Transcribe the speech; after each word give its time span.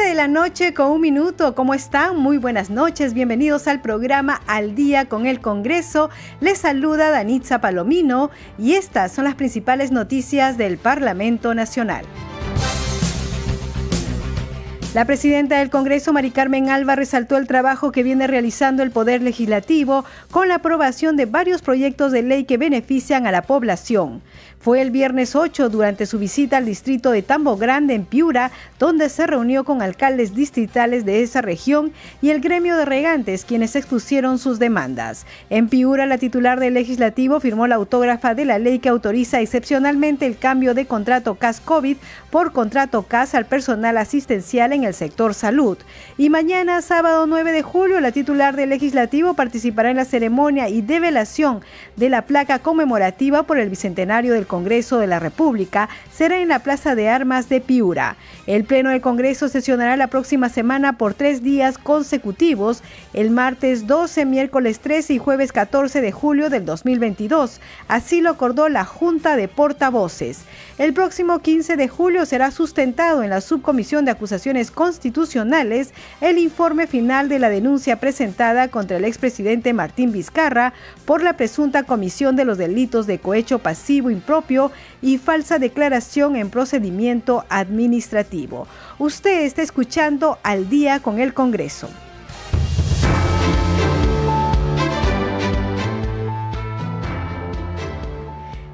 De 0.00 0.14
la 0.14 0.26
noche 0.26 0.72
con 0.72 0.90
un 0.90 1.02
minuto. 1.02 1.54
¿Cómo 1.54 1.74
están? 1.74 2.16
Muy 2.16 2.38
buenas 2.38 2.70
noches. 2.70 3.12
Bienvenidos 3.12 3.68
al 3.68 3.82
programa 3.82 4.40
Al 4.46 4.74
Día 4.74 5.06
con 5.06 5.26
el 5.26 5.40
Congreso. 5.40 6.08
Les 6.40 6.58
saluda 6.58 7.10
Danitza 7.10 7.60
Palomino 7.60 8.30
y 8.58 8.72
estas 8.72 9.12
son 9.12 9.24
las 9.24 9.34
principales 9.34 9.90
noticias 9.90 10.56
del 10.56 10.78
Parlamento 10.78 11.54
Nacional. 11.54 12.06
La 14.94 15.06
presidenta 15.06 15.58
del 15.58 15.70
Congreso, 15.70 16.12
Mari 16.12 16.30
Carmen 16.30 16.68
Alba, 16.68 16.96
resaltó 16.96 17.38
el 17.38 17.46
trabajo 17.46 17.92
que 17.92 18.02
viene 18.02 18.26
realizando 18.26 18.82
el 18.82 18.90
Poder 18.90 19.22
Legislativo 19.22 20.04
con 20.30 20.48
la 20.48 20.56
aprobación 20.56 21.16
de 21.16 21.24
varios 21.24 21.62
proyectos 21.62 22.12
de 22.12 22.22
ley 22.22 22.44
que 22.44 22.58
benefician 22.58 23.26
a 23.26 23.32
la 23.32 23.40
población. 23.42 24.20
Fue 24.62 24.80
el 24.80 24.92
viernes 24.92 25.34
8 25.34 25.70
durante 25.70 26.06
su 26.06 26.20
visita 26.20 26.58
al 26.58 26.66
distrito 26.66 27.10
de 27.10 27.22
Tambo 27.22 27.56
Grande 27.56 27.94
en 27.94 28.04
Piura, 28.04 28.52
donde 28.78 29.08
se 29.08 29.26
reunió 29.26 29.64
con 29.64 29.82
alcaldes 29.82 30.36
distritales 30.36 31.04
de 31.04 31.24
esa 31.24 31.42
región 31.42 31.92
y 32.20 32.30
el 32.30 32.40
gremio 32.40 32.76
de 32.76 32.84
regantes, 32.84 33.44
quienes 33.44 33.74
expusieron 33.74 34.38
sus 34.38 34.60
demandas. 34.60 35.26
En 35.50 35.68
Piura, 35.68 36.06
la 36.06 36.16
titular 36.16 36.60
del 36.60 36.74
legislativo 36.74 37.40
firmó 37.40 37.66
la 37.66 37.74
autógrafa 37.74 38.36
de 38.36 38.44
la 38.44 38.60
ley 38.60 38.78
que 38.78 38.88
autoriza 38.88 39.40
excepcionalmente 39.40 40.26
el 40.26 40.38
cambio 40.38 40.74
de 40.74 40.86
contrato 40.86 41.34
CAS-COVID 41.34 41.96
por 42.30 42.52
contrato 42.52 43.02
CAS 43.02 43.34
al 43.34 43.46
personal 43.46 43.98
asistencial 43.98 44.72
en 44.72 44.84
el 44.84 44.94
sector 44.94 45.34
salud. 45.34 45.76
Y 46.16 46.30
mañana, 46.30 46.82
sábado 46.82 47.26
9 47.26 47.50
de 47.50 47.62
julio, 47.62 47.98
la 47.98 48.12
titular 48.12 48.54
del 48.54 48.68
legislativo 48.68 49.34
participará 49.34 49.90
en 49.90 49.96
la 49.96 50.04
ceremonia 50.04 50.68
y 50.68 50.82
develación 50.82 51.62
de 51.96 52.10
la 52.10 52.26
placa 52.26 52.60
conmemorativa 52.60 53.42
por 53.42 53.58
el 53.58 53.68
bicentenario 53.68 54.34
del 54.34 54.46
Congreso 54.52 54.98
de 54.98 55.06
la 55.06 55.18
República 55.18 55.88
será 56.12 56.42
en 56.42 56.48
la 56.48 56.58
Plaza 56.58 56.94
de 56.94 57.08
Armas 57.08 57.48
de 57.48 57.62
Piura. 57.62 58.16
El 58.48 58.64
Pleno 58.64 58.90
del 58.90 59.00
Congreso 59.00 59.48
sesionará 59.48 59.96
la 59.96 60.08
próxima 60.08 60.48
semana 60.48 60.98
por 60.98 61.14
tres 61.14 61.44
días 61.44 61.78
consecutivos, 61.78 62.82
el 63.12 63.30
martes 63.30 63.86
12, 63.86 64.24
miércoles 64.24 64.80
13 64.80 65.14
y 65.14 65.18
jueves 65.18 65.52
14 65.52 66.00
de 66.00 66.10
julio 66.10 66.50
del 66.50 66.64
2022. 66.64 67.60
Así 67.86 68.20
lo 68.20 68.30
acordó 68.30 68.68
la 68.68 68.84
Junta 68.84 69.36
de 69.36 69.46
Portavoces. 69.46 70.40
El 70.76 70.92
próximo 70.92 71.38
15 71.38 71.76
de 71.76 71.86
julio 71.86 72.26
será 72.26 72.50
sustentado 72.50 73.22
en 73.22 73.30
la 73.30 73.40
Subcomisión 73.40 74.04
de 74.04 74.10
Acusaciones 74.10 74.72
Constitucionales 74.72 75.92
el 76.20 76.38
informe 76.38 76.88
final 76.88 77.28
de 77.28 77.38
la 77.38 77.48
denuncia 77.48 78.00
presentada 78.00 78.66
contra 78.68 78.96
el 78.96 79.04
expresidente 79.04 79.72
Martín 79.72 80.10
Vizcarra 80.10 80.72
por 81.04 81.22
la 81.22 81.36
presunta 81.36 81.84
comisión 81.84 82.34
de 82.34 82.44
los 82.44 82.58
delitos 82.58 83.06
de 83.06 83.20
cohecho 83.20 83.60
pasivo 83.60 84.10
impropio 84.10 84.72
y 85.00 85.18
falsa 85.18 85.60
declaración 85.60 86.34
en 86.34 86.50
procedimiento 86.50 87.44
administrativo. 87.48 88.31
Usted 88.98 89.44
está 89.44 89.60
escuchando 89.60 90.38
al 90.42 90.70
día 90.70 91.00
con 91.00 91.20
el 91.20 91.34
Congreso. 91.34 91.88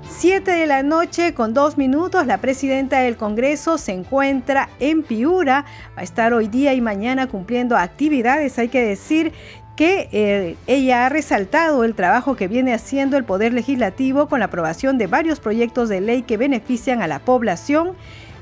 Siete 0.09 0.51
de 0.53 0.67
la 0.67 0.83
noche 0.83 1.35
con 1.35 1.55
dos 1.55 1.77
minutos, 1.77 2.27
la 2.27 2.39
presidenta 2.39 3.01
del 3.01 3.17
Congreso 3.17 3.79
se 3.79 3.93
encuentra 3.93 4.69
en 4.79 5.03
Piura. 5.03 5.65
Va 5.97 6.01
a 6.01 6.03
estar 6.03 6.33
hoy 6.33 6.49
día 6.49 6.75
y 6.75 6.81
mañana 6.81 7.27
cumpliendo 7.29 7.77
actividades, 7.77 8.59
hay 8.59 8.69
que 8.69 8.83
decir, 8.83 9.33
que 9.77 10.09
eh, 10.11 10.57
ella 10.67 11.07
ha 11.07 11.09
resaltado 11.09 11.85
el 11.85 11.95
trabajo 11.95 12.35
que 12.35 12.49
viene 12.49 12.75
haciendo 12.75 13.17
el 13.17 13.23
Poder 13.23 13.53
Legislativo 13.53 14.29
con 14.29 14.41
la 14.41 14.47
aprobación 14.47 14.99
de 14.99 15.07
varios 15.07 15.39
proyectos 15.39 15.89
de 15.89 16.01
ley 16.01 16.23
que 16.23 16.37
benefician 16.37 17.01
a 17.01 17.07
la 17.07 17.21
población 17.21 17.95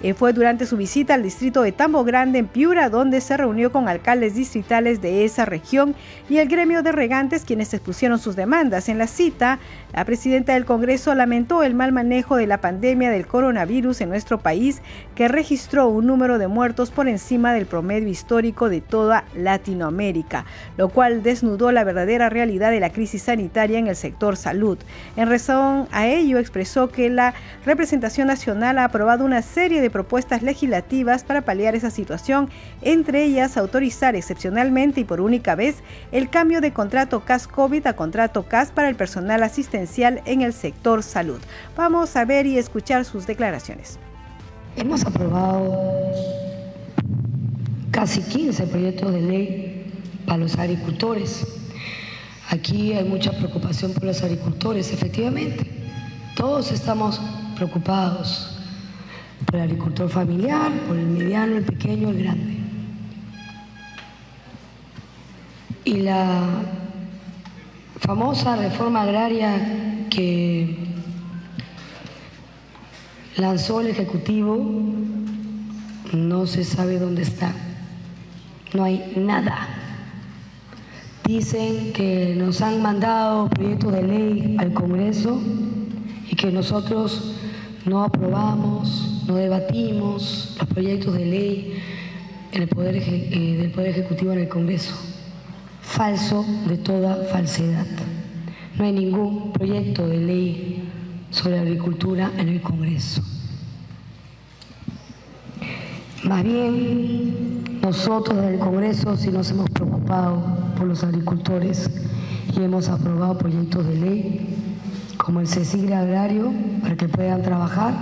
eh, 0.02 0.14
fue 0.14 0.32
durante 0.32 0.66
su 0.66 0.76
visita 0.76 1.14
al 1.14 1.22
distrito 1.22 1.62
de 1.62 1.72
Tambo 1.72 2.04
Grande 2.04 2.38
en 2.38 2.46
Piura, 2.46 2.90
donde 2.90 3.20
se 3.20 3.36
reunió 3.36 3.72
con 3.72 3.88
alcaldes 3.88 4.34
distritales 4.34 5.00
de 5.00 5.24
esa 5.24 5.44
región 5.44 5.94
y 6.28 6.38
el 6.38 6.48
gremio 6.48 6.82
de 6.82 6.92
regantes 6.92 7.44
quienes 7.44 7.72
expusieron 7.72 8.18
sus 8.18 8.36
demandas. 8.36 8.88
En 8.88 8.98
la 8.98 9.06
cita, 9.06 9.58
la 9.96 10.04
presidenta 10.04 10.52
del 10.52 10.66
Congreso 10.66 11.14
lamentó 11.14 11.62
el 11.62 11.74
mal 11.74 11.90
manejo 11.90 12.36
de 12.36 12.46
la 12.46 12.60
pandemia 12.60 13.10
del 13.10 13.26
coronavirus 13.26 14.02
en 14.02 14.10
nuestro 14.10 14.36
país, 14.36 14.82
que 15.14 15.26
registró 15.26 15.88
un 15.88 16.06
número 16.06 16.36
de 16.36 16.48
muertos 16.48 16.90
por 16.90 17.08
encima 17.08 17.54
del 17.54 17.64
promedio 17.64 18.10
histórico 18.10 18.68
de 18.68 18.82
toda 18.82 19.24
Latinoamérica, 19.34 20.44
lo 20.76 20.90
cual 20.90 21.22
desnudó 21.22 21.72
la 21.72 21.82
verdadera 21.82 22.28
realidad 22.28 22.72
de 22.72 22.80
la 22.80 22.90
crisis 22.90 23.22
sanitaria 23.22 23.78
en 23.78 23.86
el 23.86 23.96
sector 23.96 24.36
salud. 24.36 24.76
En 25.16 25.30
razón 25.30 25.88
a 25.92 26.06
ello, 26.06 26.38
expresó 26.38 26.90
que 26.90 27.08
la 27.08 27.32
representación 27.64 28.26
nacional 28.26 28.76
ha 28.76 28.84
aprobado 28.84 29.24
una 29.24 29.40
serie 29.40 29.80
de 29.80 29.88
propuestas 29.88 30.42
legislativas 30.42 31.24
para 31.24 31.40
paliar 31.40 31.74
esa 31.74 31.88
situación, 31.88 32.50
entre 32.82 33.24
ellas 33.24 33.56
autorizar 33.56 34.14
excepcionalmente 34.14 35.00
y 35.00 35.04
por 35.04 35.22
única 35.22 35.54
vez 35.54 35.76
el 36.12 36.28
cambio 36.28 36.60
de 36.60 36.74
contrato 36.74 37.24
CAS-COVID 37.24 37.86
a 37.86 37.96
contrato 37.96 38.42
CAS 38.42 38.72
para 38.72 38.90
el 38.90 38.94
personal 38.94 39.42
asistencial 39.42 39.85
en 39.96 40.42
el 40.42 40.52
sector 40.52 41.02
salud. 41.02 41.40
Vamos 41.76 42.16
a 42.16 42.24
ver 42.24 42.46
y 42.46 42.58
escuchar 42.58 43.04
sus 43.04 43.26
declaraciones. 43.26 43.98
Hemos 44.76 45.04
aprobado 45.04 45.74
casi 47.90 48.20
15 48.20 48.66
proyectos 48.66 49.12
de 49.12 49.20
ley 49.22 49.92
para 50.26 50.38
los 50.38 50.58
agricultores. 50.58 51.46
Aquí 52.50 52.92
hay 52.92 53.04
mucha 53.04 53.32
preocupación 53.32 53.92
por 53.92 54.04
los 54.04 54.22
agricultores, 54.22 54.92
efectivamente. 54.92 55.66
Todos 56.36 56.70
estamos 56.72 57.20
preocupados 57.56 58.58
por 59.46 59.56
el 59.56 59.62
agricultor 59.62 60.10
familiar, 60.10 60.70
por 60.86 60.96
el 60.96 61.06
mediano, 61.06 61.56
el 61.56 61.64
pequeño, 61.64 62.10
el 62.10 62.22
grande. 62.22 62.56
Y 65.84 65.94
la 66.00 66.42
famosa 68.00 68.56
reforma 68.56 69.02
agraria 69.02 70.06
que 70.10 70.76
lanzó 73.36 73.80
el 73.80 73.88
Ejecutivo 73.88 74.56
no 76.12 76.46
se 76.46 76.64
sabe 76.64 76.98
dónde 76.98 77.22
está. 77.22 77.52
No 78.74 78.84
hay 78.84 79.12
nada. 79.16 79.68
Dicen 81.24 81.92
que 81.92 82.34
nos 82.36 82.60
han 82.62 82.80
mandado 82.80 83.48
proyectos 83.48 83.92
de 83.92 84.02
ley 84.02 84.56
al 84.58 84.72
Congreso 84.72 85.40
y 86.30 86.36
que 86.36 86.52
nosotros 86.52 87.34
no 87.84 88.04
aprobamos 88.04 89.16
no 89.26 89.34
debatimos 89.34 90.54
los 90.58 90.68
proyectos 90.68 91.14
de 91.14 91.26
ley 91.26 91.82
en 92.52 92.62
el 92.62 92.68
poder, 92.68 92.96
eh, 92.96 93.56
del 93.58 93.70
Poder 93.70 93.90
Ejecutivo 93.90 94.32
en 94.32 94.40
el 94.40 94.48
Congreso. 94.48 94.94
Falso 95.86 96.44
de 96.68 96.76
toda 96.76 97.24
falsedad. 97.32 97.86
No 98.76 98.84
hay 98.84 98.92
ningún 98.92 99.52
proyecto 99.52 100.06
de 100.06 100.18
ley 100.18 100.88
sobre 101.30 101.60
agricultura 101.60 102.30
en 102.36 102.48
el 102.48 102.60
Congreso. 102.60 103.22
Más 106.24 106.42
bien, 106.42 107.80
nosotros 107.80 108.36
en 108.36 108.54
el 108.54 108.58
Congreso 108.58 109.16
sí 109.16 109.30
nos 109.30 109.50
hemos 109.52 109.70
preocupado 109.70 110.42
por 110.76 110.88
los 110.88 111.04
agricultores 111.04 111.88
y 112.54 112.62
hemos 112.62 112.88
aprobado 112.88 113.38
proyectos 113.38 113.86
de 113.86 113.94
ley 113.94 114.56
como 115.16 115.40
el 115.40 115.46
CECIGRE 115.46 115.94
agrario 115.94 116.52
para 116.82 116.96
que 116.96 117.08
puedan 117.08 117.42
trabajar 117.42 117.94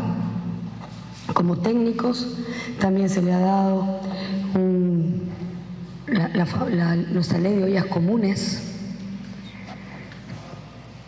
como 1.34 1.58
técnicos. 1.58 2.38
También 2.80 3.08
se 3.10 3.22
le 3.22 3.32
ha 3.32 3.40
dado 3.40 4.00
nuestra 6.14 7.38
ley 7.38 7.56
de 7.56 7.64
ollas 7.64 7.86
comunes, 7.86 8.70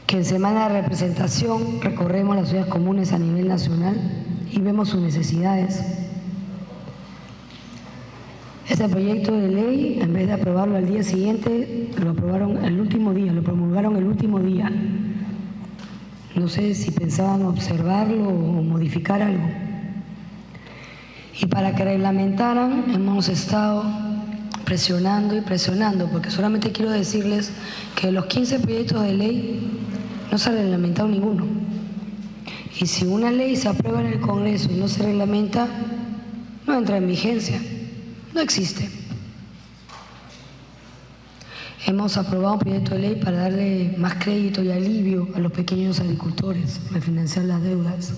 que 0.06 0.18
en 0.18 0.24
semana 0.24 0.68
de 0.68 0.80
representación 0.80 1.80
recorremos 1.80 2.36
las 2.36 2.52
ollas 2.52 2.66
comunes 2.66 3.12
a 3.12 3.18
nivel 3.18 3.48
nacional 3.48 3.96
y 4.50 4.60
vemos 4.60 4.88
sus 4.90 5.00
necesidades. 5.00 5.82
Este 8.68 8.88
proyecto 8.88 9.32
de 9.32 9.48
ley, 9.48 9.98
en 10.00 10.12
vez 10.12 10.26
de 10.26 10.32
aprobarlo 10.32 10.76
al 10.76 10.86
día 10.86 11.02
siguiente, 11.02 11.90
lo 12.02 12.10
aprobaron 12.10 12.64
el 12.64 12.80
último 12.80 13.14
día, 13.14 13.32
lo 13.32 13.42
promulgaron 13.42 13.96
el 13.96 14.04
último 14.04 14.40
día. 14.40 14.70
No 16.34 16.48
sé 16.48 16.74
si 16.74 16.90
pensaban 16.90 17.46
observarlo 17.46 18.28
o 18.28 18.62
modificar 18.62 19.22
algo. 19.22 19.48
Y 21.40 21.46
para 21.46 21.74
que 21.74 21.84
reglamentaran 21.84 22.84
hemos 22.92 23.28
estado 23.28 23.84
presionando 24.66 25.34
y 25.36 25.40
presionando, 25.40 26.10
porque 26.10 26.30
solamente 26.30 26.72
quiero 26.72 26.90
decirles 26.90 27.52
que 27.94 28.08
de 28.08 28.12
los 28.12 28.26
15 28.26 28.58
proyectos 28.58 29.00
de 29.02 29.14
ley 29.14 29.70
no 30.30 30.36
se 30.36 30.50
ha 30.50 30.52
reglamentado 30.52 31.08
ninguno. 31.08 31.46
Y 32.78 32.86
si 32.86 33.06
una 33.06 33.30
ley 33.30 33.56
se 33.56 33.68
aprueba 33.68 34.00
en 34.00 34.08
el 34.08 34.20
Congreso 34.20 34.68
y 34.70 34.74
no 34.74 34.88
se 34.88 35.04
reglamenta, 35.04 35.68
no 36.66 36.76
entra 36.76 36.98
en 36.98 37.06
vigencia, 37.06 37.58
no 38.34 38.40
existe. 38.40 38.90
Hemos 41.86 42.16
aprobado 42.16 42.54
un 42.54 42.58
proyecto 42.58 42.96
de 42.96 43.00
ley 43.00 43.14
para 43.14 43.42
darle 43.42 43.94
más 43.96 44.14
crédito 44.14 44.64
y 44.64 44.72
alivio 44.72 45.28
a 45.36 45.38
los 45.38 45.52
pequeños 45.52 46.00
agricultores, 46.00 46.80
refinanciar 46.90 47.44
las 47.44 47.62
deudas. 47.62 48.14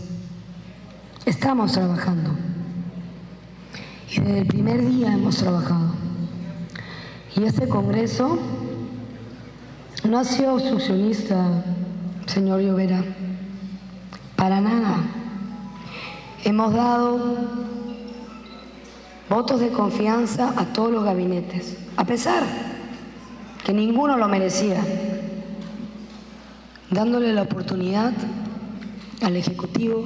Estamos 1.27 1.73
trabajando. 1.73 2.31
Y 4.11 4.21
desde 4.21 4.39
el 4.39 4.47
primer 4.47 4.89
día 4.89 5.13
hemos 5.13 5.37
trabajado. 5.37 5.98
Y 7.37 7.45
este 7.45 7.69
Congreso 7.69 8.39
no 10.05 10.19
ha 10.19 10.25
sido 10.25 10.55
obstruccionista, 10.55 11.63
señor 12.27 12.61
Llovera, 12.61 13.05
para 14.37 14.61
nada. 14.61 14.97
Hemos 16.45 16.73
dado 16.73 17.37
votos 19.29 19.61
de 19.61 19.69
confianza 19.69 20.55
a 20.57 20.67
todos 20.73 20.91
los 20.91 21.05
gabinetes, 21.05 21.77
a 21.97 22.05
pesar 22.05 22.43
que 23.65 23.73
ninguno 23.73 24.17
lo 24.17 24.29
merecía, 24.29 24.83
dándole 26.91 27.33
la 27.33 27.43
oportunidad 27.43 28.13
al 29.21 29.37
Ejecutivo 29.37 30.05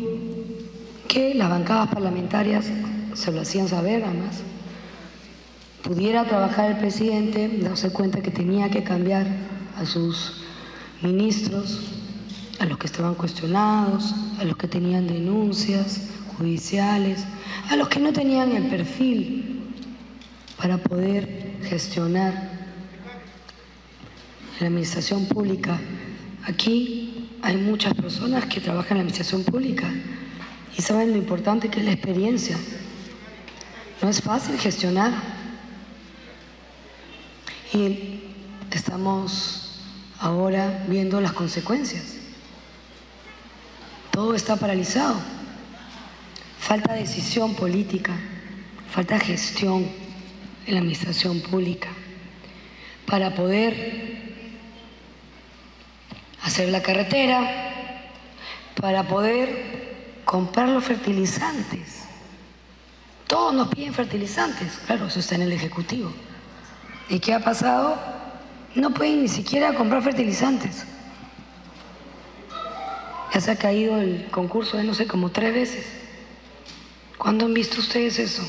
que 1.06 1.34
las 1.34 1.50
bancadas 1.50 1.88
parlamentarias 1.88 2.66
se 3.14 3.30
lo 3.30 3.42
hacían 3.42 3.68
saber 3.68 4.02
además, 4.04 4.42
pudiera 5.82 6.24
trabajar 6.24 6.70
el 6.70 6.78
presidente, 6.78 7.48
darse 7.60 7.90
cuenta 7.90 8.22
que 8.22 8.30
tenía 8.30 8.70
que 8.70 8.84
cambiar 8.84 9.26
a 9.76 9.84
sus 9.84 10.42
ministros, 11.02 11.80
a 12.60 12.66
los 12.66 12.78
que 12.78 12.86
estaban 12.86 13.14
cuestionados, 13.14 14.14
a 14.38 14.44
los 14.44 14.56
que 14.56 14.68
tenían 14.68 15.06
denuncias 15.06 16.08
judiciales, 16.36 17.24
a 17.68 17.76
los 17.76 17.88
que 17.88 17.98
no 17.98 18.12
tenían 18.12 18.52
el 18.52 18.68
perfil 18.68 19.62
para 20.56 20.78
poder 20.78 21.56
gestionar 21.64 22.50
la 24.60 24.66
administración 24.68 25.26
pública. 25.26 25.78
Aquí 26.44 27.28
hay 27.42 27.56
muchas 27.56 27.94
personas 27.94 28.46
que 28.46 28.60
trabajan 28.60 28.92
en 28.92 28.98
la 28.98 29.00
administración 29.02 29.42
pública 29.42 29.88
y 30.78 30.82
saben 30.82 31.10
lo 31.10 31.18
importante 31.18 31.68
que 31.68 31.80
es 31.80 31.86
la 31.86 31.92
experiencia. 31.92 32.56
No 34.00 34.08
es 34.08 34.20
fácil 34.20 34.56
gestionar. 34.58 35.12
Y 37.72 38.20
estamos 38.70 39.80
ahora 40.18 40.84
viendo 40.88 41.20
las 41.20 41.32
consecuencias. 41.32 42.16
Todo 44.10 44.34
está 44.34 44.56
paralizado. 44.56 45.16
Falta 46.60 46.92
decisión 46.92 47.54
política, 47.54 48.14
falta 48.90 49.18
gestión 49.18 49.88
en 50.66 50.74
la 50.74 50.80
administración 50.80 51.40
pública 51.40 51.88
para 53.06 53.34
poder 53.34 54.22
hacer 56.42 56.68
la 56.68 56.82
carretera, 56.82 58.04
para 58.80 59.08
poder 59.08 60.20
comprar 60.24 60.68
los 60.68 60.84
fertilizantes. 60.84 62.04
Todos 63.26 63.54
nos 63.54 63.68
piden 63.68 63.94
fertilizantes, 63.94 64.78
claro, 64.86 65.06
eso 65.06 65.20
está 65.20 65.34
en 65.34 65.42
el 65.42 65.52
Ejecutivo. 65.52 66.12
¿Y 67.12 67.20
qué 67.20 67.34
ha 67.34 67.40
pasado? 67.40 67.94
No 68.74 68.94
pueden 68.94 69.20
ni 69.20 69.28
siquiera 69.28 69.74
comprar 69.74 70.02
fertilizantes. 70.02 70.86
Ya 73.34 73.38
se 73.38 73.50
ha 73.50 73.56
caído 73.56 73.98
el 73.98 74.30
concurso 74.30 74.78
de 74.78 74.84
no 74.84 74.94
sé, 74.94 75.06
como 75.06 75.28
tres 75.28 75.52
veces. 75.52 75.86
¿Cuándo 77.18 77.44
han 77.44 77.52
visto 77.52 77.80
ustedes 77.80 78.18
eso? 78.18 78.42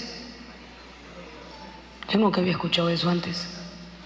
Yo 2.07 2.19
nunca 2.19 2.39
había 2.39 2.54
escuchado 2.54 2.88
eso 2.88 3.10
antes. 3.10 3.45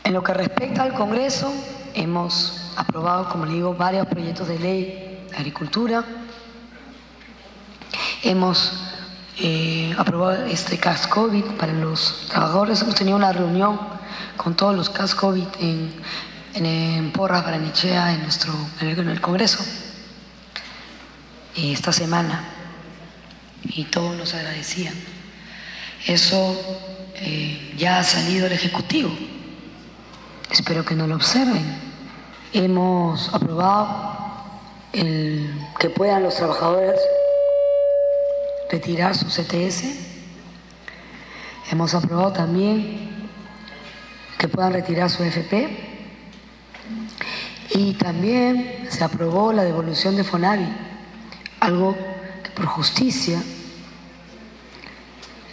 En 0.04 0.14
lo 0.14 0.24
que 0.24 0.34
respecta 0.34 0.82
al 0.82 0.96
Congreso, 0.96 1.54
hemos 1.94 2.74
aprobado, 2.76 3.30
como 3.30 3.46
le 3.46 3.54
digo, 3.54 3.76
varios 3.76 4.08
proyectos 4.08 4.48
de 4.48 4.58
ley 4.58 5.28
de 5.30 5.36
agricultura. 5.38 6.04
Hemos 8.24 8.74
eh, 9.38 9.94
aprobado 10.00 10.48
este 10.48 10.80
CAS 10.80 11.06
COVID 11.06 11.44
para 11.60 11.74
los 11.74 12.26
trabajadores. 12.32 12.82
Hemos 12.82 12.96
tenido 12.96 13.18
una 13.18 13.32
reunión 13.32 13.97
con 14.36 14.56
todos 14.56 14.76
los 14.76 14.90
CAS 14.90 15.16
COVID 15.16 15.48
en, 15.60 15.94
en, 16.54 17.12
Porras, 17.12 17.44
Baranichea, 17.44 18.14
en, 18.14 18.24
nuestro, 18.24 18.54
en 18.82 19.10
el, 19.10 19.22
Congreso, 19.22 19.64
esta 21.56 21.92
semana. 21.92 22.44
Y 23.64 23.86
todos 23.86 24.16
nos 24.16 24.34
agradecían. 24.34 24.94
Eso 26.06 26.56
eh, 27.16 27.74
ya 27.78 28.00
ha 28.00 28.04
salido 28.04 28.48
el 28.48 28.54
Ejecutivo. 28.54 29.12
Espero 30.52 30.86
que 30.86 30.96
no 30.96 31.08
lo 31.08 31.16
observen. 31.16 31.66
Hemos 32.54 33.34
aprobado 33.34 34.18
el 34.94 35.54
que 35.80 35.90
puedan 35.90 36.24
los 36.24 36.36
trabajadores 36.36 37.00
retirar 38.72 39.16
su 39.16 39.26
CTS. 39.26 39.84
Hemos 41.72 41.94
aprobado 41.94 42.32
también 42.32 43.17
que 44.38 44.48
puedan 44.48 44.74
retirar 44.74 45.10
su 45.10 45.24
FP. 45.24 45.96
Y 47.76 47.94
también 47.94 48.88
se 48.90 49.04
aprobó 49.04 49.52
la 49.52 49.64
devolución 49.64 50.16
de 50.16 50.24
FONAVI, 50.24 50.68
algo 51.60 51.96
que 52.44 52.50
por 52.52 52.66
justicia 52.66 53.42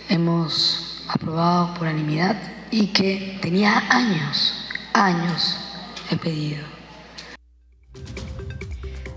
hemos 0.08 1.04
aprobado 1.08 1.74
por 1.74 1.82
unanimidad 1.82 2.36
y 2.70 2.88
que 2.88 3.38
tenía 3.42 3.84
años, 3.90 4.68
años 4.92 5.58
he 6.10 6.16
pedido. 6.16 6.73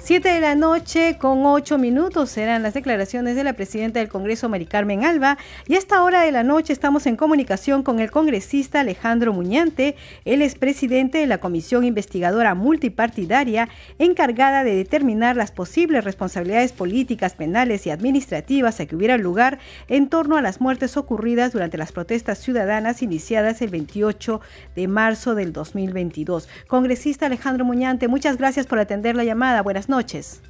Siete 0.07 0.29
de 0.29 0.39
la 0.39 0.55
noche 0.55 1.17
con 1.17 1.45
ocho 1.45 1.77
minutos 1.77 2.29
serán 2.29 2.63
las 2.63 2.73
declaraciones 2.73 3.35
de 3.35 3.43
la 3.43 3.51
presidenta 3.51 3.99
del 3.99 4.07
Congreso, 4.07 4.47
Mari 4.47 4.65
Carmen 4.65 5.03
Alba, 5.03 5.37
y 5.67 5.75
a 5.75 5.77
esta 5.77 6.01
hora 6.01 6.21
de 6.21 6.31
la 6.31 6.43
noche 6.43 6.71
estamos 6.71 7.05
en 7.07 7.17
comunicación 7.17 7.83
con 7.83 7.99
el 7.99 8.09
congresista 8.09 8.79
Alejandro 8.79 9.33
Muñante, 9.33 9.97
él 10.23 10.41
es 10.41 10.55
presidente 10.55 11.17
de 11.17 11.27
la 11.27 11.39
Comisión 11.39 11.83
Investigadora 11.83 12.55
Multipartidaria 12.55 13.67
encargada 13.99 14.63
de 14.63 14.75
determinar 14.75 15.35
las 15.35 15.51
posibles 15.51 16.05
responsabilidades 16.05 16.71
políticas, 16.71 17.33
penales 17.33 17.85
y 17.85 17.89
administrativas 17.89 18.79
a 18.79 18.85
que 18.85 18.95
hubiera 18.95 19.17
lugar 19.17 19.59
en 19.89 20.07
torno 20.07 20.37
a 20.37 20.41
las 20.41 20.61
muertes 20.61 20.95
ocurridas 20.95 21.51
durante 21.51 21.77
las 21.77 21.91
protestas 21.91 22.37
ciudadanas 22.37 23.01
iniciadas 23.01 23.61
el 23.61 23.71
28 23.71 24.39
de 24.73 24.87
marzo 24.87 25.35
del 25.35 25.51
2022. 25.51 26.47
Congresista 26.67 27.25
Alejandro 27.25 27.65
Muñante, 27.65 28.07
muchas 28.07 28.37
gracias 28.37 28.67
por 28.67 28.79
atender 28.79 29.17
la 29.17 29.25
llamada. 29.25 29.61
Buenas 29.61 29.89
noches 29.89 29.96
noches. 29.97 30.41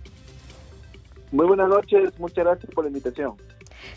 Muy 1.32 1.46
buenas 1.46 1.70
noches, 1.70 2.20
muchas 2.20 2.44
gracias 2.44 2.70
por 2.74 2.84
la 2.84 2.90
invitación. 2.90 3.36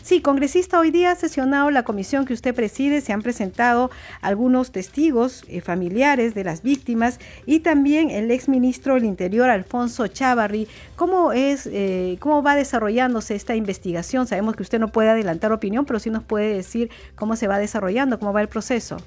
Sí, 0.01 0.21
congresista, 0.21 0.79
hoy 0.79 0.91
día 0.91 1.11
ha 1.11 1.15
sesionado 1.15 1.69
la 1.71 1.83
comisión 1.83 2.25
que 2.25 2.33
usted 2.33 2.55
preside, 2.55 3.01
se 3.01 3.11
han 3.11 3.21
presentado 3.21 3.89
algunos 4.21 4.71
testigos 4.71 5.43
eh, 5.49 5.59
familiares 5.59 6.33
de 6.33 6.45
las 6.45 6.61
víctimas 6.61 7.19
y 7.45 7.59
también 7.59 8.09
el 8.09 8.31
exministro 8.31 8.93
del 8.93 9.03
Interior, 9.05 9.49
Alfonso 9.49 10.07
Chávarri. 10.07 10.67
¿Cómo, 10.95 11.33
es, 11.33 11.67
eh, 11.67 12.17
¿Cómo 12.21 12.41
va 12.41 12.55
desarrollándose 12.55 13.35
esta 13.35 13.55
investigación? 13.55 14.27
Sabemos 14.27 14.55
que 14.55 14.63
usted 14.63 14.79
no 14.79 14.87
puede 14.87 15.09
adelantar 15.09 15.51
opinión, 15.51 15.85
pero 15.85 15.99
sí 15.99 16.09
nos 16.09 16.23
puede 16.23 16.53
decir 16.53 16.89
cómo 17.15 17.35
se 17.35 17.47
va 17.47 17.59
desarrollando, 17.59 18.17
cómo 18.19 18.31
va 18.31 18.41
el 18.41 18.49
proceso. 18.49 18.97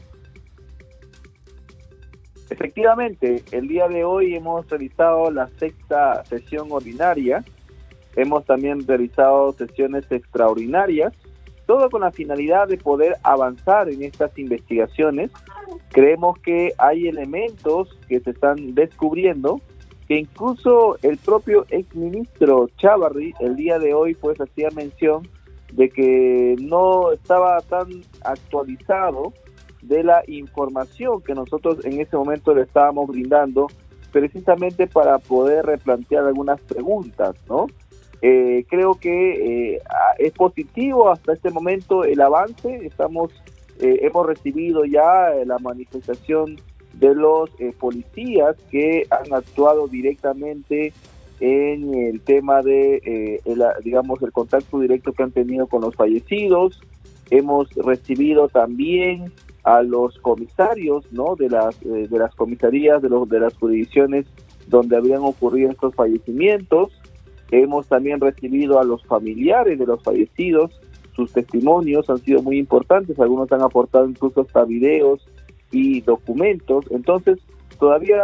Efectivamente, 2.55 3.43
el 3.51 3.67
día 3.67 3.89
de 3.89 4.05
hoy 4.05 4.37
hemos 4.37 4.71
realizado 4.71 5.29
la 5.29 5.49
sexta 5.59 6.25
sesión 6.25 6.71
ordinaria, 6.71 7.45
hemos 8.15 8.45
también 8.45 8.87
realizado 8.87 9.53
sesiones 9.55 10.05
extraordinarias, 10.09 11.13
todo 11.67 11.91
con 11.91 12.03
la 12.03 12.13
finalidad 12.13 12.69
de 12.69 12.79
poder 12.79 13.17
avanzar 13.25 13.89
en 13.89 14.05
estas 14.05 14.39
investigaciones. 14.39 15.33
Creemos 15.91 16.39
que 16.39 16.73
hay 16.79 17.09
elementos 17.09 17.99
que 18.07 18.21
se 18.21 18.31
están 18.31 18.77
descubriendo, 18.77 19.61
que 20.07 20.19
incluso 20.19 20.97
el 21.03 21.17
propio 21.17 21.67
exministro 21.71 22.69
Chavarri 22.77 23.35
el 23.41 23.57
día 23.57 23.81
de 23.81 23.95
hoy 23.95 24.15
pues 24.15 24.41
hacía 24.41 24.69
mención 24.71 25.29
de 25.73 25.89
que 25.89 26.55
no 26.61 27.11
estaba 27.11 27.61
tan 27.63 27.89
actualizado 28.23 29.33
de 29.89 30.03
la 30.03 30.23
información 30.27 31.23
que 31.23 31.35
nosotros 31.35 31.85
en 31.85 32.01
ese 32.01 32.17
momento 32.17 32.55
le 32.55 32.63
estábamos 32.63 33.09
brindando 33.09 33.69
precisamente 34.13 34.87
para 34.87 35.19
poder 35.19 35.67
replantear 35.67 36.25
algunas 36.25 36.61
preguntas, 36.61 37.35
¿no? 37.49 37.67
Eh, 38.23 38.65
creo 38.71 38.95
que 38.95 39.75
eh, 39.75 39.83
es 40.19 40.33
positivo 40.33 41.11
hasta 41.11 41.35
este 41.35 41.51
momento 41.51 42.05
el 42.05 42.21
avance. 42.23 42.87
Estamos, 42.87 43.33
eh, 43.81 43.99
hemos 44.01 44.27
recibido 44.27 44.87
ya 44.87 45.31
la 45.45 45.59
manifestación 45.59 46.57
de 46.95 47.15
los 47.15 47.51
policías 47.79 48.57
que 48.71 49.07
han 49.11 49.35
actuado 49.35 49.89
directamente 49.89 50.95
en 51.41 51.93
el 51.93 52.21
tema 52.21 52.63
de, 52.63 53.43
digamos, 53.83 54.23
el 54.23 54.33
contacto 54.33 54.79
directo 54.79 55.13
que 55.13 55.25
han 55.25 55.33
tenido 55.33 55.67
con 55.67 55.83
los 55.83 55.95
fallecidos. 55.97 56.81
Hemos 57.31 57.69
recibido 57.75 58.49
también 58.49 59.33
a 59.65 59.83
los 59.83 60.19
comisarios, 60.19 61.11
¿no? 61.11 61.37
De 61.37 61.49
las 61.49 61.81
de 61.81 62.19
las 62.19 62.35
comisarías 62.35 63.03
de 63.03 63.09
los 63.09 63.29
de 63.29 63.41
las 63.41 63.55
jurisdicciones 63.55 64.27
donde 64.67 64.97
habían 64.97 65.23
ocurrido 65.23 65.71
estos 65.71 65.95
fallecimientos. 65.95 66.93
Hemos 67.51 67.87
también 67.87 68.21
recibido 68.21 68.79
a 68.79 68.85
los 68.85 69.05
familiares 69.05 69.79
de 69.79 69.87
los 69.87 70.03
fallecidos, 70.03 70.81
sus 71.15 71.33
testimonios 71.33 72.11
han 72.11 72.19
sido 72.19 72.43
muy 72.43 72.59
importantes, 72.59 73.19
algunos 73.21 73.51
han 73.53 73.63
aportado 73.63 74.09
incluso 74.09 74.43
hasta 74.43 74.65
videos 74.65 75.27
y 75.71 76.01
documentos, 76.01 76.87
entonces 76.91 77.39
todavía 77.79 78.19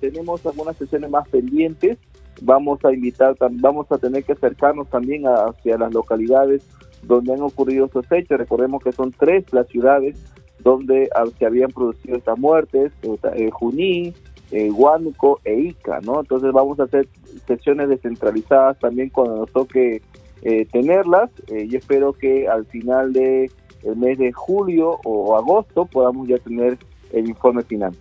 tenemos 0.00 0.44
algunas 0.46 0.76
sesiones 0.76 1.10
más 1.10 1.28
pendientes, 1.28 1.98
vamos 2.42 2.82
a 2.84 2.92
invitar, 2.92 3.36
vamos 3.52 3.90
a 3.90 3.98
tener 3.98 4.24
que 4.24 4.32
acercarnos 4.32 4.88
también 4.88 5.24
hacia 5.26 5.76
las 5.76 5.92
localidades 5.92 6.66
donde 7.02 7.34
han 7.34 7.42
ocurrido 7.42 7.86
estos 7.86 8.10
hechos, 8.10 8.38
recordemos 8.38 8.82
que 8.82 8.92
son 8.92 9.12
tres 9.12 9.44
las 9.52 9.68
ciudades 9.68 10.16
donde 10.64 11.08
se 11.38 11.46
habían 11.46 11.70
producido 11.70 12.16
estas 12.16 12.38
muertes, 12.38 12.90
eh, 13.02 13.50
Junín, 13.52 14.14
eh, 14.50 14.70
Huánuco 14.70 15.40
e 15.44 15.54
Ica, 15.54 16.00
¿no? 16.00 16.20
Entonces 16.20 16.52
vamos 16.52 16.80
a 16.80 16.84
hacer 16.84 17.06
sesiones 17.46 17.88
descentralizadas 17.88 18.78
también 18.78 19.10
cuando 19.10 19.36
nos 19.36 19.52
toque 19.52 20.02
eh, 20.42 20.66
tenerlas 20.70 21.30
eh, 21.48 21.66
y 21.70 21.76
espero 21.76 22.12
que 22.12 22.48
al 22.48 22.66
final 22.66 23.12
de 23.12 23.50
el 23.82 23.96
mes 23.96 24.18
de 24.18 24.32
julio 24.32 24.98
o 25.04 25.36
agosto 25.36 25.86
podamos 25.86 26.28
ya 26.28 26.38
tener 26.38 26.78
el 27.12 27.28
informe 27.28 27.62
final. 27.62 27.94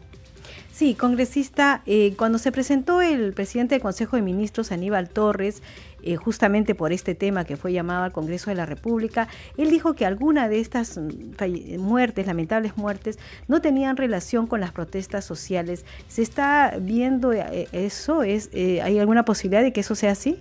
Sí, 0.74 0.96
congresista, 0.96 1.84
eh, 1.86 2.16
cuando 2.18 2.40
se 2.40 2.52
presentó 2.52 3.02
el 3.02 3.34
presidente 3.34 3.76
del 3.76 3.82
Consejo 3.82 4.16
de 4.16 4.24
Ministros, 4.24 4.72
Aníbal 4.72 5.08
Torres, 5.08 5.62
eh, 6.04 6.16
justamente 6.16 6.76
por 6.76 6.92
este 6.92 7.16
tema 7.16 7.46
que 7.46 7.58
fue 7.58 7.74
llamado 7.74 8.04
al 8.04 8.12
Congreso 8.12 8.50
de 8.50 8.56
la 8.56 8.66
República, 8.66 9.28
él 9.58 9.70
dijo 9.70 9.94
que 9.94 10.06
alguna 10.06 10.50
de 10.50 10.60
estas 10.60 10.98
mm, 10.98 11.80
muertes, 11.80 12.28
lamentables 12.28 12.78
muertes, 12.78 13.20
no 13.48 13.62
tenían 13.62 13.98
relación 13.98 14.48
con 14.48 14.60
las 14.60 14.72
protestas 14.72 15.26
sociales. 15.26 15.86
¿Se 16.08 16.22
está 16.22 16.76
viendo 16.80 17.34
eh, 17.34 17.68
eso? 17.72 18.24
¿Es, 18.24 18.50
¿Hay 18.54 19.00
alguna 19.00 19.26
posibilidad 19.26 19.64
de 19.64 19.74
que 19.74 19.82
eso 19.82 19.96
sea 19.96 20.12
así? 20.12 20.40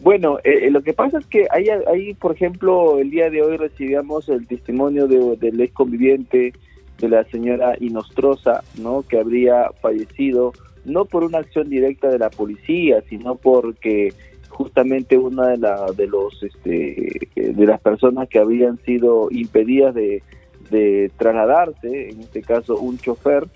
Bueno, 0.00 0.38
lo 0.70 0.82
que 0.82 0.92
pasa 0.92 1.18
es 1.18 1.26
que 1.26 1.46
hay, 1.50 2.12
por 2.14 2.32
ejemplo, 2.32 2.98
el 2.98 3.10
día 3.10 3.30
de 3.30 3.40
hoy 3.40 3.56
recibíamos 3.56 4.28
el 4.28 4.46
testimonio 4.46 5.08
de, 5.08 5.36
del 5.38 5.58
ex 5.62 5.72
conviviente 5.72 6.52
de 6.98 7.08
la 7.08 7.24
señora 7.24 7.74
Inostrosa, 7.80 8.62
¿no? 8.78 9.02
que 9.02 9.18
habría 9.18 9.70
fallecido 9.80 10.52
no 10.84 11.04
por 11.04 11.24
una 11.24 11.38
acción 11.38 11.68
directa 11.68 12.08
de 12.08 12.18
la 12.18 12.30
policía, 12.30 13.02
sino 13.08 13.36
porque 13.36 14.12
justamente 14.48 15.18
una 15.18 15.48
de, 15.48 15.58
la, 15.58 15.86
de 15.96 16.06
los 16.06 16.42
este, 16.42 17.28
de 17.34 17.66
las 17.66 17.80
personas 17.80 18.28
que 18.28 18.38
habían 18.38 18.78
sido 18.84 19.28
impedidas 19.30 19.94
de, 19.94 20.22
de 20.70 21.10
trasladarse, 21.16 22.10
en 22.10 22.20
este 22.20 22.42
caso 22.42 22.78
un 22.78 22.98
chofer 22.98 23.48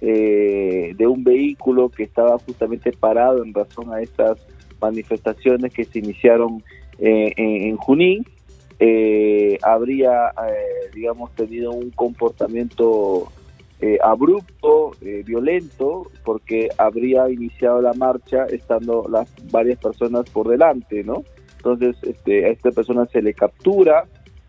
eh, 0.00 0.94
de 0.96 1.06
un 1.06 1.24
vehículo 1.24 1.88
que 1.88 2.04
estaba 2.04 2.38
justamente 2.38 2.92
parado 2.92 3.44
en 3.44 3.52
razón 3.52 3.92
a 3.92 4.00
estas 4.00 4.38
manifestaciones 4.80 5.72
que 5.72 5.84
se 5.84 5.98
iniciaron 5.98 6.62
eh, 6.98 7.32
en 7.36 7.76
Junín, 7.76 8.24
eh, 8.80 9.58
habría, 9.62 10.28
eh, 10.28 10.90
digamos, 10.94 11.32
tenido 11.34 11.72
un 11.72 11.90
comportamiento 11.90 13.30
eh, 13.80 13.98
abrupto, 14.02 14.92
violento, 15.24 16.10
porque 16.24 16.68
habría 16.78 17.30
iniciado 17.30 17.80
la 17.80 17.92
marcha 17.92 18.44
estando 18.46 19.06
las 19.08 19.28
varias 19.50 19.78
personas 19.78 20.28
por 20.30 20.48
delante, 20.48 21.04
¿no? 21.04 21.22
Entonces, 21.56 21.96
este, 22.02 22.46
a 22.46 22.48
esta 22.48 22.70
persona 22.70 23.06
se 23.06 23.22
le 23.22 23.34
captura, 23.34 24.04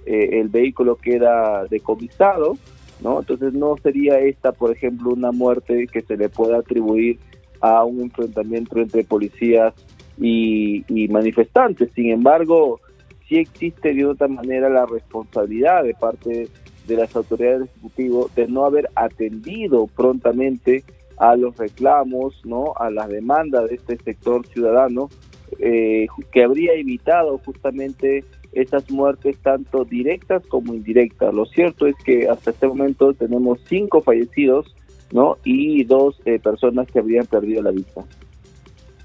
el 0.05 0.47
vehículo 0.47 0.95
queda 0.95 1.65
decomisado, 1.69 2.57
¿no? 3.01 3.19
Entonces 3.19 3.53
no 3.53 3.75
sería 3.77 4.19
esta, 4.19 4.51
por 4.51 4.71
ejemplo, 4.71 5.11
una 5.11 5.31
muerte 5.31 5.87
que 5.87 6.01
se 6.01 6.17
le 6.17 6.29
pueda 6.29 6.59
atribuir 6.59 7.19
a 7.61 7.83
un 7.83 8.01
enfrentamiento 8.01 8.79
entre 8.79 9.03
policías 9.03 9.73
y, 10.17 10.83
y 10.87 11.07
manifestantes. 11.07 11.91
Sin 11.93 12.11
embargo, 12.11 12.79
sí 13.27 13.37
existe 13.37 13.93
de 13.93 14.05
otra 14.05 14.27
manera 14.27 14.69
la 14.69 14.85
responsabilidad 14.85 15.83
de 15.83 15.93
parte 15.93 16.47
de 16.89 16.97
las 16.97 17.15
autoridades 17.15 17.59
del 17.59 17.69
Ejecutivo 17.69 18.29
de 18.35 18.47
no 18.47 18.65
haber 18.65 18.89
atendido 18.95 19.87
prontamente 19.87 20.83
a 21.17 21.35
los 21.35 21.55
reclamos, 21.57 22.41
no, 22.43 22.73
a 22.77 22.89
las 22.89 23.09
demandas 23.09 23.69
de 23.69 23.75
este 23.75 23.97
sector 23.97 24.45
ciudadano, 24.47 25.09
eh, 25.59 26.07
que 26.31 26.43
habría 26.43 26.73
evitado 26.73 27.37
justamente 27.39 28.23
estas 28.51 28.89
muertes 28.89 29.37
tanto 29.37 29.85
directas 29.85 30.45
como 30.47 30.73
indirectas. 30.73 31.33
Lo 31.33 31.45
cierto 31.45 31.87
es 31.87 31.95
que 32.03 32.27
hasta 32.27 32.51
este 32.51 32.67
momento 32.67 33.13
tenemos 33.13 33.59
cinco 33.67 34.01
fallecidos, 34.01 34.75
¿no? 35.11 35.37
Y 35.43 35.83
dos 35.83 36.19
eh, 36.25 36.39
personas 36.39 36.87
que 36.91 36.99
habrían 36.99 37.25
perdido 37.25 37.61
la 37.61 37.71
vista. 37.71 38.03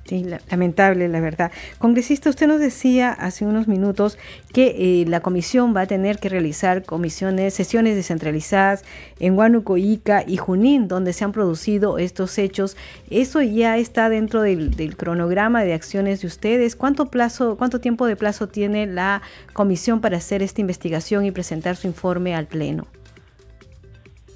Sí, 0.07 0.23
lamentable, 0.51 1.09
la 1.09 1.21
verdad. 1.21 1.51
Congresista, 1.79 2.29
usted 2.29 2.47
nos 2.47 2.61
decía 2.61 3.11
hace 3.11 3.47
unos 3.47 3.69
minutos 3.69 4.19
que 4.53 5.01
eh, 5.01 5.07
la 5.09 5.21
comisión 5.21 5.75
va 5.75 5.83
a 5.83 5.87
tener 5.87 6.19
que 6.19 6.29
realizar 6.29 6.85
comisiones, 6.85 7.55
sesiones 7.55 7.97
descentralizadas 7.97 8.85
en 9.19 9.39
Huánuco, 9.39 9.79
Ica 9.79 10.23
y 10.27 10.37
Junín, 10.37 10.89
donde 10.89 11.15
se 11.15 11.25
han 11.25 11.33
producido 11.33 11.97
estos 11.97 12.37
hechos. 12.37 12.77
¿Eso 13.09 13.41
ya 13.41 13.79
está 13.79 14.11
dentro 14.11 14.43
del, 14.43 14.73
del, 14.73 14.95
cronograma 14.95 15.65
de 15.65 15.73
acciones 15.73 16.21
de 16.21 16.27
ustedes? 16.27 16.77
¿Cuánto 16.77 17.07
plazo, 17.07 17.57
cuánto 17.57 17.81
tiempo 17.81 18.07
de 18.07 18.17
plazo 18.17 18.47
tiene 18.47 18.87
la 18.87 19.23
comisión 19.55 20.03
para 20.03 20.19
hacer 20.19 20.43
esta 20.43 20.61
investigación 20.61 21.25
y 21.25 21.31
presentar 21.31 21.77
su 21.77 21.87
informe 21.87 22.35
al 22.35 22.47
Pleno? 22.47 22.87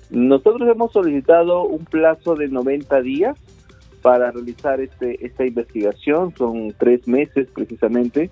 Nosotros 0.08 0.66
hemos 0.66 0.92
solicitado 0.92 1.64
un 1.64 1.84
plazo 1.84 2.36
de 2.36 2.48
90 2.48 3.02
días 3.02 3.36
para 4.08 4.30
realizar 4.30 4.80
este, 4.80 5.22
esta 5.26 5.44
investigación, 5.44 6.34
son 6.34 6.72
tres 6.78 7.06
meses 7.06 7.46
precisamente, 7.52 8.30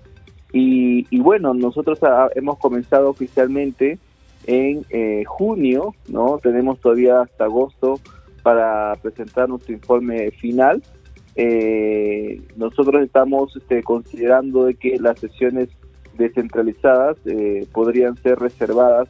y, 0.51 1.19
bueno, 1.19 1.53
nosotros 1.53 1.99
hemos 2.33 2.57
comenzado 2.57 3.11
oficialmente 3.11 3.99
en 4.47 4.83
eh, 4.89 5.23
junio, 5.27 5.93
¿no? 6.07 6.39
Tenemos 6.41 6.79
todavía 6.79 7.21
hasta 7.21 7.43
agosto 7.43 7.99
para 8.41 8.95
presentar 9.03 9.49
nuestro 9.49 9.75
informe 9.75 10.31
final. 10.31 10.81
Eh, 11.35 12.41
nosotros 12.55 13.03
estamos 13.03 13.55
este, 13.55 13.83
considerando 13.83 14.65
de 14.65 14.73
que 14.73 14.97
las 14.97 15.19
sesiones 15.19 15.69
descentralizadas 16.17 17.17
eh, 17.25 17.67
podrían 17.71 18.17
ser 18.17 18.39
reservadas 18.39 19.09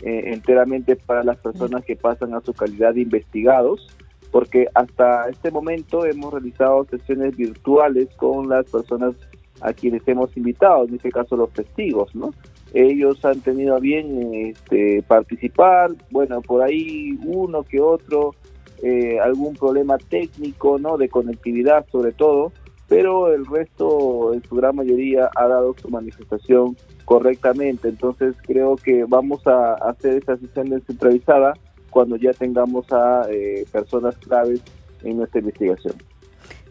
enteramente 0.00 0.96
para 0.96 1.22
las 1.24 1.36
personas 1.36 1.84
que 1.84 1.96
pasan 1.96 2.32
a 2.32 2.40
su 2.40 2.54
calidad 2.54 2.94
de 2.94 3.02
investigados 3.02 3.86
porque 4.30 4.68
hasta 4.74 5.28
este 5.28 5.50
momento 5.50 6.04
hemos 6.04 6.32
realizado 6.32 6.84
sesiones 6.84 7.36
virtuales 7.36 8.08
con 8.16 8.48
las 8.48 8.66
personas 8.66 9.14
a 9.60 9.72
quienes 9.72 10.06
hemos 10.06 10.36
invitado, 10.36 10.84
en 10.84 10.94
este 10.94 11.10
caso 11.10 11.36
los 11.36 11.50
testigos, 11.50 12.14
¿no? 12.14 12.34
Ellos 12.74 13.24
han 13.24 13.40
tenido 13.40 13.76
a 13.76 13.80
bien 13.80 14.34
este, 14.34 15.02
participar, 15.02 15.92
bueno, 16.10 16.42
por 16.42 16.62
ahí 16.62 17.18
uno 17.24 17.62
que 17.62 17.80
otro, 17.80 18.34
eh, 18.82 19.18
algún 19.18 19.54
problema 19.54 19.96
técnico, 19.96 20.78
¿no? 20.78 20.98
De 20.98 21.08
conectividad 21.08 21.86
sobre 21.90 22.12
todo, 22.12 22.52
pero 22.88 23.32
el 23.32 23.46
resto, 23.46 24.34
en 24.34 24.42
su 24.44 24.56
gran 24.56 24.76
mayoría, 24.76 25.30
ha 25.34 25.48
dado 25.48 25.74
su 25.80 25.88
manifestación 25.88 26.76
correctamente. 27.04 27.88
Entonces 27.88 28.36
creo 28.46 28.76
que 28.76 29.04
vamos 29.04 29.46
a 29.46 29.74
hacer 29.74 30.18
esa 30.18 30.36
sesión 30.36 30.68
descentralizada 30.70 31.54
cuando 31.96 32.16
ya 32.16 32.34
tengamos 32.34 32.84
a 32.92 33.24
eh, 33.30 33.66
personas 33.72 34.18
claves 34.18 34.60
en 35.00 35.16
nuestra 35.16 35.40
investigación. 35.40 35.94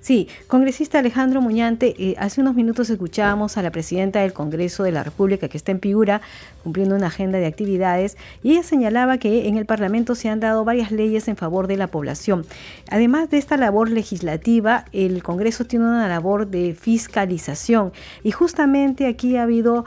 Sí, 0.05 0.27
congresista 0.45 0.99
Alejandro 0.99 1.41
Muñante, 1.41 1.95
eh, 1.97 2.13
hace 2.19 2.39
unos 2.39 2.53
minutos 2.53 2.91
escuchábamos 2.91 3.57
a 3.57 3.63
la 3.63 3.71
presidenta 3.71 4.21
del 4.21 4.33
Congreso 4.33 4.83
de 4.83 4.91
la 4.91 5.01
República 5.01 5.47
que 5.47 5.57
está 5.57 5.71
en 5.71 5.79
Piura 5.79 6.21
cumpliendo 6.63 6.95
una 6.95 7.07
agenda 7.07 7.39
de 7.39 7.47
actividades 7.47 8.15
y 8.43 8.51
ella 8.51 8.61
señalaba 8.61 9.17
que 9.17 9.47
en 9.47 9.57
el 9.57 9.65
Parlamento 9.65 10.13
se 10.13 10.29
han 10.29 10.39
dado 10.39 10.63
varias 10.63 10.91
leyes 10.91 11.27
en 11.27 11.37
favor 11.37 11.65
de 11.65 11.77
la 11.77 11.87
población. 11.87 12.45
Además 12.91 13.31
de 13.31 13.39
esta 13.39 13.57
labor 13.57 13.89
legislativa, 13.89 14.85
el 14.91 15.23
Congreso 15.23 15.65
tiene 15.65 15.85
una 15.85 16.07
labor 16.07 16.49
de 16.49 16.75
fiscalización 16.79 17.91
y 18.21 18.29
justamente 18.29 19.07
aquí 19.07 19.37
ha 19.37 19.43
habido 19.43 19.85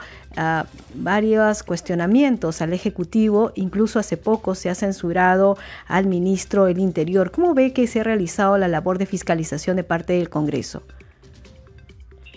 varios 0.95 1.63
cuestionamientos 1.63 2.61
al 2.61 2.71
Ejecutivo, 2.73 3.51
incluso 3.55 3.99
hace 3.99 4.15
poco 4.15 4.55
se 4.55 4.69
ha 4.69 4.75
censurado 4.75 5.57
al 5.87 6.05
ministro 6.05 6.65
del 6.65 6.79
Interior. 6.79 7.31
¿Cómo 7.31 7.53
ve 7.53 7.73
que 7.73 7.87
se 7.87 7.99
ha 7.99 8.03
realizado 8.03 8.57
la 8.57 8.67
labor 8.67 8.99
de 8.99 9.05
fiscalización 9.05 9.75
de 9.75 9.83
parte 9.83 10.08
del 10.13 10.29
Congreso? 10.29 10.83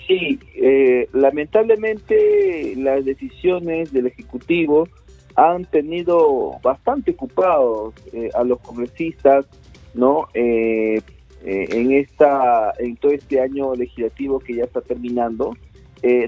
Sí, 0.06 0.38
eh, 0.56 1.08
lamentablemente 1.12 2.74
las 2.76 3.04
decisiones 3.04 3.92
del 3.92 4.08
Ejecutivo 4.08 4.88
han 5.36 5.64
tenido 5.64 6.58
bastante 6.62 7.12
ocupados 7.12 7.94
eh, 8.12 8.28
a 8.34 8.44
los 8.44 8.60
congresistas, 8.60 9.46
¿no? 9.94 10.28
Eh, 10.34 11.00
en 11.44 11.90
esta, 11.90 12.72
en 12.78 12.96
todo 12.96 13.10
este 13.10 13.40
año 13.40 13.74
legislativo 13.74 14.38
que 14.38 14.54
ya 14.54 14.64
está 14.64 14.80
terminando. 14.80 15.56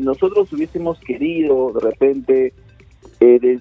nosotros 0.00 0.52
hubiésemos 0.52 0.98
querido 0.98 1.72
de 1.72 1.80
repente 1.80 2.52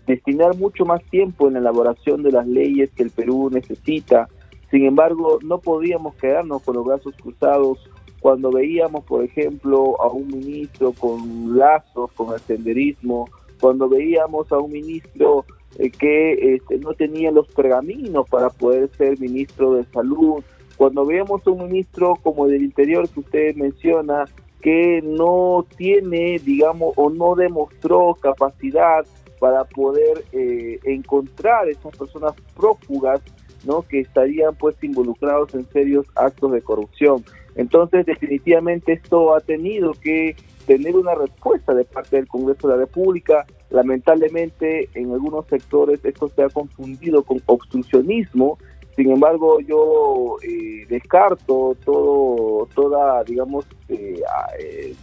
destinar 0.07 0.55
mucho 0.57 0.83
más 0.83 1.03
tiempo 1.11 1.47
en 1.47 1.53
la 1.53 1.59
elaboración 1.59 2.23
de 2.23 2.31
las 2.31 2.47
leyes 2.47 2.89
que 2.95 3.03
el 3.03 3.11
Perú 3.11 3.51
necesita. 3.51 4.29
Sin 4.73 4.85
embargo, 4.85 5.37
no 5.43 5.59
podíamos 5.59 6.15
quedarnos 6.15 6.63
con 6.63 6.77
los 6.77 6.83
brazos 6.83 7.13
cruzados 7.21 7.87
cuando 8.21 8.51
veíamos, 8.51 9.03
por 9.03 9.23
ejemplo, 9.23 10.01
a 10.01 10.07
un 10.07 10.29
ministro 10.29 10.93
con 10.93 11.55
lazos 11.55 12.11
con 12.13 12.33
el 12.33 12.39
senderismo, 12.39 13.29
cuando 13.61 13.87
veíamos 13.87 14.51
a 14.51 14.57
un 14.57 14.71
ministro 14.71 15.45
eh, 15.77 15.91
que 15.91 16.55
este, 16.55 16.79
no 16.79 16.95
tenía 16.95 17.29
los 17.29 17.47
pergaminos 17.49 18.27
para 18.27 18.49
poder 18.49 18.89
ser 18.97 19.19
ministro 19.19 19.75
de 19.75 19.83
salud, 19.83 20.43
cuando 20.75 21.05
veíamos 21.05 21.45
a 21.45 21.51
un 21.51 21.65
ministro 21.65 22.15
como 22.23 22.47
el 22.47 22.53
del 22.53 22.63
interior 22.63 23.07
que 23.07 23.19
usted 23.19 23.55
menciona, 23.55 24.25
que 24.59 25.03
no 25.03 25.67
tiene, 25.77 26.39
digamos, 26.39 26.93
o 26.95 27.11
no 27.11 27.35
demostró 27.35 28.15
capacidad 28.15 29.05
para 29.39 29.65
poder 29.65 30.23
eh, 30.31 30.79
encontrar 30.85 31.69
esas 31.69 31.95
personas 31.95 32.33
prófugas, 32.55 33.21
¿no? 33.65 33.84
Que 33.84 34.00
estarían 34.00 34.55
pues 34.55 34.75
involucrados 34.84 35.53
en 35.53 35.65
serios 35.70 36.05
actos 36.15 36.51
de 36.51 36.62
corrupción. 36.62 37.24
Entonces, 37.55 38.05
definitivamente 38.05 38.93
esto 38.93 39.36
ha 39.36 39.39
tenido 39.39 39.93
que 39.93 40.36
tener 40.65 40.96
una 40.96 41.15
respuesta 41.15 41.74
de 41.74 41.86
parte 41.86 42.15
del 42.15 42.27
Congreso 42.27 42.67
de 42.67 42.74
la 42.75 42.79
República. 42.82 43.46
Lamentablemente, 43.70 44.89
en 44.93 45.12
algunos 45.12 45.46
sectores 45.48 46.03
esto 46.03 46.29
se 46.29 46.43
ha 46.43 46.50
confundido 46.50 47.24
con 47.24 47.41
obstruccionismo. 47.46 48.58
Sin 48.96 49.12
embargo, 49.12 49.60
yo 49.62 50.38
eh, 50.43 50.86
descarto 50.88 51.75
todo, 51.84 52.67
toda, 52.75 53.24
digamos, 53.24 53.65
eh, 53.89 54.22
eh, 54.60 54.96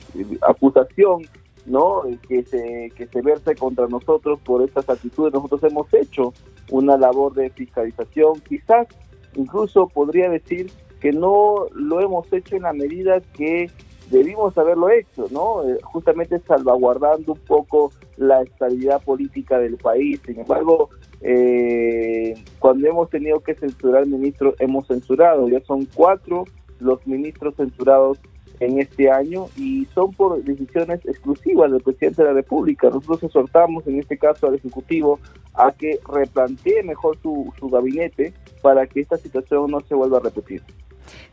acusación 0.43 1.23
no 1.67 2.03
que 2.29 2.43
se 2.45 2.91
que 2.97 3.07
se 3.07 3.23
verse 3.23 3.55
contra 3.55 3.87
nosotros 3.87 4.41
por 4.45 4.63
estas 4.63 4.89
actitudes 4.89 5.33
nosotros 5.33 5.63
hemos 5.65 5.93
hecho 5.95 6.33
una 6.71 6.97
labor 6.97 7.35
de 7.35 7.51
fiscalización 7.51 8.41
quizás 8.49 8.87
incluso 9.35 9.89
podría 9.89 10.31
decir 10.31 10.71
que 11.01 11.13
no 11.13 11.67
lo 11.75 12.01
hemos 12.01 12.33
hecho 12.33 12.57
en 12.57 12.63
la 12.63 12.73
medida 12.73 13.21
que 13.21 13.71
debimos 14.11 14.57
haberlo 14.59 14.91
hecho, 14.91 15.27
¿no? 15.31 15.69
Eh, 15.69 15.79
justamente 15.83 16.39
salvaguardando 16.41 17.33
un 17.33 17.39
poco 17.39 17.93
la 18.17 18.43
estabilidad 18.43 19.03
política 19.03 19.59
del 19.59 19.77
país. 19.77 20.21
Sin 20.27 20.41
embargo, 20.41 20.91
eh, 21.21 22.35
cuando 22.59 22.89
hemos 22.89 23.09
tenido 23.09 23.41
que 23.41 23.55
censurar 23.55 24.07
ministros, 24.07 24.55
hemos 24.59 24.87
censurado. 24.89 25.49
Ya 25.49 25.61
son 25.61 25.87
cuatro 25.95 26.45
los 26.81 27.07
ministros 27.07 27.55
censurados 27.57 28.19
en 28.61 28.79
este 28.79 29.11
año 29.11 29.47
y 29.57 29.87
son 29.87 30.13
por 30.13 30.43
decisiones 30.45 31.05
exclusivas 31.07 31.73
del 31.73 31.83
presidente 31.83 32.23
de 32.23 32.29
la 32.29 32.35
República. 32.35 32.89
Nosotros 32.89 33.25
exhortamos 33.25 33.87
en 33.87 33.99
este 33.99 34.19
caso 34.19 34.47
al 34.47 34.55
Ejecutivo 34.55 35.19
a 35.55 35.73
que 35.73 35.99
replantee 36.07 36.83
mejor 36.83 37.19
su, 37.23 37.53
su 37.59 37.69
gabinete 37.69 38.33
para 38.63 38.87
que 38.87 39.01
esta 39.01 39.17
situación 39.17 39.71
no 39.71 39.81
se 39.81 39.95
vuelva 39.95 40.19
a 40.19 40.23
repetir. 40.23 40.63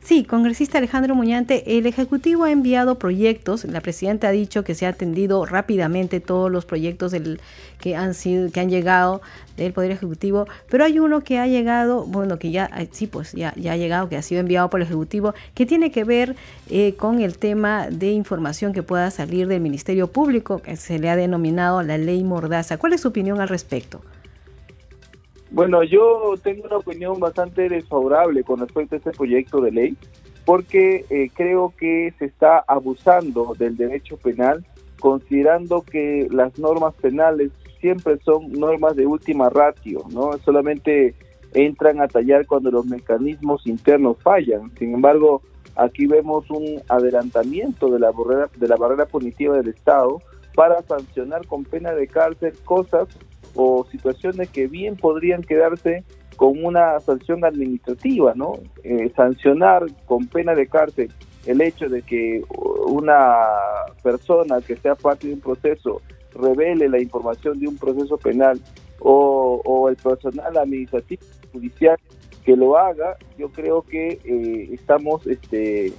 Sí, 0.08 0.24
congresista 0.24 0.78
Alejandro 0.78 1.16
Muñante, 1.16 1.78
el 1.78 1.86
Ejecutivo 1.86 2.46
ha 2.46 2.52
enviado 2.52 2.98
proyectos, 2.98 3.66
la 3.66 3.82
Presidenta 3.82 4.30
ha 4.30 4.32
dicho 4.32 4.64
que 4.64 4.74
se 4.74 4.86
ha 4.86 4.90
atendido 4.90 5.46
rápidamente 5.46 6.22
todos 6.22 6.50
los 6.50 6.66
proyectos 6.66 7.12
del, 7.12 7.42
que, 7.82 7.96
han 7.96 8.14
sido, 8.14 8.50
que 8.50 8.62
han 8.62 8.70
llegado 8.70 9.22
del 9.58 9.74
Poder 9.74 9.92
Ejecutivo, 9.92 10.48
pero 10.70 10.86
hay 10.86 11.00
uno 11.00 11.22
que 11.22 11.40
ha 11.40 11.48
llegado, 11.48 12.06
bueno, 12.06 12.40
que 12.40 12.52
ya, 12.52 12.70
sí, 12.92 13.08
pues 13.08 13.34
ya, 13.34 13.54
ya 13.58 13.74
ha 13.74 13.78
llegado, 13.78 14.08
que 14.08 14.16
ha 14.16 14.22
sido 14.22 14.40
enviado 14.40 14.70
por 14.70 14.80
el 14.80 14.88
Ejecutivo, 14.88 15.34
que 15.54 15.66
tiene 15.66 15.92
que 15.92 16.06
ver 16.06 16.36
eh, 16.70 16.94
con 16.96 17.20
el 17.20 17.38
tema 17.38 17.88
de 17.90 18.12
información 18.12 18.72
que 18.72 18.84
pueda 18.84 19.12
salir 19.12 19.48
del 19.48 19.60
Ministerio 19.60 20.08
Público, 20.08 20.60
que 20.60 20.78
se 20.78 21.00
le 21.00 21.10
ha 21.10 21.16
denominado 21.18 21.84
la 21.84 21.98
ley 21.98 22.24
Mordaza. 22.24 22.78
¿Cuál 22.78 22.94
es 22.94 23.02
su 23.02 23.10
opinión 23.10 23.42
al 23.42 23.50
respecto? 23.50 24.02
Bueno, 25.52 25.84
yo 25.84 26.34
tengo 26.44 26.66
una 26.66 26.78
opinión 26.78 27.20
bastante 27.20 27.70
desfavorable 27.70 28.44
con 28.44 28.60
respecto 28.60 28.96
a 28.96 28.98
este 28.98 29.12
proyecto 29.12 29.62
de 29.62 29.72
ley, 29.72 29.98
porque 30.46 31.06
eh, 31.10 31.30
creo 31.34 31.74
que 31.78 32.14
se 32.20 32.26
está 32.26 32.64
abusando 32.68 33.54
del 33.58 33.78
derecho 33.78 34.18
penal, 34.18 34.66
considerando 35.00 35.82
que 35.82 36.28
las 36.32 36.58
normas 36.60 36.94
penales 36.96 37.52
siempre 37.80 38.18
son 38.26 38.52
normas 38.52 38.96
de 38.96 39.06
última 39.06 39.50
ratio, 39.50 40.04
¿no? 40.12 40.38
Solamente 40.40 41.16
entran 41.54 42.02
a 42.02 42.08
tallar 42.08 42.46
cuando 42.46 42.72
los 42.72 42.86
mecanismos 42.86 43.66
internos 43.68 44.18
fallan. 44.22 44.72
Sin 44.78 44.94
embargo, 44.94 45.42
aquí 45.76 46.08
vemos 46.08 46.50
un 46.50 46.82
adelantamiento 46.90 47.90
de 47.90 48.00
la 48.00 48.12
barrera, 48.12 48.50
de 48.56 48.68
la 48.68 48.76
barrera 48.76 49.06
punitiva 49.06 49.56
del 49.56 49.70
Estado 49.70 50.22
para 50.56 50.82
sancionar 50.84 51.46
con 51.46 51.64
pena 51.64 51.92
de 51.92 52.08
cárcel 52.08 52.54
cosas 52.66 53.08
o 53.58 53.86
situaciones 53.91 54.50
que 54.50 54.67
bien 54.67 54.96
podrían 54.96 55.41
quedarse 55.41 56.04
con 56.36 56.63
una 56.63 57.00
sanción 57.00 57.43
administrativa, 57.43 58.34
¿no? 58.36 58.54
Eh, 58.84 59.12
sancionar 59.15 59.84
con 60.06 60.28
pena 60.28 60.54
de 60.54 60.67
cárcel 60.67 61.12
el 61.48 61.62
hecho 61.62 61.89
de 61.89 62.04
que 62.04 62.43
una 62.86 63.36
persona 64.04 64.62
que 64.62 64.76
sea 64.76 64.93
parte 64.93 65.28
de 65.28 65.34
un 65.34 65.39
proceso 65.39 66.02
revele 66.36 66.88
la 66.88 67.02
información 67.02 67.60
de 67.60 67.67
un 67.67 67.78
proceso 67.78 68.17
penal 68.17 68.62
o, 69.00 69.88
el 69.89 69.96
personal 69.96 70.56
administrativo 70.58 71.24
judicial 71.52 71.98
que 72.43 72.56
lo 72.56 72.78
haga, 72.78 73.17
yo 73.38 73.50
creo 73.50 73.82
que 73.82 74.20
eh, 74.24 74.70
estamos 74.74 75.26
este, 75.26 75.93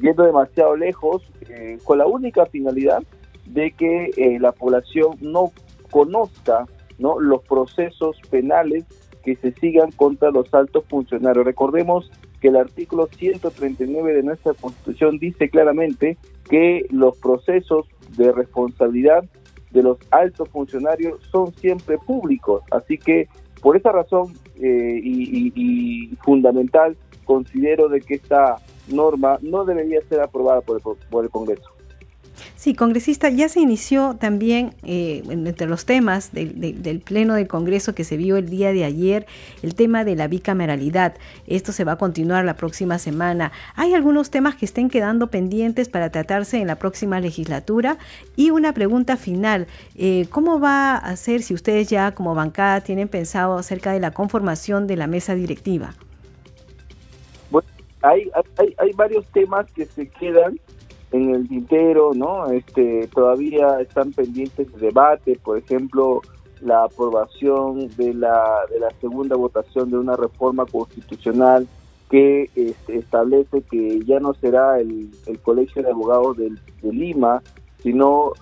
yendo 0.00 0.22
demasiado 0.24 0.76
lejos 0.76 1.22
eh, 1.50 1.78
con 1.84 1.98
la 1.98 2.06
única 2.06 2.46
finalidad 2.46 3.02
de 3.46 3.72
que 3.72 4.38
la 4.40 4.52
población 4.52 5.16
no 5.20 5.52
conozca 5.90 6.66
¿no? 6.98 7.18
los 7.20 7.42
procesos 7.42 8.20
penales 8.30 8.84
que 9.24 9.36
se 9.36 9.52
sigan 9.52 9.90
contra 9.92 10.30
los 10.30 10.52
altos 10.52 10.84
funcionarios. 10.88 11.44
Recordemos 11.44 12.10
que 12.40 12.48
el 12.48 12.56
artículo 12.56 13.06
139 13.06 14.12
de 14.12 14.22
nuestra 14.22 14.52
Constitución 14.52 15.18
dice 15.18 15.48
claramente 15.48 16.18
que 16.48 16.86
los 16.90 17.16
procesos 17.16 17.86
de 18.16 18.32
responsabilidad 18.32 19.24
de 19.70 19.82
los 19.82 19.98
altos 20.10 20.48
funcionarios 20.50 21.20
son 21.32 21.52
siempre 21.54 21.98
públicos. 21.98 22.62
Así 22.70 22.98
que 22.98 23.28
por 23.60 23.76
esa 23.76 23.92
razón 23.92 24.34
eh, 24.60 25.00
y, 25.02 26.14
fundamental 26.22 26.96
considero 27.24 27.88
de 27.88 28.02
que 28.02 28.14
esta 28.14 28.56
norma 28.88 29.38
no 29.40 29.64
debería 29.64 30.00
ser 30.02 30.20
aprobada 30.20 30.60
por 30.60 31.24
el 31.24 31.30
Congreso. 31.30 31.73
Sí, 32.56 32.74
congresista, 32.74 33.28
ya 33.30 33.48
se 33.48 33.60
inició 33.60 34.16
también 34.18 34.74
eh, 34.84 35.22
entre 35.28 35.66
los 35.66 35.84
temas 35.84 36.32
del 36.32 37.02
Pleno 37.04 37.34
del 37.34 37.48
Congreso 37.48 37.94
que 37.94 38.04
se 38.04 38.16
vio 38.16 38.36
el 38.36 38.48
día 38.48 38.72
de 38.72 38.84
ayer, 38.84 39.26
el 39.62 39.74
tema 39.74 40.04
de 40.04 40.16
la 40.16 40.28
bicameralidad. 40.28 41.14
Esto 41.46 41.72
se 41.72 41.84
va 41.84 41.92
a 41.92 41.96
continuar 41.96 42.44
la 42.44 42.54
próxima 42.54 42.98
semana. 42.98 43.52
¿Hay 43.74 43.94
algunos 43.94 44.30
temas 44.30 44.54
que 44.56 44.64
estén 44.64 44.88
quedando 44.88 45.28
pendientes 45.28 45.88
para 45.88 46.10
tratarse 46.10 46.58
en 46.58 46.66
la 46.66 46.76
próxima 46.76 47.20
legislatura? 47.20 47.98
Y 48.36 48.50
una 48.50 48.72
pregunta 48.72 49.16
final, 49.16 49.66
eh, 49.96 50.26
¿cómo 50.30 50.60
va 50.60 50.96
a 50.96 51.16
ser 51.16 51.42
si 51.42 51.54
ustedes 51.54 51.88
ya 51.88 52.12
como 52.12 52.34
bancada 52.34 52.80
tienen 52.80 53.08
pensado 53.08 53.58
acerca 53.58 53.92
de 53.92 54.00
la 54.00 54.12
conformación 54.12 54.86
de 54.86 54.96
la 54.96 55.06
mesa 55.06 55.34
directiva? 55.34 55.94
Bueno, 57.50 57.68
hay, 58.02 58.30
hay 58.78 58.92
varios 58.92 59.26
temas 59.26 59.70
que 59.72 59.86
se 59.86 60.08
quedan 60.08 60.58
en 61.14 61.30
el 61.30 61.48
tintero, 61.48 62.12
¿no? 62.12 62.50
Este, 62.50 63.06
todavía 63.14 63.80
están 63.80 64.12
pendientes 64.12 64.72
de 64.72 64.86
debate, 64.88 65.38
por 65.44 65.56
ejemplo, 65.56 66.22
la 66.60 66.82
aprobación 66.82 67.88
de 67.96 68.14
la, 68.14 68.62
de 68.68 68.80
la 68.80 68.90
segunda 69.00 69.36
votación 69.36 69.90
de 69.90 69.98
una 69.98 70.16
reforma 70.16 70.66
constitucional 70.66 71.68
que 72.10 72.50
este, 72.56 72.96
establece 72.96 73.62
que 73.62 74.00
ya 74.04 74.18
no 74.18 74.34
será 74.34 74.80
el, 74.80 75.08
el 75.26 75.38
Colegio 75.38 75.84
de 75.84 75.90
Abogados 75.90 76.36
de, 76.36 76.50
de 76.82 76.92
Lima, 76.92 77.42
sino 77.80 78.32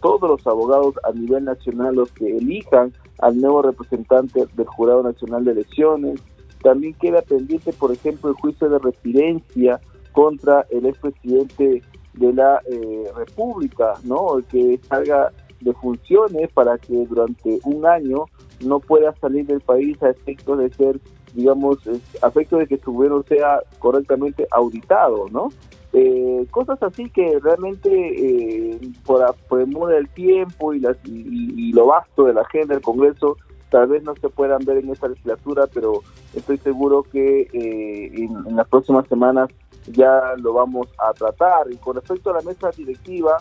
todos 0.00 0.28
los 0.28 0.44
abogados 0.44 0.94
a 1.04 1.12
nivel 1.12 1.44
nacional 1.44 1.94
los 1.94 2.10
que 2.10 2.36
elijan 2.36 2.92
al 3.20 3.40
nuevo 3.40 3.62
representante 3.62 4.44
del 4.56 4.66
Jurado 4.66 5.04
Nacional 5.04 5.44
de 5.44 5.52
Elecciones. 5.52 6.20
También 6.62 6.94
queda 6.94 7.22
pendiente, 7.22 7.72
por 7.72 7.92
ejemplo, 7.92 8.30
el 8.30 8.36
juicio 8.36 8.68
de 8.68 8.80
residencia 8.80 9.78
contra 10.10 10.66
el 10.70 10.86
expresidente 10.86 11.82
de 12.18 12.32
la 12.32 12.60
eh, 12.66 13.04
República, 13.16 13.94
¿no? 14.04 14.38
Que 14.50 14.78
salga 14.88 15.32
de 15.60 15.72
funciones 15.74 16.50
para 16.52 16.78
que 16.78 17.06
durante 17.06 17.58
un 17.64 17.84
año 17.86 18.26
no 18.64 18.80
pueda 18.80 19.14
salir 19.16 19.46
del 19.46 19.60
país 19.60 20.00
a 20.02 20.10
efectos 20.10 20.58
de 20.58 20.70
ser, 20.70 21.00
digamos, 21.34 21.78
a 22.22 22.28
efectos 22.28 22.60
de 22.60 22.66
que 22.66 22.78
su 22.78 22.92
gobierno 22.92 23.22
sea 23.28 23.60
correctamente 23.78 24.46
auditado, 24.50 25.28
¿no? 25.30 25.48
Eh, 25.92 26.46
cosas 26.50 26.82
así 26.82 27.08
que 27.08 27.38
realmente 27.42 27.88
eh, 27.90 28.78
por, 29.06 29.34
por, 29.48 29.60
el 29.60 29.68
modo 29.68 29.88
del 29.88 30.08
tiempo 30.10 30.74
y, 30.74 30.80
las, 30.80 30.98
y, 31.06 31.72
lo 31.72 31.86
vasto 31.86 32.24
de 32.24 32.34
la 32.34 32.42
agenda 32.42 32.74
del 32.74 32.82
Congreso 32.82 33.38
tal 33.70 33.88
vez 33.88 34.02
no 34.02 34.14
se 34.16 34.28
puedan 34.28 34.64
ver 34.64 34.78
en 34.78 34.90
esta 34.90 35.08
legislatura, 35.08 35.66
pero 35.72 36.02
estoy 36.34 36.58
seguro 36.58 37.04
que 37.04 37.48
eh, 37.52 38.12
en, 38.16 38.56
las 38.56 38.68
próximas 38.68 39.06
semanas 39.08 39.48
ya 39.92 40.34
lo 40.36 40.52
vamos 40.52 40.88
a 40.98 41.12
tratar. 41.12 41.70
Y 41.70 41.76
con 41.76 41.96
respecto 41.96 42.30
a 42.30 42.34
la 42.34 42.42
mesa 42.42 42.70
directiva, 42.70 43.38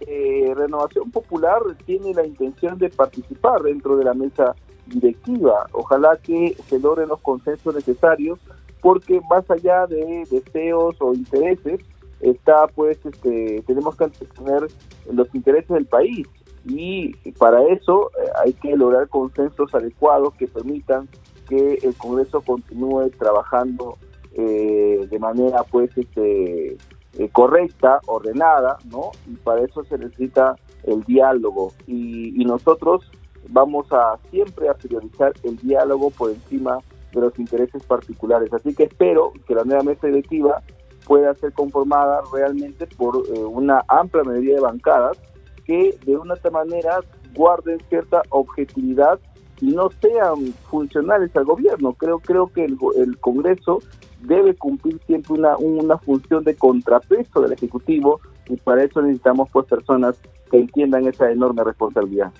eh, 0.00 0.52
Renovación 0.54 1.10
Popular 1.10 1.60
tiene 1.84 2.12
la 2.14 2.26
intención 2.26 2.78
de 2.78 2.90
participar 2.90 3.62
dentro 3.62 3.96
de 3.96 4.04
la 4.04 4.14
mesa 4.14 4.54
directiva. 4.86 5.66
Ojalá 5.72 6.16
que 6.16 6.56
se 6.68 6.78
logren 6.78 7.08
los 7.08 7.20
consensos 7.20 7.74
necesarios, 7.74 8.38
porque 8.80 9.20
más 9.28 9.50
allá 9.50 9.86
de 9.86 10.26
deseos 10.30 10.96
o 11.00 11.14
intereses, 11.14 11.80
está 12.20 12.66
pues 12.68 12.98
este 13.04 13.62
tenemos 13.66 13.94
que 13.96 14.08
tener 14.08 14.68
los 15.12 15.34
intereses 15.34 15.68
del 15.68 15.84
país 15.84 16.26
y 16.64 17.12
para 17.32 17.62
eso 17.68 18.10
eh, 18.18 18.28
hay 18.42 18.52
que 18.54 18.76
lograr 18.76 19.08
consensos 19.08 19.74
adecuados 19.74 20.34
que 20.34 20.48
permitan 20.48 21.08
que 21.48 21.74
el 21.82 21.94
Congreso 21.94 22.40
continúe 22.40 23.10
trabajando 23.18 23.98
eh, 24.38 25.06
de 25.10 25.18
manera 25.18 25.62
pues 25.64 25.90
este 25.96 26.76
eh, 27.18 27.28
correcta, 27.32 28.00
ordenada, 28.06 28.76
¿no? 28.90 29.12
Y 29.26 29.34
para 29.36 29.62
eso 29.62 29.82
se 29.84 29.96
necesita 29.96 30.56
el 30.84 31.02
diálogo 31.04 31.72
y, 31.86 32.40
y, 32.40 32.44
nosotros 32.44 33.10
vamos 33.48 33.90
a 33.90 34.18
siempre 34.30 34.68
a 34.68 34.74
priorizar 34.74 35.32
el 35.42 35.56
diálogo 35.56 36.10
por 36.10 36.30
encima 36.30 36.78
de 37.12 37.20
los 37.22 37.38
intereses 37.38 37.82
particulares. 37.84 38.52
Así 38.52 38.74
que 38.74 38.84
espero 38.84 39.32
que 39.48 39.54
la 39.54 39.64
nueva 39.64 39.82
mesa 39.82 40.06
directiva 40.06 40.62
pueda 41.06 41.34
ser 41.36 41.54
conformada 41.54 42.20
realmente 42.30 42.86
por 42.86 43.16
una 43.16 43.82
amplia 43.88 44.22
mayoría 44.24 44.56
de 44.56 44.60
bancadas 44.60 45.18
que 45.64 45.98
de 46.04 46.16
una 46.16 46.34
otra 46.34 46.50
manera 46.50 47.00
guarden 47.34 47.80
cierta 47.88 48.22
objetividad 48.30 49.18
y 49.60 49.68
no 49.68 49.88
sean 50.02 50.52
funcionales 50.70 51.34
al 51.36 51.44
gobierno. 51.44 51.94
Creo, 51.94 52.18
creo 52.18 52.48
que 52.48 52.64
el, 52.64 52.76
el 52.96 53.18
Congreso 53.18 53.78
debe 54.20 54.54
cumplir 54.54 55.00
siempre 55.06 55.34
una, 55.34 55.56
una 55.56 55.98
función 55.98 56.44
de 56.44 56.54
contrapeso 56.54 57.40
del 57.40 57.52
Ejecutivo 57.52 58.20
y 58.48 58.56
para 58.56 58.82
eso 58.82 59.02
necesitamos 59.02 59.48
pues 59.52 59.66
personas 59.66 60.16
que 60.50 60.58
entiendan 60.58 61.06
esa 61.06 61.30
enorme 61.30 61.64
responsabilidad. 61.64 62.32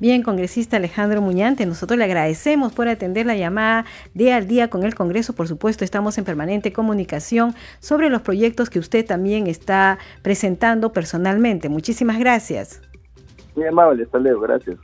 Bien, 0.00 0.22
congresista 0.22 0.76
Alejandro 0.76 1.20
Muñante, 1.20 1.66
nosotros 1.66 1.98
le 1.98 2.04
agradecemos 2.04 2.72
por 2.72 2.88
atender 2.88 3.26
la 3.26 3.36
llamada 3.36 3.84
de 4.14 4.32
al 4.32 4.46
día 4.46 4.70
con 4.70 4.84
el 4.84 4.94
Congreso. 4.94 5.34
Por 5.34 5.48
supuesto, 5.48 5.84
estamos 5.84 6.18
en 6.18 6.24
permanente 6.24 6.72
comunicación 6.72 7.54
sobre 7.80 8.08
los 8.08 8.22
proyectos 8.22 8.70
que 8.70 8.78
usted 8.78 9.04
también 9.04 9.46
está 9.46 9.98
presentando 10.22 10.92
personalmente. 10.92 11.68
Muchísimas 11.68 12.18
gracias. 12.18 12.80
Muy 13.56 13.66
amable, 13.66 14.04
hasta 14.04 14.18
luego, 14.18 14.40
gracias. 14.40 14.78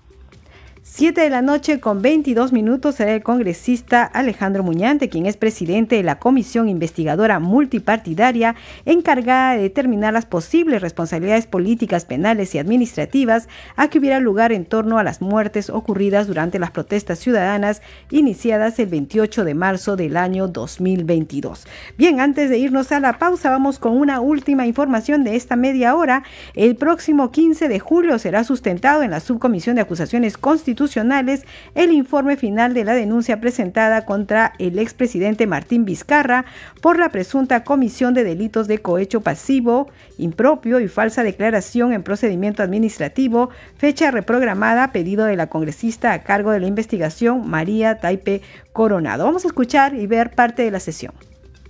7 0.87 1.19
de 1.19 1.31
la 1.31 1.41
noche 1.41 1.81
con 1.81 2.03
22 2.03 2.53
minutos 2.53 2.97
será 2.97 3.15
el 3.15 3.23
congresista 3.23 4.03
Alejandro 4.05 4.63
Muñante, 4.63 5.09
quien 5.09 5.25
es 5.25 5.39
presidente 5.39 5.97
de 5.97 6.03
la 6.03 6.19
Comisión 6.19 6.69
Investigadora 6.69 7.39
Multipartidaria 7.41 8.55
encargada 8.85 9.55
de 9.55 9.63
determinar 9.63 10.13
las 10.13 10.27
posibles 10.27 10.83
responsabilidades 10.83 11.47
políticas, 11.47 12.05
penales 12.05 12.55
y 12.55 12.59
administrativas 12.59 13.49
a 13.77 13.89
que 13.89 13.99
hubiera 13.99 14.21
lugar 14.21 14.53
en 14.53 14.67
torno 14.67 14.99
a 14.99 15.03
las 15.03 15.23
muertes 15.23 15.71
ocurridas 15.71 16.27
durante 16.27 16.59
las 16.59 16.71
protestas 16.71 17.19
ciudadanas 17.19 17.81
iniciadas 18.11 18.79
el 18.79 18.89
28 18.89 19.43
de 19.47 19.55
marzo 19.55 19.97
del 19.97 20.19
año 20.19 20.49
2022. 20.49 21.67
Bien, 21.97 22.21
antes 22.21 22.51
de 22.51 22.59
irnos 22.59 22.93
a 22.93 23.01
la 23.01 23.19
pausa, 23.19 23.49
vamos 23.49 23.79
con 23.79 23.97
una 23.97 24.21
última 24.21 24.67
información 24.67 25.25
de 25.25 25.37
esta 25.37 25.57
media 25.57 25.95
hora. 25.95 26.25
El 26.53 26.77
próximo 26.77 27.31
15 27.31 27.69
de 27.69 27.81
julio 27.81 28.19
será 28.19 28.45
sustentado 28.45 29.03
en 29.03 29.13
la 29.13 29.21
Subcomisión 29.21 29.77
de 29.77 29.81
Acusaciones 29.81 30.37
Constitucionales 30.37 30.74
constitucionales 30.75 31.45
el 31.77 31.93
informe 31.93 32.37
final 32.37 32.75
de 32.75 32.85
la 32.85 32.95
denuncia 32.95 33.41
presentada 33.41 34.05
contra 34.05 34.53
el 34.59 34.81
expresidente 34.81 35.47
Martín 35.47 35.85
Vizcarra 35.85 36.45
por 36.81 36.99
la 36.99 37.11
presunta 37.11 37.63
comisión 37.63 38.13
de 38.13 38.25
delitos 38.25 38.67
de 38.67 38.79
cohecho 38.79 39.21
pasivo, 39.21 39.89
impropio 40.19 40.81
y 40.81 40.89
falsa 40.89 41.23
declaración 41.23 41.93
en 41.93 42.03
procedimiento 42.03 42.63
administrativo, 42.63 43.51
fecha 43.77 44.11
reprogramada 44.11 44.91
pedido 44.91 45.27
de 45.27 45.37
la 45.37 45.47
congresista 45.47 46.13
a 46.13 46.23
cargo 46.23 46.51
de 46.51 46.61
la 46.61 46.67
investigación 46.67 47.49
María 47.49 48.01
Taipe 48.01 48.43
Coronado. 48.73 49.25
Vamos 49.25 49.45
a 49.45 49.49
escuchar 49.49 49.95
y 49.95 50.09
ver 50.09 50.33
parte 50.33 50.63
de 50.65 50.73
la 50.73 50.81
sesión 50.81 51.15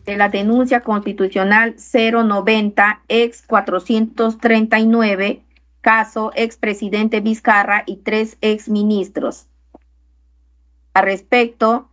de 0.07 0.17
la 0.19 0.29
denuncia 0.29 0.81
constitucional 0.81 1.77
090 1.77 3.03
ex 3.09 3.43
439 3.47 5.44
caso 5.85 6.33
expresidente 6.35 7.20
Vizcarra 7.20 7.83
y 7.85 7.97
tres 7.97 8.38
exministros. 8.40 9.49
A 10.94 11.03
respecto, 11.03 11.90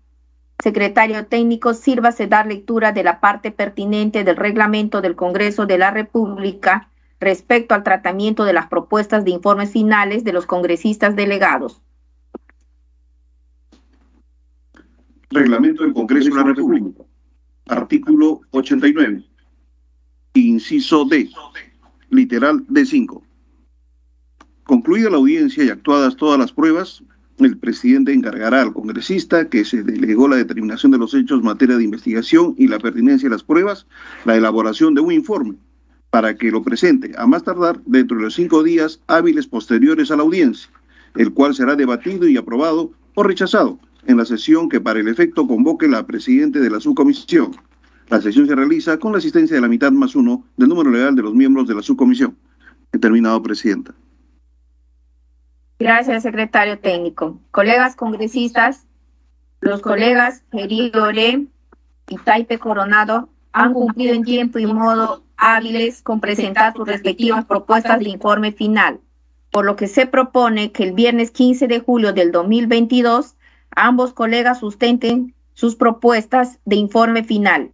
secretario 0.64 1.26
técnico, 1.26 1.74
sírvase 1.74 2.26
dar 2.28 2.48
lectura 2.48 2.94
de 2.94 3.04
la 3.04 3.20
parte 3.20 3.52
pertinente 3.52 4.24
del 4.24 4.38
reglamento 4.38 5.02
del 5.02 5.18
Congreso 5.18 5.66
de 5.66 5.78
la 5.78 5.92
República 5.92 6.90
respecto 7.20 7.76
al 7.76 7.84
tratamiento 7.84 8.46
de 8.46 8.54
las 8.54 8.68
propuestas 8.68 9.26
de 9.26 9.32
informes 9.32 9.72
finales 9.72 10.24
de 10.24 10.32
los 10.32 10.46
congresistas 10.46 11.18
delegados. 11.18 11.82
Reglamento 15.32 15.84
del 15.84 15.94
Congreso 15.94 16.30
de 16.30 16.36
la 16.38 16.44
República. 16.44 17.04
Artículo 17.68 18.40
89. 18.52 19.26
Inciso 20.34 21.04
D. 21.04 21.30
Literal 22.10 22.66
D5. 22.68 23.31
Concluida 24.64 25.10
la 25.10 25.18
audiencia 25.18 25.64
y 25.64 25.70
actuadas 25.70 26.16
todas 26.16 26.40
las 26.40 26.52
pruebas, 26.52 27.04
el 27.40 27.58
presidente 27.58 28.14
encargará 28.14 28.62
al 28.62 28.74
congresista 28.74 29.50
que 29.50 29.66
se 29.66 29.84
delegó 29.84 30.28
la 30.28 30.36
determinación 30.36 30.92
de 30.92 31.00
los 31.00 31.14
hechos, 31.14 31.42
materia 31.42 31.78
de 31.78 31.84
investigación 31.84 32.56
y 32.58 32.68
la 32.68 32.80
pertinencia 32.80 33.28
de 33.28 33.36
las 33.36 33.44
pruebas, 33.44 33.88
la 34.26 34.38
elaboración 34.38 34.94
de 34.94 35.02
un 35.02 35.12
informe 35.12 35.56
para 36.12 36.36
que 36.36 36.52
lo 36.52 36.62
presente 36.62 37.14
a 37.18 37.26
más 37.26 37.44
tardar 37.44 37.82
dentro 37.86 38.18
de 38.18 38.24
los 38.24 38.36
cinco 38.36 38.64
días 38.64 39.02
hábiles 39.08 39.48
posteriores 39.48 40.12
a 40.12 40.18
la 40.18 40.24
audiencia, 40.24 40.70
el 41.16 41.34
cual 41.34 41.56
será 41.56 41.76
debatido 41.76 42.28
y 42.28 42.38
aprobado 42.38 42.92
o 43.16 43.24
rechazado 43.24 43.80
en 44.06 44.18
la 44.18 44.26
sesión 44.26 44.70
que 44.70 44.82
para 44.82 45.00
el 45.00 45.08
efecto 45.08 45.48
convoque 45.48 45.88
la 45.88 46.06
presidente 46.06 46.60
de 46.60 46.70
la 46.70 46.80
subcomisión. 46.80 47.52
La 48.10 48.22
sesión 48.22 48.46
se 48.46 48.56
realiza 48.56 48.98
con 48.98 49.14
la 49.14 49.20
asistencia 49.20 49.56
de 49.56 49.62
la 49.62 49.70
mitad 49.70 49.92
más 49.92 50.16
uno 50.16 50.46
del 50.58 50.68
número 50.70 50.92
legal 50.92 51.16
de 51.16 51.22
los 51.22 51.34
miembros 51.34 51.68
de 51.68 51.76
la 51.76 51.82
subcomisión. 51.82 52.36
He 52.92 52.98
terminado, 52.98 53.42
Presidenta. 53.42 53.96
Gracias, 55.82 56.24
secretario 56.24 56.80
técnico. 56.80 57.40
Colegas 57.52 57.96
congresistas, 57.96 58.86
los 59.60 59.82
colegas 59.82 60.44
Ore 60.52 61.48
y 62.08 62.18
Taipe 62.18 62.60
Coronado 62.60 63.30
han 63.52 63.74
cumplido 63.74 64.14
en 64.14 64.24
tiempo 64.24 64.60
y 64.60 64.66
modo 64.66 65.24
hábiles 65.38 66.02
con 66.02 66.20
presentar 66.20 66.74
sus 66.74 66.88
respectivas 66.88 67.46
propuestas 67.46 68.00
de 68.00 68.10
informe 68.10 68.52
final, 68.52 69.00
por 69.52 69.66
lo 69.66 69.76
que 69.76 69.88
se 69.88 70.06
propone 70.06 70.72
que 70.72 70.84
el 70.84 70.94
viernes 70.94 71.32
15 71.32 71.68
de 71.68 71.80
julio 71.80 72.14
del 72.14 72.32
2022 72.32 73.36
ambos 73.76 74.14
colegas 74.14 74.60
sustenten 74.60 75.34
sus 75.54 75.76
propuestas 75.76 76.60
de 76.66 76.76
informe 76.76 77.24
final. 77.24 77.72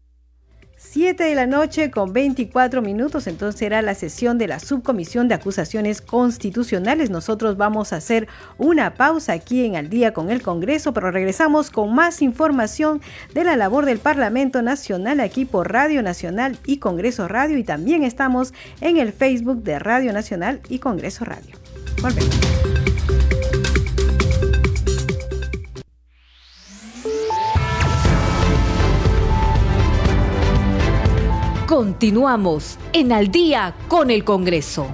7 0.90 1.22
de 1.22 1.36
la 1.36 1.48
noche 1.48 1.92
con 1.92 2.14
24 2.14 2.82
minutos, 2.82 3.28
entonces 3.28 3.60
será 3.60 3.82
la 3.82 3.94
sesión 3.94 4.38
de 4.38 4.48
la 4.48 4.60
Subcomisión 4.60 5.28
de 5.28 5.36
Acusaciones 5.36 6.02
Constitucionales. 6.02 7.10
Nosotros 7.10 7.58
vamos 7.58 7.92
a 7.92 7.98
hacer 7.98 8.28
una 8.58 8.94
pausa 8.94 9.34
aquí 9.34 9.66
en 9.66 9.76
Al 9.76 9.90
día 9.90 10.14
con 10.14 10.30
el 10.30 10.42
Congreso, 10.42 10.94
pero 10.94 11.12
regresamos 11.12 11.72
con 11.72 11.94
más 11.94 12.22
información 12.22 13.02
de 13.34 13.44
la 13.44 13.58
labor 13.58 13.86
del 13.86 14.00
Parlamento 14.00 14.62
Nacional 14.62 15.20
aquí 15.20 15.44
por 15.44 15.72
Radio 15.72 16.02
Nacional 16.02 16.58
y 16.66 16.78
Congreso 16.78 17.28
Radio 17.28 17.58
y 17.58 17.64
también 17.64 18.04
estamos 18.04 18.54
en 18.80 18.98
el 18.98 19.12
Facebook 19.12 19.64
de 19.64 19.80
Radio 19.80 20.14
Nacional 20.14 20.62
y 20.70 20.80
Congreso 20.80 21.26
Radio. 21.26 21.58
Volvemos. 22.02 22.77
Continuamos 31.78 32.80
en 32.92 33.12
Al 33.12 33.30
día 33.30 33.76
con 33.88 34.10
el 34.10 34.24
Congreso. 34.24 34.88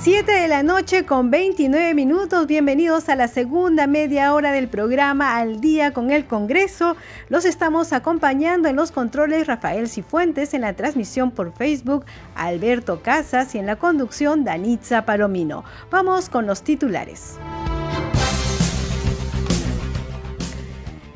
Siete 0.00 0.32
de 0.32 0.48
la 0.48 0.62
noche 0.62 1.04
con 1.04 1.30
29 1.30 1.92
minutos. 1.92 2.46
Bienvenidos 2.46 3.10
a 3.10 3.16
la 3.16 3.28
segunda 3.28 3.86
media 3.86 4.32
hora 4.32 4.50
del 4.50 4.68
programa 4.68 5.36
Al 5.36 5.60
día 5.60 5.92
con 5.92 6.10
el 6.10 6.24
Congreso. 6.24 6.96
Los 7.28 7.44
estamos 7.44 7.92
acompañando 7.92 8.70
en 8.70 8.76
los 8.76 8.92
controles 8.92 9.46
Rafael 9.46 9.90
Cifuentes, 9.90 10.54
en 10.54 10.62
la 10.62 10.72
transmisión 10.72 11.32
por 11.32 11.52
Facebook 11.52 12.06
Alberto 12.34 13.02
Casas 13.02 13.54
y 13.54 13.58
en 13.58 13.66
la 13.66 13.76
conducción 13.76 14.42
Danitza 14.42 15.04
Palomino. 15.04 15.64
Vamos 15.90 16.30
con 16.30 16.46
los 16.46 16.62
titulares. 16.62 17.38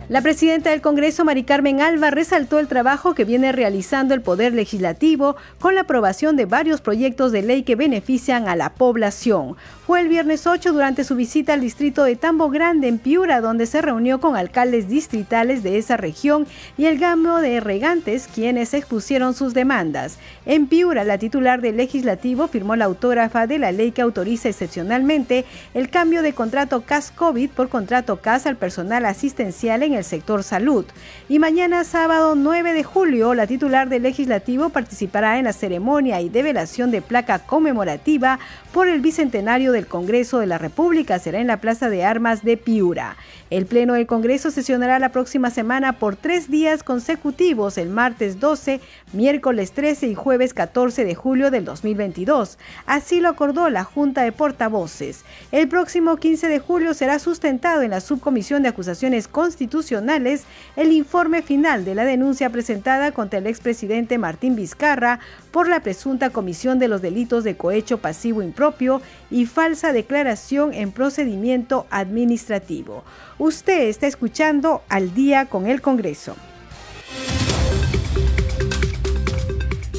La 0.08 0.22
presidenta 0.22 0.70
del 0.70 0.80
Congreso, 0.80 1.26
Mari 1.26 1.44
Carmen 1.44 1.82
Alba, 1.82 2.10
resaltó 2.10 2.58
el 2.58 2.66
trabajo 2.66 3.14
que 3.14 3.26
viene 3.26 3.52
realizando 3.52 4.14
el 4.14 4.22
Poder 4.22 4.54
Legislativo 4.54 5.36
con 5.60 5.74
la 5.74 5.82
aprobación 5.82 6.34
de 6.34 6.46
varios 6.46 6.80
proyectos 6.80 7.30
de 7.30 7.42
ley 7.42 7.62
que 7.62 7.76
benefician 7.76 8.48
a 8.48 8.56
la 8.56 8.72
población. 8.72 9.56
Fue 9.86 10.00
el 10.00 10.08
viernes 10.08 10.46
8 10.46 10.72
durante 10.72 11.04
su 11.04 11.14
visita 11.14 11.52
al 11.52 11.60
distrito 11.60 12.04
de 12.04 12.16
Tambo 12.16 12.48
Grande, 12.48 12.88
en 12.88 12.98
Piura, 12.98 13.42
donde 13.42 13.66
se 13.66 13.82
reunió 13.82 14.18
con 14.18 14.34
alcaldes 14.34 14.88
distritales 14.88 15.62
de 15.62 15.76
esa 15.76 15.98
región 15.98 16.46
y 16.78 16.86
el 16.86 16.98
gamo 16.98 17.40
de 17.40 17.60
regantes, 17.60 18.30
quienes 18.34 18.72
expusieron 18.72 19.34
sus 19.34 19.52
demandas. 19.52 20.18
En 20.46 20.68
Piura, 20.68 21.04
la 21.04 21.18
titular 21.18 21.60
del 21.60 21.76
Legislativo 21.76 22.48
firmó 22.48 22.76
la 22.76 22.86
autógrafa 22.86 23.46
de 23.46 23.58
la 23.58 23.72
ley 23.72 23.92
que 23.92 24.00
autoriza 24.00 24.48
excepcionalmente 24.48 25.44
el 25.74 25.90
cambio 25.90 26.22
de 26.22 26.32
contrato 26.32 26.80
CAS-COVID 26.80 27.50
por 27.50 27.68
contrato 27.68 28.22
CAS 28.22 28.46
al 28.46 28.56
personal 28.56 29.04
asistencial 29.04 29.82
en 29.82 29.97
el 29.98 30.04
sector 30.04 30.42
salud. 30.42 30.84
Y 31.28 31.38
mañana 31.38 31.84
sábado 31.84 32.34
9 32.34 32.72
de 32.72 32.84
julio, 32.84 33.34
la 33.34 33.46
titular 33.46 33.88
del 33.88 34.02
legislativo 34.02 34.70
participará 34.70 35.38
en 35.38 35.44
la 35.44 35.52
ceremonia 35.52 36.20
y 36.20 36.28
develación 36.28 36.90
de 36.90 37.02
placa 37.02 37.40
conmemorativa 37.40 38.38
por 38.72 38.88
el 38.88 39.00
bicentenario 39.00 39.72
del 39.72 39.86
Congreso 39.86 40.38
de 40.38 40.46
la 40.46 40.58
República. 40.58 41.18
Será 41.18 41.40
en 41.40 41.46
la 41.46 41.60
Plaza 41.60 41.90
de 41.90 42.04
Armas 42.04 42.42
de 42.42 42.56
Piura. 42.56 43.16
El 43.50 43.64
Pleno 43.64 43.94
del 43.94 44.06
Congreso 44.06 44.50
sesionará 44.50 44.98
la 44.98 45.08
próxima 45.08 45.48
semana 45.48 45.94
por 45.94 46.16
tres 46.16 46.50
días 46.50 46.82
consecutivos, 46.82 47.78
el 47.78 47.88
martes 47.88 48.40
12, 48.40 48.78
miércoles 49.14 49.72
13 49.72 50.08
y 50.08 50.14
jueves 50.14 50.52
14 50.52 51.06
de 51.06 51.14
julio 51.14 51.50
del 51.50 51.64
2022. 51.64 52.58
Así 52.84 53.20
lo 53.20 53.30
acordó 53.30 53.70
la 53.70 53.84
Junta 53.84 54.22
de 54.22 54.32
Portavoces. 54.32 55.24
El 55.50 55.66
próximo 55.66 56.18
15 56.18 56.46
de 56.46 56.58
julio 56.58 56.92
será 56.92 57.18
sustentado 57.18 57.80
en 57.80 57.92
la 57.92 58.02
Subcomisión 58.02 58.62
de 58.62 58.68
Acusaciones 58.68 59.28
Constitucionales 59.28 60.44
el 60.76 60.92
informe 60.92 61.40
final 61.40 61.86
de 61.86 61.94
la 61.94 62.04
denuncia 62.04 62.50
presentada 62.50 63.12
contra 63.12 63.38
el 63.38 63.46
expresidente 63.46 64.18
Martín 64.18 64.56
Vizcarra 64.56 65.20
por 65.52 65.68
la 65.68 65.80
presunta 65.80 66.28
comisión 66.28 66.78
de 66.78 66.88
los 66.88 67.00
delitos 67.00 67.44
de 67.44 67.56
cohecho 67.56 67.96
pasivo 67.96 68.42
impropio 68.42 69.00
y 69.30 69.46
falsa 69.46 69.92
declaración 69.92 70.74
en 70.74 70.92
procedimiento 70.92 71.86
administrativo. 71.90 73.04
Usted 73.38 73.88
está 73.88 74.08
escuchando 74.08 74.82
al 74.88 75.14
día 75.14 75.46
con 75.46 75.68
el 75.68 75.80
Congreso. 75.80 76.34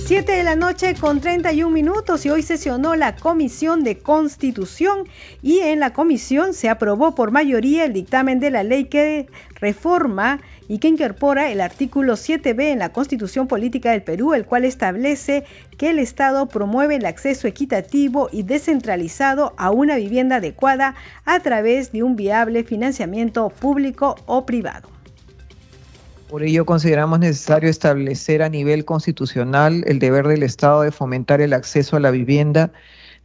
7 0.10 0.32
de 0.32 0.44
la 0.44 0.56
noche 0.56 0.96
con 0.96 1.22
31 1.22 1.72
minutos 1.72 2.26
y 2.26 2.32
hoy 2.32 2.42
sesionó 2.42 2.96
la 2.96 3.16
Comisión 3.16 3.84
de 3.84 4.00
Constitución 4.00 5.08
y 5.44 5.60
en 5.60 5.80
la 5.80 5.94
comisión 5.94 6.56
se 6.56 6.68
aprobó 6.68 7.14
por 7.14 7.30
mayoría 7.30 7.86
el 7.86 7.94
dictamen 7.94 8.40
de 8.40 8.50
la 8.50 8.64
ley 8.64 8.86
que 8.86 9.28
reforma 9.60 10.42
y 10.68 10.80
que 10.80 10.88
incorpora 10.88 11.52
el 11.52 11.62
artículo 11.62 12.14
7b 12.14 12.72
en 12.72 12.80
la 12.80 12.90
Constitución 12.90 13.48
Política 13.48 13.92
del 13.92 14.02
Perú, 14.02 14.34
el 14.34 14.48
cual 14.48 14.66
establece 14.66 15.44
que 15.78 15.92
el 15.92 16.00
Estado 16.00 16.48
promueve 16.48 16.96
el 16.96 17.06
acceso 17.06 17.48
equitativo 17.48 18.30
y 18.32 18.42
descentralizado 18.42 19.54
a 19.58 19.70
una 19.70 19.98
vivienda 19.98 20.38
adecuada 20.38 20.96
a 21.24 21.40
través 21.42 21.92
de 21.92 22.02
un 22.02 22.16
viable 22.16 22.64
financiamiento 22.64 23.50
público 23.50 24.16
o 24.26 24.48
privado. 24.48 24.99
Por 26.30 26.44
ello 26.44 26.64
consideramos 26.64 27.18
necesario 27.18 27.72
establecer 27.72 28.44
a 28.44 28.50
nivel 28.50 28.86
constitucional 28.86 29.84
el 29.88 29.98
deber 29.98 30.28
del 30.28 30.44
Estado 30.44 30.84
de 30.84 30.92
fomentar 30.92 31.42
el 31.42 31.54
acceso 31.54 31.96
a 31.96 32.00
la 32.00 32.12
vivienda, 32.12 32.72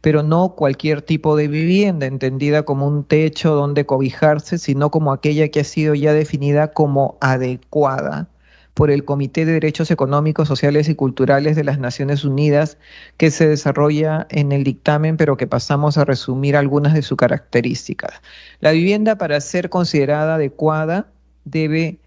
pero 0.01 0.23
no 0.23 0.55
cualquier 0.55 1.03
tipo 1.03 1.35
de 1.35 1.47
vivienda, 1.47 2.07
entendida 2.07 2.63
como 2.63 2.87
un 2.87 3.03
techo 3.03 3.53
donde 3.53 3.85
cobijarse, 3.85 4.57
sino 4.57 4.89
como 4.89 5.13
aquella 5.13 5.49
que 5.49 5.59
ha 5.59 5.63
sido 5.63 5.93
ya 5.93 6.13
definida 6.13 6.73
como 6.73 7.19
adecuada 7.21 8.27
por 8.73 8.89
el 8.89 9.05
Comité 9.05 9.45
de 9.45 9.53
Derechos 9.53 9.91
Económicos, 9.91 10.47
Sociales 10.47 10.89
y 10.89 10.95
Culturales 10.95 11.55
de 11.55 11.63
las 11.63 11.77
Naciones 11.77 12.25
Unidas, 12.25 12.79
que 13.17 13.29
se 13.29 13.47
desarrolla 13.47 14.25
en 14.31 14.51
el 14.51 14.63
dictamen, 14.63 15.15
pero 15.15 15.37
que 15.37 15.45
pasamos 15.45 15.99
a 15.99 16.05
resumir 16.05 16.57
algunas 16.57 16.95
de 16.95 17.03
sus 17.03 17.19
características. 17.19 18.19
La 18.61 18.71
vivienda, 18.71 19.15
para 19.19 19.39
ser 19.41 19.69
considerada 19.69 20.35
adecuada, 20.35 21.07
debe 21.43 21.99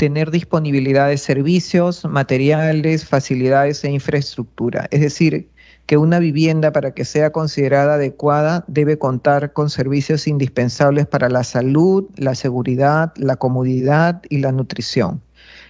tener 0.00 0.30
disponibilidad 0.30 1.08
de 1.08 1.18
servicios, 1.18 2.06
materiales, 2.06 3.04
facilidades 3.04 3.84
e 3.84 3.90
infraestructura. 3.90 4.88
Es 4.90 5.02
decir, 5.02 5.50
que 5.84 5.98
una 5.98 6.18
vivienda 6.18 6.72
para 6.72 6.94
que 6.94 7.04
sea 7.04 7.32
considerada 7.32 7.96
adecuada 7.96 8.64
debe 8.66 8.96
contar 8.96 9.52
con 9.52 9.68
servicios 9.68 10.26
indispensables 10.26 11.06
para 11.06 11.28
la 11.28 11.44
salud, 11.44 12.08
la 12.16 12.34
seguridad, 12.34 13.12
la 13.16 13.36
comodidad 13.36 14.22
y 14.30 14.38
la 14.38 14.52
nutrición. 14.52 15.20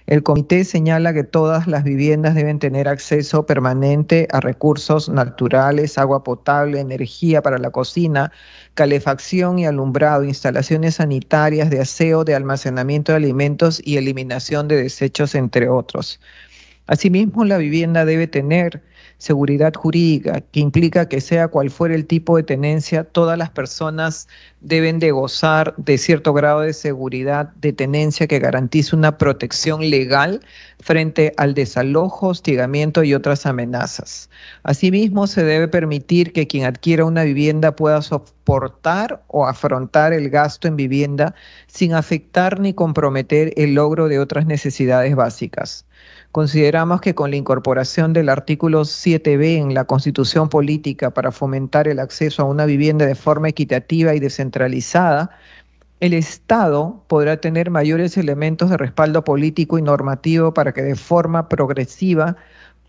El 0.07 0.23
comité 0.23 0.63
señala 0.63 1.13
que 1.13 1.23
todas 1.23 1.67
las 1.67 1.83
viviendas 1.83 2.35
deben 2.35 2.59
tener 2.59 2.87
acceso 2.87 3.45
permanente 3.45 4.27
a 4.31 4.39
recursos 4.39 5.09
naturales, 5.09 5.97
agua 5.97 6.23
potable, 6.23 6.79
energía 6.79 7.41
para 7.41 7.57
la 7.57 7.69
cocina, 7.69 8.31
calefacción 8.73 9.59
y 9.59 9.65
alumbrado, 9.65 10.23
instalaciones 10.23 10.95
sanitarias 10.95 11.69
de 11.69 11.81
aseo, 11.81 12.23
de 12.23 12.35
almacenamiento 12.35 13.11
de 13.11 13.17
alimentos 13.17 13.81
y 13.83 13.97
eliminación 13.97 14.67
de 14.67 14.81
desechos, 14.81 15.35
entre 15.35 15.69
otros. 15.69 16.19
Asimismo, 16.87 17.45
la 17.45 17.57
vivienda 17.57 18.03
debe 18.03 18.27
tener 18.27 18.81
seguridad 19.21 19.71
jurídica, 19.75 20.41
que 20.41 20.59
implica 20.59 21.07
que 21.07 21.21
sea 21.21 21.47
cual 21.47 21.69
fuera 21.69 21.93
el 21.93 22.07
tipo 22.07 22.37
de 22.37 22.43
tenencia, 22.43 23.03
todas 23.03 23.37
las 23.37 23.51
personas 23.51 24.27
deben 24.61 24.97
de 24.97 25.11
gozar 25.11 25.75
de 25.77 25.99
cierto 25.99 26.33
grado 26.33 26.61
de 26.61 26.73
seguridad 26.73 27.53
de 27.61 27.71
tenencia 27.71 28.25
que 28.25 28.39
garantice 28.39 28.95
una 28.95 29.19
protección 29.19 29.91
legal 29.91 30.41
frente 30.79 31.33
al 31.37 31.53
desalojo, 31.53 32.29
hostigamiento 32.29 33.03
y 33.03 33.13
otras 33.13 33.45
amenazas. 33.45 34.31
Asimismo, 34.63 35.27
se 35.27 35.43
debe 35.43 35.67
permitir 35.67 36.33
que 36.33 36.47
quien 36.47 36.65
adquiera 36.65 37.05
una 37.05 37.23
vivienda 37.23 37.75
pueda 37.75 38.01
soportar 38.01 39.21
o 39.27 39.45
afrontar 39.45 40.13
el 40.13 40.31
gasto 40.31 40.67
en 40.67 40.77
vivienda 40.77 41.35
sin 41.67 41.93
afectar 41.93 42.59
ni 42.59 42.73
comprometer 42.73 43.53
el 43.55 43.75
logro 43.75 44.07
de 44.07 44.17
otras 44.17 44.47
necesidades 44.47 45.15
básicas. 45.15 45.85
Consideramos 46.31 47.01
que 47.01 47.13
con 47.13 47.29
la 47.29 47.35
incorporación 47.35 48.13
del 48.13 48.29
artículo 48.29 48.83
7b 48.83 49.57
en 49.57 49.73
la 49.73 49.83
Constitución 49.83 50.47
Política 50.47 51.11
para 51.13 51.33
fomentar 51.33 51.89
el 51.89 51.99
acceso 51.99 52.41
a 52.41 52.45
una 52.45 52.65
vivienda 52.65 53.05
de 53.05 53.15
forma 53.15 53.49
equitativa 53.49 54.15
y 54.15 54.21
descentralizada, 54.21 55.31
el 55.99 56.13
Estado 56.13 57.03
podrá 57.07 57.37
tener 57.41 57.69
mayores 57.69 58.17
elementos 58.17 58.69
de 58.69 58.77
respaldo 58.77 59.25
político 59.25 59.77
y 59.77 59.81
normativo 59.81 60.53
para 60.53 60.73
que 60.73 60.81
de 60.83 60.95
forma 60.95 61.49
progresiva 61.49 62.37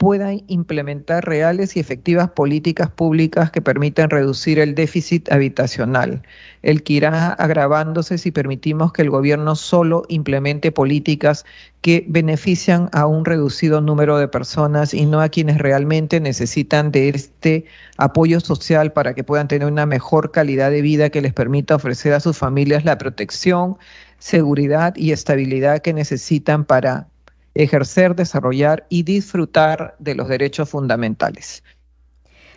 pueda 0.03 0.33
implementar 0.49 1.25
reales 1.25 1.77
y 1.77 1.79
efectivas 1.79 2.29
políticas 2.31 2.91
públicas 2.91 3.53
que 3.53 3.63
permitan 3.63 4.11
reducir 4.11 4.59
el 4.59 4.75
déficit 4.75 5.31
habitacional, 5.31 6.23
el 6.63 6.83
que 6.83 6.95
irá 6.95 7.35
agravándose 7.35 8.19
si 8.19 8.33
permitimos 8.33 8.93
que 8.93 9.03
el 9.03 9.11
gobierno 9.11 9.55
solo 9.55 10.03
implemente 10.09 10.73
políticas 10.73 11.45
que 11.83 12.05
benefician 12.09 12.89
a 12.91 13.07
un 13.07 13.25
reducido 13.25 13.81
número 13.81 14.19
de 14.19 14.27
personas 14.27 14.93
y 14.93 15.07
no 15.07 15.21
a 15.21 15.29
quienes 15.29 15.59
realmente 15.59 16.19
necesitan 16.19 16.91
de 16.91 17.11
este 17.11 17.67
apoyo 17.97 18.41
social 18.41 18.93
para 18.93 19.15
que 19.15 19.23
puedan 19.23 19.47
tener 19.47 19.69
una 19.69 19.87
mejor 19.87 20.33
calidad 20.33 20.73
de 20.73 20.83
vida 20.83 21.11
que 21.11 21.23
les 21.23 21.33
permita 21.33 21.77
ofrecer 21.77 22.13
a 22.13 22.19
sus 22.19 22.37
familias 22.37 22.85
la 22.85 22.99
protección, 22.99 23.77
seguridad 24.19 24.97
y 24.97 25.13
estabilidad 25.13 25.79
que 25.79 25.93
necesitan 25.93 26.65
para 26.65 27.12
ejercer, 27.55 28.15
desarrollar 28.15 28.87
y 28.89 29.03
disfrutar 29.03 29.97
de 29.99 30.15
los 30.15 30.29
derechos 30.29 30.71
fundamentales. 30.71 31.63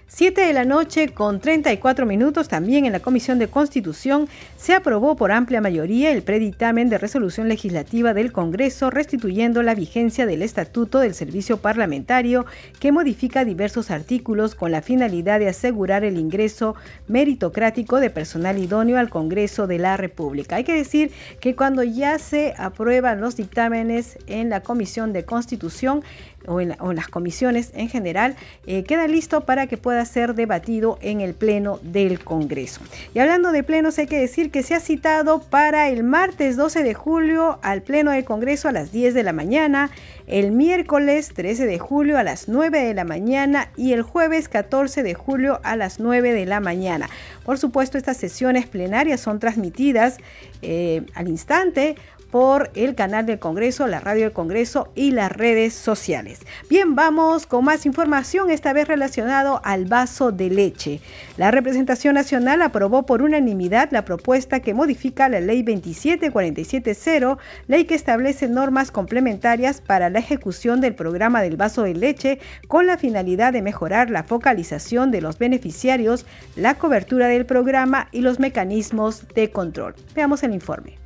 7 0.08 0.40
de 0.40 0.54
la 0.54 0.66
noche 0.66 1.10
con 1.10 1.40
34 1.40 2.06
minutos 2.06 2.48
también 2.48 2.86
en 2.86 2.92
la 2.92 3.00
Comisión 3.00 3.40
de 3.40 3.48
Constitución 3.48 4.30
se 4.56 4.76
aprobó 4.76 5.16
por 5.16 5.32
amplia 5.32 5.62
mayoría 5.62 6.12
el 6.12 6.22
predictamen 6.22 6.90
de 6.90 7.00
resolución 7.00 7.50
legislativa 7.50 8.14
del 8.14 8.32
Congreso 8.32 8.92
restituyendo 8.92 9.64
la 9.64 9.74
vigencia 9.74 10.28
del 10.28 10.44
Estatuto 10.44 11.00
del 11.00 11.16
Servicio 11.16 11.58
Parlamentario 11.58 12.46
que 12.80 12.92
modifica 12.92 13.46
diversos 13.46 13.90
artículos 13.90 14.54
con 14.54 14.72
la 14.72 14.84
finalidad 14.84 15.40
de 15.40 15.50
asegurar 15.50 16.04
el 16.04 16.20
ingreso 16.20 16.76
meritocrático 17.08 18.00
de 18.00 18.12
personal 18.12 18.60
idóneo 18.60 19.00
al 19.00 19.10
Congreso 19.10 19.66
de 19.66 19.80
la 19.80 19.98
República. 19.98 20.58
Hay 20.58 20.66
que 20.66 20.76
decir 20.76 21.12
que 21.40 21.56
cuando 21.56 21.82
ya 21.82 22.20
se 22.20 22.54
aprueban 22.60 23.22
los 23.22 23.38
dictámenes 23.38 24.20
en 24.28 24.52
la 24.52 24.62
Comisión 24.62 25.14
de 25.14 25.26
Constitución, 25.26 26.04
o 26.48 26.62
en, 26.62 26.76
las 26.94 27.08
comisiones 27.08 27.72
en 27.74 27.90
general, 27.90 28.36
eh, 28.66 28.84
queda 28.84 29.08
listo 29.08 29.42
para 29.42 29.68
que 29.68 29.78
pueda 29.78 30.06
ser 30.06 30.36
debatido 30.36 30.98
en 31.02 31.22
el 31.22 31.34
Pleno 31.34 31.80
del 31.82 32.24
Congreso. 32.24 32.82
Y 33.14 33.20
hablando 33.20 33.52
de 33.52 33.64
plenos, 33.64 33.98
hay 33.98 34.08
que 34.08 34.20
decir 34.20 34.52
que 34.52 34.64
se 34.64 34.76
ha 34.76 34.80
citado 34.80 35.40
para 35.42 35.90
el 35.90 36.04
martes 36.04 36.58
12 36.58 36.84
de 36.84 36.94
julio 36.94 37.60
al 37.62 37.82
Pleno 37.82 38.12
del 38.12 38.26
Congreso 38.26 38.68
a 38.68 38.72
las 38.72 38.92
10 38.92 39.14
de 39.14 39.24
la 39.24 39.34
mañana, 39.34 39.92
el 40.28 40.52
miércoles 40.52 41.32
13 41.34 41.66
de 41.66 41.80
julio 41.80 42.18
a 42.18 42.24
las 42.24 42.48
9 42.48 42.84
de 42.84 42.94
la 42.94 43.04
mañana 43.04 43.70
y 43.76 43.94
el 43.94 44.02
jueves 44.02 44.50
14 44.50 45.04
de 45.04 45.14
julio 45.14 45.60
a 45.64 45.76
las 45.76 46.00
9 46.00 46.34
de 46.34 46.46
la 46.46 46.60
mañana. 46.60 47.10
Por 47.44 47.60
supuesto, 47.60 47.98
estas 47.98 48.18
sesiones 48.18 48.66
plenarias 48.66 49.22
son 49.22 49.40
transmitidas 49.40 50.18
eh, 50.62 51.04
al 51.14 51.28
instante 51.28 51.96
por 52.32 52.72
el 52.76 52.96
canal 52.96 53.26
del 53.26 53.40
Congreso, 53.40 53.88
la 53.88 54.00
radio 54.00 54.24
del 54.24 54.34
Congreso 54.34 54.92
y 54.96 55.12
las 55.12 55.32
redes 55.32 55.74
sociales. 55.74 56.40
Bien, 56.70 56.96
vamos 56.96 57.46
con 57.46 57.66
más 57.66 57.86
información, 57.86 58.52
esta 58.52 58.74
vez 58.74 58.88
relacionado 58.88 59.62
al 59.64 59.86
vaso 59.86 60.32
de 60.32 60.50
leche. 60.50 61.02
La 61.38 61.52
representación 61.52 62.16
nacional 62.16 62.62
aprobó 62.62 63.06
por 63.06 63.22
unanimidad 63.22 63.90
la 63.92 64.06
propuesta 64.06 64.60
que 64.60 64.74
modifica 64.74 65.30
la 65.30 65.40
ley 65.40 65.64
27470, 65.64 67.38
ley 67.68 67.86
que 67.86 67.96
establece 67.96 68.48
normas 68.48 68.92
complementarias 68.92 69.82
para 69.82 70.10
la 70.10 70.20
ejecución 70.20 70.82
del 70.82 70.96
programa 70.96 71.42
del 71.42 71.58
vaso 71.58 71.84
de 71.84 71.94
leche 71.94 72.40
con 72.68 72.86
la 72.86 72.98
finalidad 72.98 73.54
de 73.54 73.62
mejorar 73.62 74.10
la 74.10 74.24
focalización 74.24 75.12
de 75.12 75.22
los 75.22 75.38
beneficiarios, 75.38 76.26
la 76.56 76.76
cobertura 76.76 77.28
del 77.28 77.46
programa 77.46 78.08
y 78.12 78.22
los 78.22 78.40
mecanismos 78.40 79.28
de 79.34 79.52
control. 79.52 79.96
Veamos 80.16 80.44
el 80.44 80.54
informe. 80.54 81.05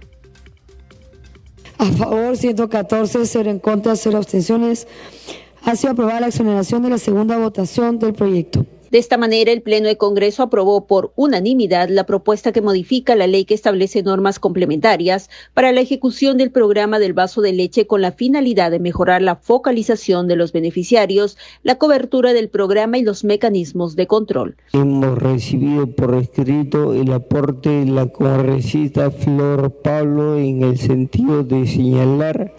A 1.79 1.85
favor 1.85 2.35
114, 2.35 3.25
0 3.25 3.49
en 3.49 3.59
contra, 3.59 3.95
0 3.95 4.17
abstenciones. 4.17 4.85
Ha 5.63 5.75
sido 5.77 5.93
aprobada 5.93 6.19
la 6.19 6.27
exoneración 6.27 6.83
de 6.83 6.89
la 6.89 6.97
segunda 6.97 7.37
votación 7.37 7.99
del 7.99 8.13
proyecto. 8.13 8.65
De 8.91 8.97
esta 8.97 9.17
manera, 9.17 9.51
el 9.51 9.61
Pleno 9.61 9.87
de 9.87 9.97
Congreso 9.97 10.41
aprobó 10.41 10.87
por 10.87 11.13
unanimidad 11.15 11.89
la 11.89 12.05
propuesta 12.05 12.51
que 12.51 12.61
modifica 12.61 13.15
la 13.15 13.27
ley 13.27 13.45
que 13.45 13.53
establece 13.53 14.01
normas 14.01 14.39
complementarias 14.39 15.29
para 15.53 15.71
la 15.71 15.81
ejecución 15.81 16.37
del 16.37 16.49
programa 16.49 16.97
del 16.97 17.13
vaso 17.13 17.41
de 17.41 17.53
leche 17.53 17.85
con 17.85 18.01
la 18.01 18.11
finalidad 18.11 18.71
de 18.71 18.79
mejorar 18.79 19.21
la 19.21 19.35
focalización 19.35 20.27
de 20.27 20.35
los 20.35 20.53
beneficiarios, 20.53 21.37
la 21.61 21.75
cobertura 21.75 22.33
del 22.33 22.49
programa 22.49 22.97
y 22.97 23.03
los 23.03 23.23
mecanismos 23.23 23.95
de 23.95 24.07
control. 24.07 24.55
Hemos 24.73 25.17
recibido 25.19 25.85
por 25.87 26.15
escrito 26.15 26.93
el 26.93 27.13
aporte 27.13 27.69
de 27.69 27.85
la 27.85 28.07
congresista 28.07 29.11
Flor 29.11 29.71
Pablo 29.83 30.37
en 30.37 30.63
el 30.63 30.79
sentido 30.79 31.43
de 31.43 31.67
señalar 31.67 32.55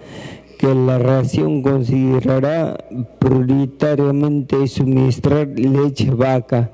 que 0.61 0.75
la 0.75 0.99
ración 0.99 1.62
considerará 1.62 2.77
prioritariamente 3.18 4.68
suministrar 4.68 5.49
leche 5.59 6.11
vaca 6.11 6.70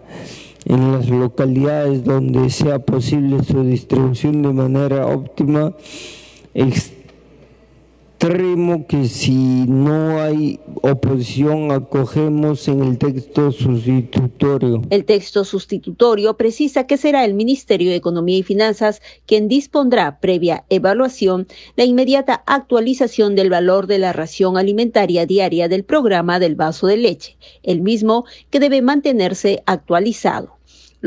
en 0.64 0.90
las 0.90 1.08
localidades 1.08 2.02
donde 2.02 2.50
sea 2.50 2.80
posible 2.80 3.44
su 3.44 3.62
distribución 3.62 4.42
de 4.42 4.52
manera 4.52 5.06
óptima, 5.06 5.72
extremo 8.18 8.86
que 8.86 9.08
si 9.08 9.66
no 9.68 10.18
hay 10.18 10.58
oposición 10.82 11.70
acogemos 11.70 12.66
en 12.66 12.82
el 12.82 12.96
texto 12.96 13.52
sustitutorio. 13.52 14.82
El 14.88 15.04
texto 15.04 15.44
sustitutorio 15.44 16.34
precisa 16.36 16.86
que 16.86 16.96
será 16.96 17.26
el 17.26 17.34
Ministerio 17.34 17.90
de 17.90 17.96
Economía 17.96 18.38
y 18.38 18.42
Finanzas 18.42 19.02
quien 19.26 19.48
dispondrá, 19.48 20.18
previa 20.18 20.64
evaluación, 20.70 21.46
la 21.76 21.84
inmediata 21.84 22.42
actualización 22.46 23.34
del 23.34 23.50
valor 23.50 23.86
de 23.86 23.98
la 23.98 24.14
ración 24.14 24.56
alimentaria 24.56 25.26
diaria 25.26 25.68
del 25.68 25.84
programa 25.84 26.38
del 26.38 26.54
vaso 26.54 26.86
de 26.86 26.96
leche, 26.96 27.36
el 27.62 27.82
mismo 27.82 28.24
que 28.50 28.60
debe 28.60 28.80
mantenerse 28.80 29.62
actualizado. 29.66 30.55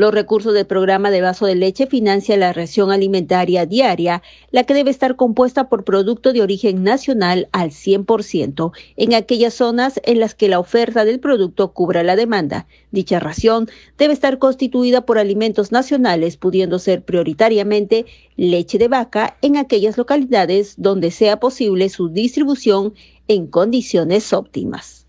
Los 0.00 0.14
recursos 0.14 0.54
del 0.54 0.64
programa 0.64 1.10
de 1.10 1.20
vaso 1.20 1.44
de 1.44 1.54
leche 1.54 1.86
financia 1.86 2.34
la 2.38 2.54
ración 2.54 2.90
alimentaria 2.90 3.66
diaria, 3.66 4.22
la 4.50 4.64
que 4.64 4.72
debe 4.72 4.90
estar 4.90 5.14
compuesta 5.14 5.68
por 5.68 5.84
producto 5.84 6.32
de 6.32 6.40
origen 6.40 6.82
nacional 6.82 7.50
al 7.52 7.68
100% 7.68 8.72
en 8.96 9.12
aquellas 9.12 9.52
zonas 9.52 10.00
en 10.04 10.18
las 10.18 10.34
que 10.34 10.48
la 10.48 10.58
oferta 10.58 11.04
del 11.04 11.20
producto 11.20 11.74
cubra 11.74 12.02
la 12.02 12.16
demanda. 12.16 12.66
Dicha 12.90 13.20
ración 13.20 13.68
debe 13.98 14.14
estar 14.14 14.38
constituida 14.38 15.04
por 15.04 15.18
alimentos 15.18 15.70
nacionales, 15.70 16.38
pudiendo 16.38 16.78
ser 16.78 17.02
prioritariamente 17.02 18.06
leche 18.36 18.78
de 18.78 18.88
vaca 18.88 19.36
en 19.42 19.58
aquellas 19.58 19.98
localidades 19.98 20.76
donde 20.78 21.10
sea 21.10 21.40
posible 21.40 21.90
su 21.90 22.08
distribución 22.08 22.94
en 23.28 23.48
condiciones 23.48 24.32
óptimas. 24.32 24.99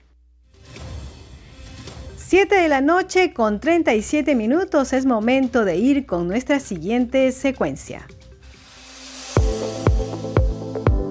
7 2.32 2.56
de 2.56 2.70
la 2.70 2.80
noche 2.80 3.34
con 3.34 3.60
37 3.60 4.36
minutos 4.36 4.94
es 4.94 5.06
momento 5.06 5.66
de 5.66 5.76
ir 5.76 6.06
con 6.06 6.30
nuestra 6.30 6.62
siguiente 6.62 7.30
secuencia. 7.34 8.08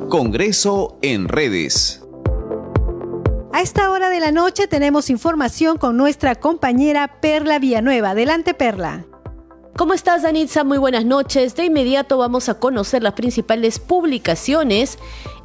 Congreso 0.09 0.97
en 1.03 1.29
redes. 1.29 2.03
A 3.53 3.61
esta 3.61 3.91
hora 3.91 4.09
de 4.09 4.19
la 4.19 4.33
noche 4.33 4.67
tenemos 4.67 5.11
información 5.11 5.77
con 5.77 5.99
nuestra 5.99 6.37
compañera 6.37 7.21
Perla 7.21 7.59
Villanueva. 7.59 8.13
Adelante, 8.13 8.55
Perla. 8.55 9.05
¿Cómo 9.77 9.93
estás, 9.93 10.23
Danitza? 10.23 10.65
Muy 10.65 10.79
buenas 10.79 11.05
noches. 11.05 11.55
De 11.55 11.67
inmediato 11.67 12.17
vamos 12.17 12.49
a 12.49 12.59
conocer 12.59 13.03
las 13.03 13.13
principales 13.13 13.79
publicaciones 13.79 14.99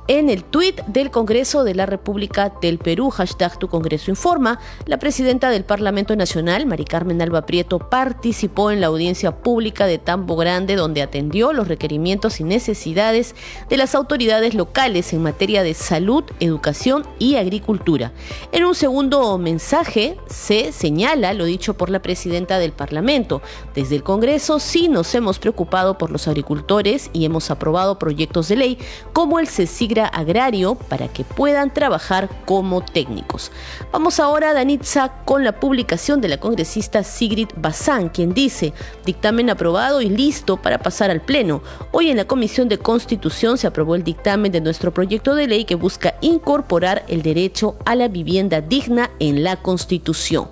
en 0.07 0.29
el 0.29 0.43
tuit 0.43 0.81
del 0.85 1.09
Congreso 1.09 1.63
de 1.63 1.73
la 1.73 1.87
República 1.87 2.53
del 2.61 2.77
Perú, 2.77 3.09
hashtag 3.09 3.57
Tu 3.57 3.67
Congreso 3.67 4.11
Informa, 4.11 4.59
la 4.85 4.99
presidenta 4.99 5.49
del 5.49 5.63
Parlamento 5.63 6.15
Nacional, 6.15 6.67
Mari 6.67 6.85
Carmen 6.85 7.21
Alba 7.21 7.45
Prieto, 7.47 7.79
participó 7.79 8.69
en 8.69 8.81
la 8.81 8.87
audiencia 8.87 9.37
pública 9.37 9.87
de 9.87 9.97
Tambo 9.97 10.35
Grande, 10.35 10.75
donde 10.75 11.01
atendió 11.01 11.53
los 11.53 11.67
requerimientos 11.67 12.39
y 12.39 12.43
necesidades 12.43 13.35
de 13.67 13.77
las 13.77 13.95
autoridades 13.95 14.53
locales 14.53 15.11
en 15.13 15.23
materia 15.23 15.63
de 15.63 15.73
salud, 15.73 16.23
educación 16.39 17.03
y 17.17 17.37
agricultura. 17.37 18.11
En 18.51 18.65
un 18.65 18.75
segundo 18.75 19.37
mensaje 19.39 20.17
se 20.27 20.71
señala 20.71 21.33
lo 21.33 21.45
dicho 21.45 21.75
por 21.75 21.89
la 21.89 22.01
presidenta 22.01 22.59
del 22.59 22.73
Parlamento. 22.73 23.41
Desde 23.73 23.95
el 23.95 24.03
Congreso 24.03 24.59
sí 24.59 24.87
nos 24.87 25.15
hemos 25.15 25.39
preocupado 25.39 25.97
por 25.97 26.11
los 26.11 26.27
agricultores 26.27 27.09
y 27.11 27.25
hemos 27.25 27.49
aprobado 27.49 27.97
proyectos 27.97 28.47
de 28.49 28.55
ley 28.55 28.77
como 29.11 29.39
el 29.39 29.47
CECIG 29.47 29.94
agrario 30.03 30.75
para 30.75 31.07
que 31.07 31.23
puedan 31.23 31.73
trabajar 31.73 32.29
como 32.45 32.83
técnicos. 32.83 33.51
Vamos 33.93 34.19
ahora, 34.19 34.53
Danitza, 34.53 35.13
con 35.23 35.45
la 35.45 35.59
publicación 35.59 36.19
de 36.19 36.27
la 36.27 36.37
congresista 36.37 37.03
Sigrid 37.03 37.47
Bazán, 37.55 38.09
quien 38.09 38.33
dice, 38.33 38.73
dictamen 39.05 39.49
aprobado 39.49 40.01
y 40.01 40.09
listo 40.09 40.57
para 40.57 40.79
pasar 40.79 41.11
al 41.11 41.21
Pleno. 41.21 41.61
Hoy 41.91 42.09
en 42.09 42.17
la 42.17 42.25
Comisión 42.25 42.67
de 42.67 42.77
Constitución 42.77 43.57
se 43.57 43.67
aprobó 43.67 43.95
el 43.95 44.03
dictamen 44.03 44.51
de 44.51 44.61
nuestro 44.61 44.93
proyecto 44.93 45.35
de 45.35 45.47
ley 45.47 45.65
que 45.65 45.75
busca 45.75 46.15
incorporar 46.21 47.05
el 47.07 47.21
derecho 47.21 47.77
a 47.85 47.95
la 47.95 48.07
vivienda 48.07 48.61
digna 48.61 49.11
en 49.19 49.43
la 49.43 49.61
Constitución. 49.61 50.49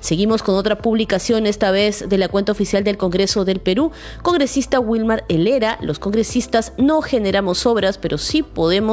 Seguimos 0.00 0.42
con 0.42 0.54
otra 0.54 0.78
publicación, 0.78 1.46
esta 1.46 1.70
vez 1.70 2.08
de 2.08 2.18
la 2.18 2.28
cuenta 2.28 2.52
oficial 2.52 2.84
del 2.84 2.98
Congreso 2.98 3.44
del 3.46 3.60
Perú. 3.60 3.90
Congresista 4.22 4.78
Wilmar 4.78 5.24
Helera, 5.28 5.78
los 5.80 5.98
congresistas 5.98 6.74
no 6.76 7.00
generamos 7.00 7.64
obras, 7.64 7.96
pero 7.96 8.18
sí 8.18 8.42
podemos 8.42 8.83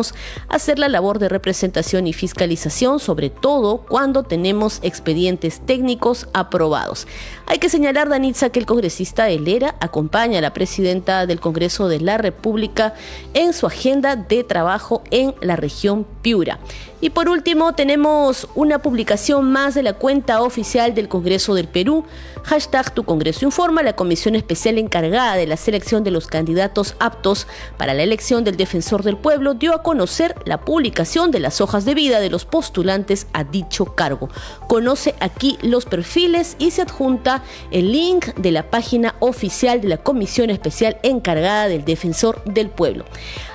hacer 0.47 0.79
la 0.79 0.89
labor 0.89 1.19
de 1.19 1.29
representación 1.29 2.07
y 2.07 2.13
fiscalización, 2.13 2.99
sobre 2.99 3.29
todo 3.29 3.77
cuando 3.77 4.23
tenemos 4.23 4.79
expedientes 4.81 5.61
técnicos 5.65 6.27
aprobados. 6.33 7.07
Hay 7.47 7.59
que 7.59 7.69
señalar, 7.69 8.09
Danitza, 8.09 8.49
que 8.49 8.59
el 8.59 8.65
congresista 8.65 9.29
Helera 9.29 9.75
acompaña 9.79 10.39
a 10.39 10.41
la 10.41 10.53
presidenta 10.53 11.25
del 11.25 11.39
Congreso 11.39 11.87
de 11.87 11.99
la 11.99 12.17
República 12.17 12.93
en 13.33 13.53
su 13.53 13.67
agenda 13.67 14.15
de 14.15 14.43
trabajo 14.43 15.03
en 15.11 15.35
la 15.41 15.55
región 15.55 16.05
Piura. 16.21 16.59
Y 17.03 17.09
por 17.09 17.29
último, 17.29 17.73
tenemos 17.73 18.47
una 18.53 18.77
publicación 18.77 19.51
más 19.51 19.73
de 19.73 19.81
la 19.81 19.93
cuenta 19.93 20.43
oficial 20.43 20.93
del 20.93 21.07
Congreso 21.07 21.55
del 21.55 21.67
Perú. 21.67 22.05
Hashtag 22.43 22.93
Tu 22.93 23.03
Congreso 23.03 23.43
Informa, 23.43 23.81
la 23.81 23.95
comisión 23.95 24.35
especial 24.35 24.77
encargada 24.77 25.35
de 25.35 25.47
la 25.47 25.57
selección 25.57 26.03
de 26.03 26.11
los 26.11 26.27
candidatos 26.27 26.95
aptos 26.99 27.47
para 27.77 27.95
la 27.95 28.03
elección 28.03 28.43
del 28.43 28.55
defensor 28.55 29.01
del 29.01 29.17
pueblo 29.17 29.55
dio 29.55 29.73
a 29.73 29.81
conocer 29.81 30.35
la 30.45 30.61
publicación 30.61 31.31
de 31.31 31.39
las 31.39 31.59
hojas 31.59 31.85
de 31.85 31.95
vida 31.95 32.19
de 32.19 32.29
los 32.29 32.45
postulantes 32.45 33.25
a 33.33 33.45
dicho 33.45 33.95
cargo. 33.95 34.29
Conoce 34.67 35.15
aquí 35.19 35.57
los 35.63 35.85
perfiles 35.85 36.55
y 36.59 36.69
se 36.69 36.83
adjunta 36.83 37.41
el 37.71 37.91
link 37.91 38.27
de 38.35 38.51
la 38.51 38.69
página 38.69 39.15
oficial 39.19 39.81
de 39.81 39.87
la 39.87 39.97
comisión 39.97 40.51
especial 40.51 40.97
encargada 41.01 41.67
del 41.67 41.83
defensor 41.83 42.43
del 42.45 42.69
pueblo. 42.69 43.05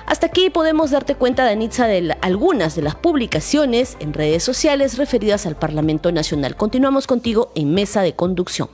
Hasta 0.07 0.27
aquí 0.27 0.49
podemos 0.49 0.91
darte 0.91 1.15
cuenta, 1.15 1.43
Danitza, 1.43 1.85
de 1.85 2.15
algunas 2.21 2.75
de 2.75 2.81
las 2.81 2.95
publicaciones 2.95 3.97
en 3.99 4.13
redes 4.13 4.41
sociales 4.41 4.97
referidas 4.97 5.45
al 5.45 5.57
Parlamento 5.57 6.13
Nacional. 6.13 6.55
Continuamos 6.55 7.07
contigo 7.07 7.51
en 7.55 7.73
Mesa 7.73 8.01
de 8.01 8.15
Conducción. 8.15 8.69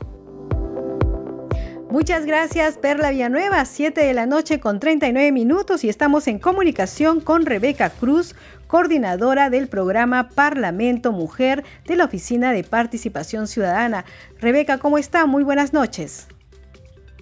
Muchas 1.89 2.27
gracias, 2.27 2.77
Perla 2.77 3.09
Villanueva. 3.09 3.65
7 3.65 3.99
de 4.05 4.13
la 4.13 4.27
noche 4.27 4.59
con 4.59 4.79
39 4.79 5.31
minutos 5.31 5.83
y 5.83 5.89
estamos 5.89 6.27
en 6.27 6.37
comunicación 6.37 7.19
con 7.19 7.47
Rebeca 7.47 7.89
Cruz, 7.89 8.35
coordinadora 8.67 9.49
del 9.49 9.67
programa 9.67 10.29
Parlamento 10.29 11.11
Mujer 11.11 11.63
de 11.87 11.95
la 11.95 12.05
Oficina 12.05 12.51
de 12.51 12.63
Participación 12.63 13.47
Ciudadana. 13.47 14.05
Rebeca, 14.39 14.77
¿cómo 14.77 14.99
está? 14.99 15.25
Muy 15.25 15.43
buenas 15.43 15.73
noches. 15.73 16.27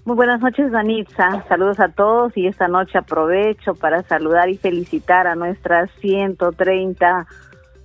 Muy 0.04 0.16
buenas 0.16 0.42
noches, 0.42 0.72
Danitza. 0.72 1.46
Saludos 1.48 1.80
a 1.80 1.90
todos 1.90 2.36
y 2.36 2.48
esta 2.48 2.68
noche 2.68 2.98
aprovecho 2.98 3.76
para 3.76 4.02
saludar 4.02 4.50
y 4.50 4.58
felicitar 4.58 5.28
a 5.28 5.36
nuestras 5.36 5.92
130 6.00 7.28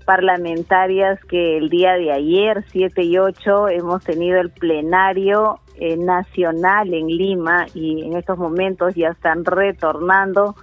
parlamentarias 0.06 1.22
que 1.26 1.58
el 1.58 1.68
día 1.68 1.92
de 1.92 2.12
ayer, 2.12 2.64
7 2.72 3.02
y 3.02 3.18
8, 3.18 3.68
hemos 3.68 4.02
tenido 4.02 4.40
el 4.40 4.50
plenario 4.50 5.60
eh, 5.74 5.98
nacional 5.98 6.94
en 6.94 7.08
Lima 7.08 7.66
y 7.74 8.06
en 8.06 8.16
estos 8.16 8.38
momentos 8.38 8.94
ya 8.94 9.08
están 9.08 9.44
retornando 9.44 10.54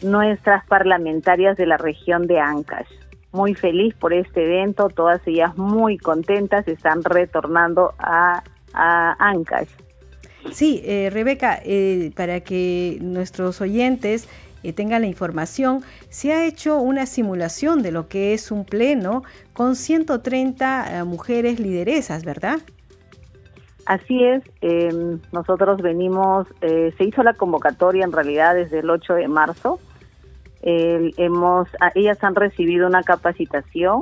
nuestras 0.00 0.64
parlamentarias 0.66 1.56
de 1.56 1.66
la 1.66 1.76
región 1.76 2.28
de 2.28 2.38
Ancash. 2.38 2.86
Muy 3.32 3.54
feliz 3.54 3.96
por 3.96 4.12
este 4.12 4.44
evento, 4.44 4.88
todas 4.90 5.26
ellas 5.26 5.56
muy 5.56 5.98
contentas, 5.98 6.68
están 6.68 7.02
retornando 7.02 7.94
a, 7.98 8.44
a 8.74 9.16
Ancash. 9.18 9.70
Sí, 10.52 10.82
eh, 10.84 11.10
Rebeca, 11.12 11.58
eh, 11.64 12.12
para 12.14 12.40
que 12.40 12.98
nuestros 13.00 13.60
oyentes 13.60 14.28
eh, 14.64 14.72
tengan 14.72 15.02
la 15.02 15.06
información, 15.06 15.82
se 16.08 16.32
ha 16.32 16.46
hecho 16.46 16.78
una 16.78 17.04
simulación 17.04 17.82
de 17.82 17.92
lo 17.92 18.08
que 18.08 18.32
es 18.32 18.50
un 18.50 18.64
pleno 18.64 19.22
con 19.52 19.76
130 19.76 21.00
eh, 21.00 21.04
mujeres 21.04 21.60
lideresas, 21.60 22.24
¿verdad? 22.24 22.60
Así 23.84 24.24
es, 24.24 24.42
em, 24.62 25.20
nosotros 25.32 25.82
venimos, 25.82 26.46
eh, 26.62 26.94
se 26.96 27.04
hizo 27.04 27.22
la 27.22 27.34
convocatoria 27.34 28.04
en 28.04 28.12
realidad 28.12 28.54
desde 28.54 28.78
el 28.78 28.88
8 28.88 29.14
de 29.14 29.28
marzo. 29.28 29.78
hemos, 30.66 31.68
ellas 31.94 32.16
han 32.24 32.34
recibido 32.34 32.86
una 32.86 33.02
capacitación, 33.02 34.00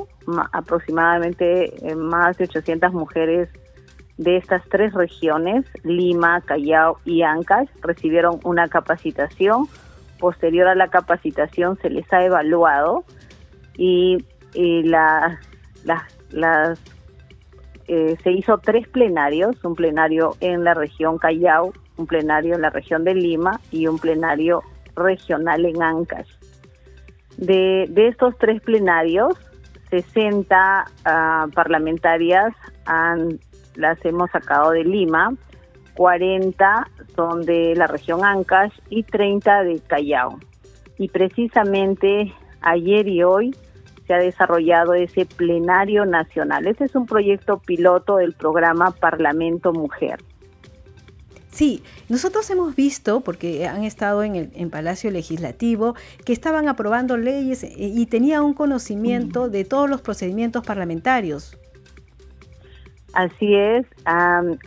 aproximadamente 0.53 1.75
eh, 1.85 1.97
más 1.97 2.39
de 2.39 2.45
800 2.45 2.93
mujeres 2.93 3.49
de 4.23 4.37
estas 4.37 4.63
tres 4.69 4.93
regiones, 4.95 5.65
Lima, 5.83 6.41
Callao 6.43 6.99
y 7.05 7.23
Ancash, 7.23 7.69
recibieron 7.83 8.41
una 8.45 8.69
capacitación. 8.69 9.67
Posterior 10.19 10.69
a 10.69 10.75
la 10.75 10.89
capacitación 10.89 11.77
se 11.79 11.91
les 11.91 12.11
ha 12.13 12.25
evaluado 12.25 13.05
y, 13.77 14.25
y 14.55 14.85
la, 14.85 15.41
las 15.85 16.79
eh, 17.89 18.17
se 18.23 18.31
hizo 18.31 18.59
tres 18.59 18.87
plenarios, 18.89 19.63
un 19.65 19.75
plenario 19.75 20.37
en 20.41 20.65
la 20.65 20.75
región 20.75 21.19
Callao, 21.19 21.73
un 21.97 22.07
plenario 22.07 22.55
en 22.55 22.63
la 22.63 22.71
región 22.71 23.05
de 23.05 23.15
Lima 23.15 23.61
y 23.71 23.87
un 23.87 23.99
plenario 23.99 24.63
regional 24.95 25.67
en 25.67 25.83
Ancash. 25.83 26.31
De, 27.37 27.87
de 27.91 28.09
estos 28.09 28.39
tres 28.39 28.63
plenarios, 28.63 29.35
60 29.91 30.85
ah, 31.05 31.47
parlamentarias 31.55 32.55
han, 32.87 33.41
las 33.75 34.03
hemos 34.05 34.31
sacado 34.31 34.71
de 34.71 34.85
Lima, 34.85 35.35
40 35.95 36.89
son 37.15 37.43
de 37.43 37.75
la 37.77 37.87
región 37.87 38.25
Ancash 38.25 38.73
y 38.89 39.03
30 39.03 39.65
de 39.65 39.81
Callao. 39.81 40.39
Y 40.99 41.09
precisamente 41.09 42.33
ayer 42.61 43.09
y 43.09 43.23
hoy 43.23 43.55
se 44.07 44.15
ha 44.15 44.19
desarrollado 44.19 44.95
ese 44.95 45.27
plenario 45.27 46.05
nacional. 46.07 46.67
Ese 46.67 46.85
es 46.85 46.95
un 46.95 47.07
proyecto 47.07 47.59
piloto 47.59 48.17
del 48.17 48.33
programa 48.33 48.91
Parlamento 48.91 49.73
Mujer. 49.73 50.19
Sí, 51.51 51.83
nosotros 52.09 52.49
hemos 52.49 52.75
visto, 52.75 53.21
porque 53.21 53.69
han 53.69 53.85
estado 53.85 54.23
en 54.23 54.37
el 54.37 54.51
en 54.55 54.71
Palacio 54.71 55.11
Legislativo, 55.11 55.95
que 56.25 56.33
estaban 56.33 56.67
aprobando 56.67 57.19
leyes 57.19 57.63
eh, 57.63 57.75
y 57.77 58.07
tenían 58.07 58.43
un 58.43 58.55
conocimiento 58.55 59.51
de 59.51 59.67
todos 59.67 59.89
los 59.89 60.01
procedimientos 60.01 60.65
parlamentarios. 60.65 61.59
Así 63.13 63.55
es, 63.55 63.87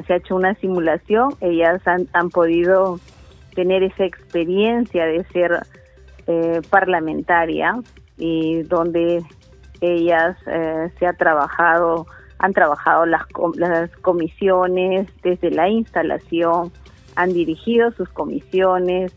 se 0.06 0.14
ha 0.14 0.18
hecho 0.18 0.36
una 0.36 0.54
simulación, 0.56 1.34
ellas 1.42 1.82
han, 1.86 2.30
podido 2.30 3.00
tener 3.56 3.82
esa 3.82 4.06
experiencia 4.06 5.06
de 5.06 5.24
ser 5.26 5.66
eh, 6.28 6.62
parlamentaria 6.70 7.74
y 8.18 8.62
donde 8.64 9.24
ellas 9.82 10.38
eh, 10.46 10.92
se 11.00 11.08
ha 11.08 11.14
trabajado, 11.14 12.06
han 12.38 12.54
trabajado 12.54 13.08
las, 13.08 13.24
las 13.56 13.90
comisiones 13.98 15.08
desde 15.24 15.50
la 15.50 15.68
instalación, 15.68 16.72
han 17.16 17.34
dirigido 17.34 17.92
sus 17.94 18.10
comisiones, 18.10 19.16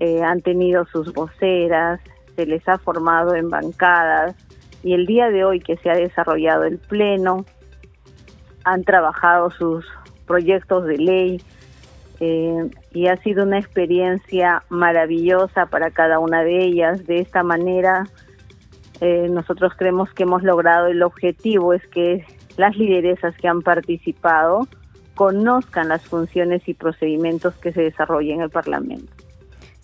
eh, 0.00 0.22
han 0.22 0.42
tenido 0.42 0.84
sus 0.86 1.14
voceras, 1.14 2.00
se 2.34 2.44
les 2.44 2.68
ha 2.68 2.76
formado 2.76 3.34
en 3.34 3.48
bancadas 3.48 4.34
y 4.82 4.92
el 4.92 5.06
día 5.06 5.30
de 5.30 5.44
hoy 5.44 5.60
que 5.60 5.78
se 5.78 5.88
ha 5.88 5.94
desarrollado 5.94 6.64
el 6.64 6.78
pleno, 6.78 7.46
han 8.66 8.82
trabajado 8.82 9.50
sus 9.52 9.86
proyectos 10.26 10.84
de 10.86 10.98
ley 10.98 11.42
eh, 12.18 12.68
y 12.92 13.06
ha 13.06 13.16
sido 13.18 13.44
una 13.44 13.58
experiencia 13.58 14.64
maravillosa 14.68 15.66
para 15.66 15.92
cada 15.92 16.18
una 16.18 16.42
de 16.42 16.64
ellas. 16.64 17.06
De 17.06 17.20
esta 17.20 17.44
manera 17.44 18.08
eh, 19.00 19.28
nosotros 19.30 19.72
creemos 19.76 20.12
que 20.12 20.24
hemos 20.24 20.42
logrado 20.42 20.88
el 20.88 21.02
objetivo, 21.04 21.74
es 21.74 21.86
que 21.86 22.24
las 22.56 22.76
lideresas 22.76 23.36
que 23.36 23.46
han 23.46 23.62
participado 23.62 24.66
conozcan 25.14 25.88
las 25.88 26.04
funciones 26.04 26.66
y 26.66 26.74
procedimientos 26.74 27.54
que 27.54 27.72
se 27.72 27.82
desarrollan 27.82 28.38
en 28.38 28.40
el 28.42 28.50
Parlamento. 28.50 29.12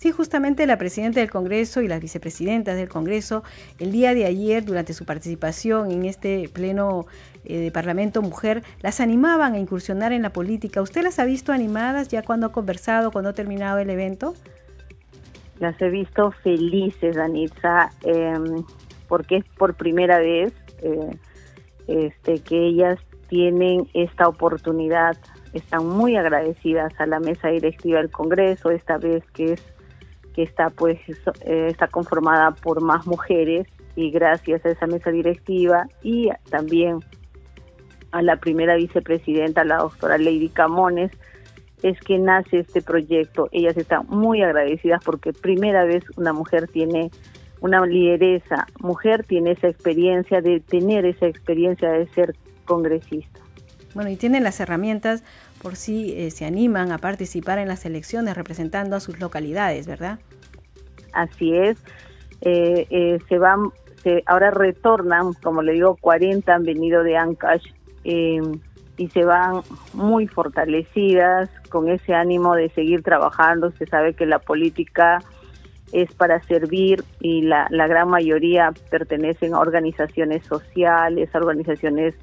Sí, 0.02 0.10
justamente 0.10 0.66
la 0.66 0.78
presidenta 0.78 1.20
del 1.20 1.30
Congreso 1.30 1.80
y 1.80 1.86
las 1.86 2.00
vicepresidentas 2.00 2.74
del 2.74 2.88
Congreso, 2.88 3.44
el 3.78 3.92
día 3.92 4.14
de 4.14 4.26
ayer, 4.26 4.64
durante 4.64 4.94
su 4.94 5.04
participación 5.04 5.92
en 5.92 6.06
este 6.06 6.48
pleno 6.52 7.06
eh, 7.44 7.58
de 7.58 7.70
Parlamento 7.70 8.22
Mujer, 8.22 8.62
las 8.80 9.00
animaban 9.00 9.54
a 9.54 9.58
incursionar 9.58 10.12
en 10.12 10.22
la 10.22 10.32
política. 10.32 10.82
¿Usted 10.82 11.02
las 11.02 11.18
ha 11.18 11.24
visto 11.24 11.52
animadas 11.52 12.08
ya 12.08 12.22
cuando 12.22 12.46
ha 12.46 12.52
conversado, 12.52 13.10
cuando 13.10 13.30
ha 13.30 13.34
terminado 13.34 13.78
el 13.78 13.90
evento? 13.90 14.34
Las 15.58 15.80
he 15.80 15.90
visto 15.90 16.32
felices, 16.42 17.16
Danitza. 17.16 17.90
Em, 18.02 18.64
porque 19.08 19.36
es 19.36 19.44
por 19.58 19.74
primera 19.74 20.18
vez 20.18 20.54
eh, 20.82 21.16
este, 21.86 22.40
que 22.40 22.66
ellas 22.66 22.98
tienen 23.28 23.86
esta 23.92 24.26
oportunidad, 24.26 25.16
están 25.52 25.86
muy 25.86 26.16
agradecidas 26.16 26.92
a 26.98 27.06
la 27.06 27.20
mesa 27.20 27.48
directiva 27.48 27.98
del 27.98 28.10
Congreso, 28.10 28.70
esta 28.70 28.96
vez 28.98 29.22
que 29.32 29.52
es 29.52 29.62
que 30.34 30.42
está 30.42 30.70
pues 30.70 30.98
eh, 31.44 31.66
está 31.68 31.88
conformada 31.88 32.52
por 32.52 32.80
más 32.80 33.06
mujeres 33.06 33.66
y 33.96 34.10
gracias 34.10 34.64
a 34.64 34.70
esa 34.70 34.86
mesa 34.86 35.10
directiva 35.10 35.86
y 36.02 36.30
también 36.50 37.00
a 38.12 38.22
la 38.22 38.36
primera 38.36 38.76
vicepresidenta, 38.76 39.64
la 39.64 39.78
doctora 39.78 40.18
Lady 40.18 40.48
Camones, 40.48 41.10
es 41.82 41.98
que 42.00 42.18
nace 42.18 42.60
este 42.60 42.80
proyecto. 42.80 43.48
Ellas 43.50 43.76
están 43.76 44.06
muy 44.08 44.42
agradecidas 44.42 45.02
porque 45.04 45.32
primera 45.32 45.84
vez 45.84 46.04
una 46.16 46.32
mujer 46.32 46.68
tiene 46.68 47.10
una 47.62 47.86
lideresa 47.86 48.66
mujer 48.80 49.24
tiene 49.24 49.52
esa 49.52 49.68
experiencia 49.68 50.40
de 50.40 50.60
tener 50.60 51.06
esa 51.06 51.26
experiencia 51.26 51.90
de 51.90 52.08
ser 52.08 52.34
congresista. 52.64 53.40
Bueno, 53.94 54.10
y 54.10 54.16
tienen 54.16 54.42
las 54.42 54.58
herramientas 54.58 55.22
por 55.62 55.76
si 55.76 56.12
eh, 56.14 56.30
se 56.32 56.44
animan 56.44 56.90
a 56.90 56.98
participar 56.98 57.58
en 57.58 57.68
las 57.68 57.86
elecciones 57.86 58.36
representando 58.36 58.96
a 58.96 59.00
sus 59.00 59.20
localidades, 59.20 59.86
¿verdad? 59.86 60.18
Así 61.12 61.54
es. 61.54 61.78
Eh, 62.40 62.86
eh, 62.90 63.18
se 63.28 63.38
van, 63.38 63.70
se, 64.02 64.24
ahora 64.26 64.50
retornan, 64.50 65.34
como 65.34 65.62
le 65.62 65.74
digo, 65.74 65.96
40 66.00 66.52
han 66.52 66.64
venido 66.64 67.04
de 67.04 67.16
Ancash 67.16 67.66
y 68.04 69.08
se 69.08 69.24
van 69.24 69.62
muy 69.94 70.26
fortalecidas 70.26 71.50
con 71.70 71.88
ese 71.88 72.14
ánimo 72.14 72.54
de 72.54 72.68
seguir 72.70 73.02
trabajando. 73.02 73.70
Se 73.72 73.86
sabe 73.86 74.14
que 74.14 74.26
la 74.26 74.38
política 74.38 75.18
es 75.92 76.12
para 76.14 76.40
servir 76.42 77.04
y 77.20 77.42
la, 77.42 77.66
la 77.70 77.86
gran 77.86 78.08
mayoría 78.08 78.72
pertenecen 78.90 79.54
a 79.54 79.60
organizaciones 79.60 80.44
sociales, 80.44 81.34
a 81.34 81.38
organizaciones 81.38 82.14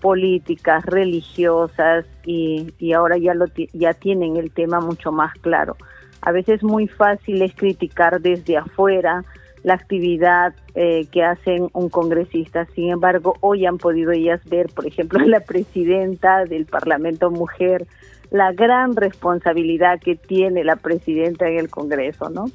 políticas, 0.00 0.84
religiosas 0.84 2.06
y, 2.24 2.72
y 2.78 2.92
ahora 2.92 3.18
ya, 3.18 3.34
lo, 3.34 3.46
ya 3.72 3.94
tienen 3.94 4.36
el 4.36 4.50
tema 4.52 4.80
mucho 4.80 5.10
más 5.10 5.34
claro. 5.40 5.76
A 6.20 6.32
veces 6.32 6.62
muy 6.62 6.86
fácil 6.86 7.42
es 7.42 7.54
criticar 7.54 8.20
desde 8.20 8.56
afuera 8.56 9.24
la 9.68 9.74
actividad 9.74 10.54
eh, 10.74 11.06
que 11.12 11.22
hacen 11.22 11.68
un 11.74 11.90
congresista. 11.90 12.66
Sin 12.74 12.88
embargo, 12.88 13.36
hoy 13.40 13.66
han 13.66 13.76
podido 13.76 14.12
ellas 14.12 14.40
ver, 14.48 14.70
por 14.74 14.86
ejemplo, 14.86 15.18
la 15.26 15.40
presidenta 15.40 16.46
del 16.46 16.64
Parlamento 16.64 17.30
Mujer, 17.30 17.86
la 18.30 18.52
gran 18.52 18.96
responsabilidad 18.96 20.00
que 20.00 20.16
tiene 20.16 20.64
la 20.64 20.76
presidenta 20.76 21.50
en 21.50 21.58
el 21.58 21.68
Congreso, 21.68 22.30
¿no? 22.30 22.46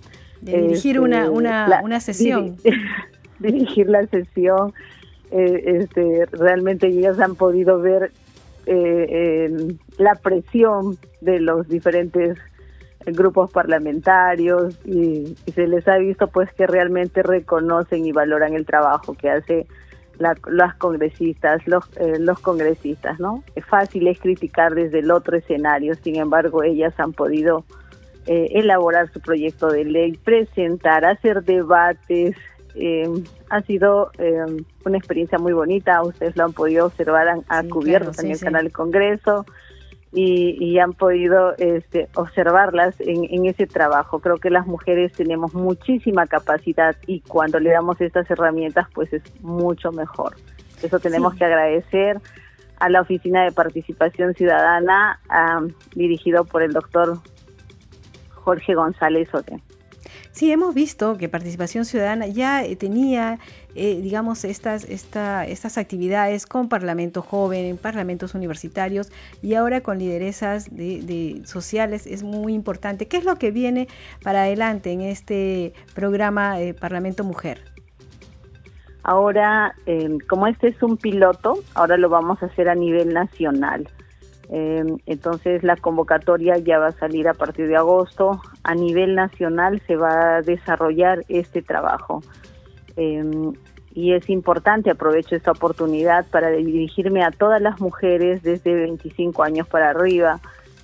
De 0.42 0.60
dirigir 0.60 1.00
una, 1.00 1.26
este, 1.26 1.30
una, 1.30 1.82
una 1.84 2.00
sesión. 2.00 2.58
dirigir 3.40 3.90
la 3.90 4.08
sesión. 4.08 4.74
Eh, 5.30 5.82
este, 5.82 6.26
realmente 6.32 6.88
ellas 6.88 7.20
han 7.20 7.36
podido 7.36 7.80
ver 7.80 8.12
eh, 8.66 9.56
la 10.00 10.16
presión 10.16 10.98
de 11.22 11.40
los 11.40 11.68
diferentes 11.68 12.40
grupos 13.06 13.52
parlamentarios 13.52 14.78
y, 14.86 15.36
se 15.54 15.68
les 15.68 15.88
ha 15.88 15.98
visto 15.98 16.28
pues 16.28 16.52
que 16.54 16.68
realmente 16.68 17.24
reconocen 17.24 18.06
y 18.06 18.12
valoran 18.12 18.54
el 18.54 18.66
trabajo 18.66 19.14
que 19.14 19.30
hace 19.30 19.68
la, 20.20 20.36
las 20.48 20.76
congresistas, 20.76 21.66
los, 21.68 21.86
eh, 21.98 22.20
los 22.20 22.40
congresistas, 22.40 23.20
¿no? 23.20 23.44
Es 23.56 23.66
fácil 23.66 24.08
es 24.08 24.20
criticar 24.20 24.76
desde 24.76 25.00
el 25.00 25.12
otro 25.12 25.38
escenario, 25.38 25.96
sin 25.96 26.16
embargo 26.16 26.64
ellas 26.64 26.94
han 26.98 27.14
podido 27.14 27.66
eh, 28.26 28.48
elaborar 28.52 29.12
su 29.12 29.20
proyecto 29.20 29.68
de 29.68 29.84
ley, 29.84 30.14
presentar, 30.14 31.04
hacer 31.04 31.44
debates. 31.44 32.38
Eh, 32.74 33.10
ha 33.50 33.62
sido 33.64 34.12
eh, 34.18 34.64
una 34.86 34.98
experiencia 34.98 35.38
muy 35.38 35.52
bonita, 35.52 36.02
ustedes 36.02 36.38
lo 36.38 36.46
han 36.46 36.54
podido 36.54 36.86
observar, 36.86 37.28
han, 37.48 37.70
cubierto 37.70 38.12
en 38.22 38.32
el 38.32 38.40
canal 38.40 38.64
del 38.64 38.72
Congreso. 38.72 39.46
Y, 40.16 40.78
han 40.78 40.94
podido 40.94 41.56
este, 41.58 42.08
observarlas 42.16 43.00
en, 43.00 43.26
en, 43.30 43.46
ese 43.46 43.66
trabajo. 43.66 44.20
Creo 44.20 44.38
que 44.38 44.52
las 44.52 44.68
mujeres 44.68 45.12
tenemos 45.14 45.54
muchísima 45.56 46.28
capacidad 46.28 46.96
y 47.08 47.22
cuando 47.22 47.60
le 47.60 47.72
damos 47.72 48.00
estas 48.00 48.30
herramientas, 48.30 48.88
pues 48.94 49.12
es 49.12 49.24
mucho 49.42 49.92
mejor. 49.92 50.36
Eso 50.84 51.00
tenemos 51.00 51.34
que 51.36 51.46
agradecer 51.46 52.20
a 52.80 52.90
la 52.90 53.02
Oficina 53.02 53.44
de 53.44 53.52
Participación 53.52 54.34
Ciudadana, 54.34 55.20
dirigido 55.96 56.44
por 56.44 56.62
el 56.62 56.74
doctor 56.74 57.18
Jorge 58.30 58.76
González 58.76 59.34
Ote. 59.34 59.62
Sí, 60.34 60.52
hemos 60.52 60.74
visto 60.74 61.16
que 61.16 61.30
Participación 61.30 61.86
Ciudadana 61.86 62.26
ya 62.26 62.64
eh, 62.64 62.76
tenía, 62.76 63.38
eh, 63.76 64.02
digamos, 64.02 64.46
estas, 64.46 64.84
esta, 64.84 65.46
estas 65.46 65.78
actividades 65.78 66.48
con 66.48 66.70
Parlamento 66.70 67.22
Joven, 67.22 67.78
parlamentos 67.78 68.34
universitarios 68.34 69.12
y 69.44 69.54
ahora 69.54 69.82
con 69.82 70.00
lideresas 70.00 70.76
de, 70.76 71.44
sociales 71.46 72.08
es 72.08 72.24
muy 72.24 72.56
importante. 72.56 73.08
¿Qué 73.08 73.18
es 73.18 73.26
lo 73.26 73.36
que 73.36 73.52
viene 73.52 73.88
para 74.24 74.42
adelante 74.42 74.92
en 74.92 75.02
este 75.02 75.74
programa 75.94 76.58
de 76.58 76.74
Parlamento 76.74 77.24
Mujer? 77.24 77.62
Ahora, 79.04 79.76
eh, 79.86 80.18
como 80.28 80.48
este 80.48 80.70
es 80.70 80.82
un 80.82 80.98
piloto, 80.98 81.60
ahora 81.76 81.96
lo 81.98 82.10
vamos 82.10 82.42
a 82.42 82.48
hacer 82.48 82.70
a 82.70 82.76
nivel 82.76 83.14
nacional. 83.14 83.88
Em, 84.50 84.98
entonces 85.06 85.64
la 85.64 85.76
convocatoria 85.76 86.58
ya 86.58 86.78
va 86.78 86.88
a 86.88 86.92
salir 86.92 87.28
a 87.28 87.34
partir 87.34 87.68
de 87.68 87.76
agosto. 87.76 88.42
A 88.64 88.76
nivel 88.76 89.16
nacional 89.16 89.82
se 89.88 89.96
va 89.96 90.38
a 90.38 90.42
desarrollar 90.42 91.24
este 91.30 91.62
trabajo. 91.62 92.22
Em, 92.96 93.54
y 93.94 94.14
es 94.14 94.30
importante, 94.30 94.90
aprovecho 94.90 95.36
esta 95.36 95.52
oportunidad 95.52 96.26
para 96.28 96.50
dirigirme 96.50 97.24
a 97.24 97.32
todas 97.32 97.62
las 97.62 97.80
mujeres 97.80 98.42
desde 98.42 98.74
25 98.74 99.44
años 99.44 99.68
para 99.68 99.90
arriba 99.90 100.40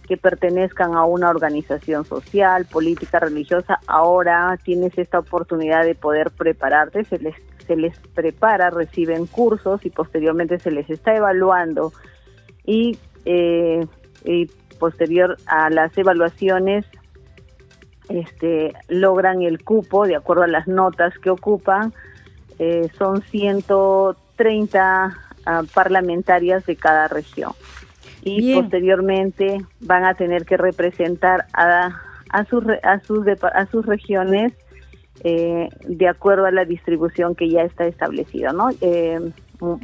que 0.07 0.17
pertenezcan 0.17 0.95
a 0.95 1.05
una 1.05 1.29
organización 1.29 2.05
social, 2.05 2.65
política, 2.65 3.19
religiosa. 3.19 3.79
Ahora 3.85 4.57
tienes 4.63 4.97
esta 4.97 5.19
oportunidad 5.19 5.85
de 5.85 5.93
poder 5.95 6.31
prepararte, 6.31 7.03
se 7.03 7.19
les, 7.19 7.35
se 7.67 7.75
les 7.75 7.97
prepara, 8.15 8.71
reciben 8.71 9.27
cursos 9.27 9.85
y 9.85 9.91
posteriormente 9.91 10.57
se 10.57 10.71
les 10.71 10.89
está 10.89 11.15
evaluando 11.15 11.91
y 12.65 12.97
eh, 13.25 13.85
y 14.25 14.45
posterior 14.79 15.37
a 15.45 15.69
las 15.69 15.97
evaluaciones 15.97 16.85
este, 18.09 18.73
logran 18.87 19.41
el 19.43 19.63
cupo 19.63 20.07
de 20.07 20.15
acuerdo 20.15 20.43
a 20.43 20.47
las 20.47 20.67
notas 20.67 21.17
que 21.19 21.29
ocupan. 21.29 21.93
Eh, 22.57 22.89
son 22.97 23.21
130 23.21 25.17
ah, 25.45 25.63
parlamentarias 25.73 26.65
de 26.65 26.75
cada 26.75 27.07
región. 27.07 27.51
Y 28.21 28.53
posteriormente 28.53 29.59
van 29.79 30.03
a 30.03 30.13
tener 30.13 30.45
que 30.45 30.57
representar 30.57 31.45
a, 31.53 32.01
a, 32.29 32.45
sus, 32.45 32.65
a, 32.83 32.99
sus, 32.99 33.25
a 33.27 33.65
sus 33.67 33.85
regiones 33.85 34.51
eh, 35.23 35.69
de 35.87 36.07
acuerdo 36.07 36.45
a 36.45 36.51
la 36.51 36.65
distribución 36.65 37.35
que 37.35 37.49
ya 37.49 37.61
está 37.61 37.85
establecida. 37.85 38.51
¿no? 38.51 38.69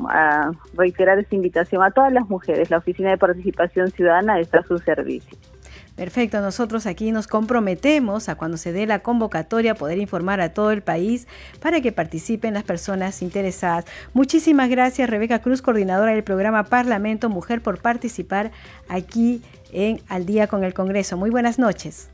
A 0.09 0.51
reiterar 0.75 1.19
esta 1.19 1.35
invitación 1.35 1.83
a 1.83 1.91
todas 1.91 2.11
las 2.11 2.29
mujeres. 2.29 2.69
La 2.69 2.77
Oficina 2.77 3.09
de 3.09 3.17
Participación 3.17 3.91
Ciudadana 3.91 4.39
está 4.39 4.59
a 4.59 4.63
su 4.63 4.77
servicio. 4.79 5.37
Perfecto, 5.95 6.41
nosotros 6.41 6.87
aquí 6.87 7.11
nos 7.11 7.25
comprometemos 7.25 8.27
a 8.27 8.35
cuando 8.35 8.57
se 8.57 8.73
dé 8.73 8.85
la 8.85 8.99
convocatoria 8.99 9.75
poder 9.75 9.97
informar 9.97 10.41
a 10.41 10.53
todo 10.53 10.71
el 10.71 10.81
país 10.81 11.25
para 11.61 11.79
que 11.79 11.93
participen 11.93 12.53
las 12.53 12.63
personas 12.63 13.21
interesadas. 13.21 13.85
Muchísimas 14.13 14.69
gracias 14.69 15.09
Rebeca 15.09 15.39
Cruz, 15.39 15.61
coordinadora 15.61 16.11
del 16.11 16.25
programa 16.25 16.63
Parlamento 16.63 17.29
Mujer, 17.29 17.61
por 17.61 17.81
participar 17.81 18.51
aquí 18.89 19.41
en 19.71 20.01
Al 20.09 20.25
día 20.25 20.47
con 20.47 20.65
el 20.65 20.73
Congreso. 20.73 21.15
Muy 21.15 21.29
buenas 21.29 21.59
noches. 21.59 22.11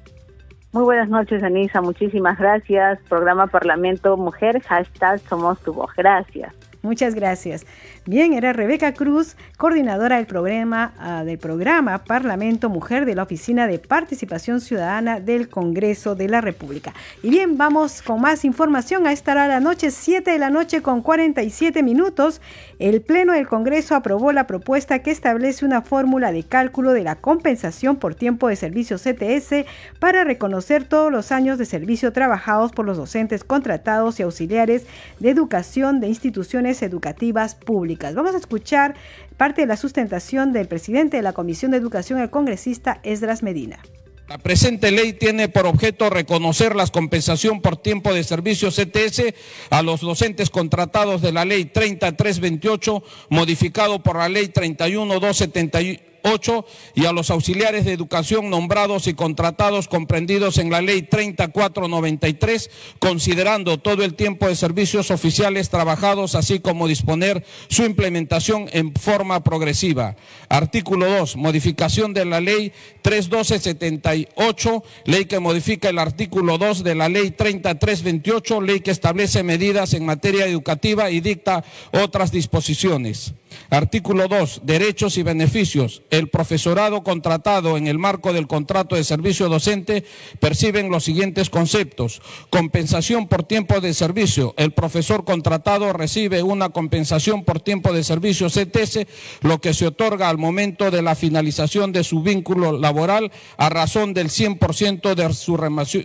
Muy 0.73 0.83
buenas 0.83 1.09
noches, 1.09 1.43
Anisa. 1.43 1.81
Muchísimas 1.81 2.37
gracias. 2.37 2.99
Programa 3.09 3.47
Parlamento 3.47 4.15
Mujer, 4.15 4.61
hashtag 4.61 5.19
Somos 5.27 5.59
tu 5.61 5.73
voz. 5.73 5.89
Gracias. 5.97 6.53
Muchas 6.83 7.13
gracias. 7.13 7.67
Bien, 8.07 8.33
era 8.33 8.53
Rebeca 8.53 8.95
Cruz, 8.95 9.35
coordinadora 9.57 10.15
del 10.15 10.25
programa, 10.25 10.93
ah, 10.97 11.23
del 11.23 11.37
programa 11.37 12.03
Parlamento 12.03 12.69
Mujer 12.69 13.05
de 13.05 13.13
la 13.13 13.21
Oficina 13.21 13.67
de 13.67 13.77
Participación 13.77 14.61
Ciudadana 14.61 15.19
del 15.19 15.47
Congreso 15.47 16.15
de 16.15 16.27
la 16.27 16.41
República. 16.41 16.91
Y 17.21 17.29
bien, 17.29 17.55
vamos 17.55 18.01
con 18.01 18.19
más 18.19 18.45
información. 18.45 19.05
A 19.05 19.11
esta 19.11 19.33
hora 19.33 19.43
de 19.43 19.49
la 19.49 19.59
noche, 19.59 19.91
7 19.91 20.31
de 20.31 20.39
la 20.39 20.49
noche 20.49 20.81
con 20.81 21.03
47 21.03 21.83
minutos, 21.83 22.41
el 22.79 23.01
Pleno 23.01 23.33
del 23.33 23.47
Congreso 23.47 23.93
aprobó 23.93 24.31
la 24.31 24.47
propuesta 24.47 25.03
que 25.03 25.11
establece 25.11 25.65
una 25.65 25.83
fórmula 25.83 26.31
de 26.31 26.41
cálculo 26.41 26.93
de 26.93 27.03
la 27.03 27.15
compensación 27.15 27.97
por 27.97 28.15
tiempo 28.15 28.47
de 28.47 28.55
servicio 28.55 28.97
CTS 28.97 29.65
para 29.99 30.23
reconocer 30.23 30.85
todos 30.85 31.11
los 31.11 31.31
años 31.31 31.59
de 31.59 31.65
servicio 31.65 32.11
trabajados 32.11 32.71
por 32.71 32.87
los 32.87 32.97
docentes 32.97 33.43
contratados 33.43 34.19
y 34.19 34.23
auxiliares 34.23 34.87
de 35.19 35.29
educación 35.29 35.99
de 35.99 36.07
instituciones 36.07 36.70
educativas 36.81 37.55
públicas. 37.55 38.15
Vamos 38.15 38.35
a 38.35 38.37
escuchar 38.37 38.95
parte 39.37 39.61
de 39.61 39.67
la 39.67 39.77
sustentación 39.77 40.53
del 40.53 40.67
presidente 40.67 41.17
de 41.17 41.23
la 41.23 41.33
Comisión 41.33 41.71
de 41.71 41.77
Educación, 41.77 42.19
el 42.19 42.29
congresista 42.29 42.99
Esdras 43.03 43.43
Medina. 43.43 43.79
La 44.27 44.37
presente 44.37 44.91
ley 44.91 45.11
tiene 45.11 45.49
por 45.49 45.65
objeto 45.65 46.09
reconocer 46.09 46.73
la 46.73 46.87
compensación 46.87 47.59
por 47.61 47.75
tiempo 47.75 48.13
de 48.13 48.23
servicio 48.23 48.69
CTS 48.69 49.33
a 49.69 49.81
los 49.81 49.99
docentes 49.99 50.49
contratados 50.49 51.21
de 51.21 51.33
la 51.33 51.43
ley 51.43 51.65
3328, 51.65 53.03
modificado 53.29 54.01
por 54.01 54.15
la 54.15 54.29
ley 54.29 54.47
31271 54.47 56.10
8 56.23 56.65
y 56.95 57.05
a 57.05 57.11
los 57.11 57.29
auxiliares 57.29 57.85
de 57.85 57.93
educación 57.93 58.49
nombrados 58.49 59.07
y 59.07 59.13
contratados 59.13 59.87
comprendidos 59.87 60.57
en 60.57 60.69
la 60.69 60.81
ley 60.81 61.01
3493, 61.03 62.69
considerando 62.99 63.79
todo 63.79 64.03
el 64.03 64.15
tiempo 64.15 64.47
de 64.47 64.55
servicios 64.55 65.11
oficiales 65.11 65.69
trabajados, 65.69 66.35
así 66.35 66.59
como 66.59 66.87
disponer 66.87 67.45
su 67.67 67.83
implementación 67.83 68.67
en 68.71 68.93
forma 68.93 69.43
progresiva. 69.43 70.15
Artículo 70.49 71.09
2, 71.09 71.35
modificación 71.37 72.13
de 72.13 72.25
la 72.25 72.41
ley 72.41 72.71
31278, 73.01 74.83
ley 75.05 75.25
que 75.25 75.39
modifica 75.39 75.89
el 75.89 75.99
artículo 75.99 76.57
2 76.57 76.83
de 76.83 76.95
la 76.95 77.09
ley 77.09 77.31
3328, 77.31 78.61
ley 78.61 78.81
que 78.81 78.91
establece 78.91 79.43
medidas 79.43 79.93
en 79.93 80.05
materia 80.05 80.45
educativa 80.45 81.09
y 81.09 81.21
dicta 81.21 81.63
otras 81.91 82.31
disposiciones. 82.31 83.33
Artículo 83.69 84.27
2. 84.27 84.61
Derechos 84.63 85.17
y 85.17 85.23
beneficios. 85.23 86.03
El 86.09 86.29
profesorado 86.29 87.03
contratado 87.03 87.77
en 87.77 87.87
el 87.87 87.97
marco 87.97 88.33
del 88.33 88.47
contrato 88.47 88.95
de 88.95 89.03
servicio 89.03 89.49
docente 89.49 90.03
perciben 90.39 90.89
los 90.89 91.03
siguientes 91.03 91.49
conceptos. 91.49 92.21
Compensación 92.49 93.27
por 93.27 93.43
tiempo 93.43 93.81
de 93.81 93.93
servicio. 93.93 94.53
El 94.57 94.71
profesor 94.71 95.23
contratado 95.23 95.93
recibe 95.93 96.43
una 96.43 96.69
compensación 96.69 97.43
por 97.43 97.59
tiempo 97.59 97.93
de 97.93 98.03
servicio 98.03 98.47
CTS, 98.49 99.07
lo 99.41 99.59
que 99.59 99.73
se 99.73 99.87
otorga 99.87 100.29
al 100.29 100.37
momento 100.37 100.91
de 100.91 101.01
la 101.01 101.15
finalización 101.15 101.91
de 101.91 102.03
su 102.03 102.21
vínculo 102.21 102.77
laboral 102.77 103.31
a 103.57 103.69
razón 103.69 104.13
del 104.13 104.29
100% 104.29 105.15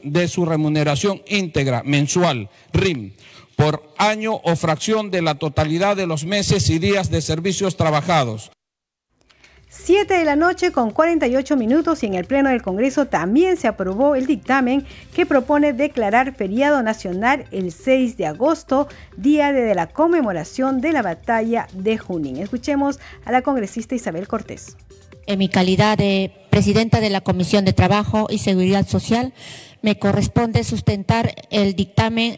de 0.03 0.29
su, 0.29 0.45
remuneración 0.45 1.23
íntegra 1.27 1.83
mensual, 1.85 2.51
RIM 2.73 3.13
por 3.57 3.83
año 3.99 4.41
o 4.45 4.55
fracción 4.55 5.11
de 5.11 5.23
la 5.23 5.35
totalidad 5.35 5.97
de 5.97 6.07
los 6.07 6.25
meses 6.25 6.71
y 6.71 6.79
días 6.79 7.11
de 7.11 7.23
servicios 7.23 7.77
trabajados. 7.77 8.53
7 9.69 10.15
de 10.15 10.25
la 10.25 10.37
noche 10.37 10.73
con 10.73 10.91
48 10.91 11.57
minutos 11.57 12.03
y 12.03 12.07
en 12.07 12.15
el 12.15 12.25
Pleno 12.25 12.51
del 12.51 12.63
Congreso 12.63 13.07
también 13.07 13.57
se 13.57 13.69
aprobó 13.69 14.15
el 14.15 14.27
dictamen 14.27 14.87
que 15.15 15.27
propone 15.27 15.73
declarar 15.73 16.35
feriado 16.35 16.83
nacional 16.83 17.45
el 17.51 17.73
6 17.73 18.17
de 18.17 18.27
agosto, 18.27 18.89
día 19.17 19.53
de 19.53 19.75
la 19.75 19.89
conmemoración 19.89 20.81
de 20.81 20.93
la 20.93 21.03
batalla 21.03 21.69
de 21.73 21.99
Junín. 21.99 22.39
Escuchemos 22.39 22.99
a 23.25 23.33
la 23.33 23.43
congresista 23.43 23.95
Isabel 23.95 24.29
Cortés. 24.29 24.77
En 25.27 25.39
mi 25.39 25.49
calidad 25.49 25.99
de 25.99 26.33
presidenta 26.51 27.01
de 27.01 27.11
la 27.11 27.21
Comisión 27.21 27.65
de 27.65 27.73
Trabajo 27.73 28.29
y 28.31 28.39
Seguridad 28.39 28.87
Social, 28.89 29.35
me 29.87 29.99
corresponde 30.01 30.65
sustentar 30.65 31.33
el 31.49 31.77
dictamen 31.77 32.37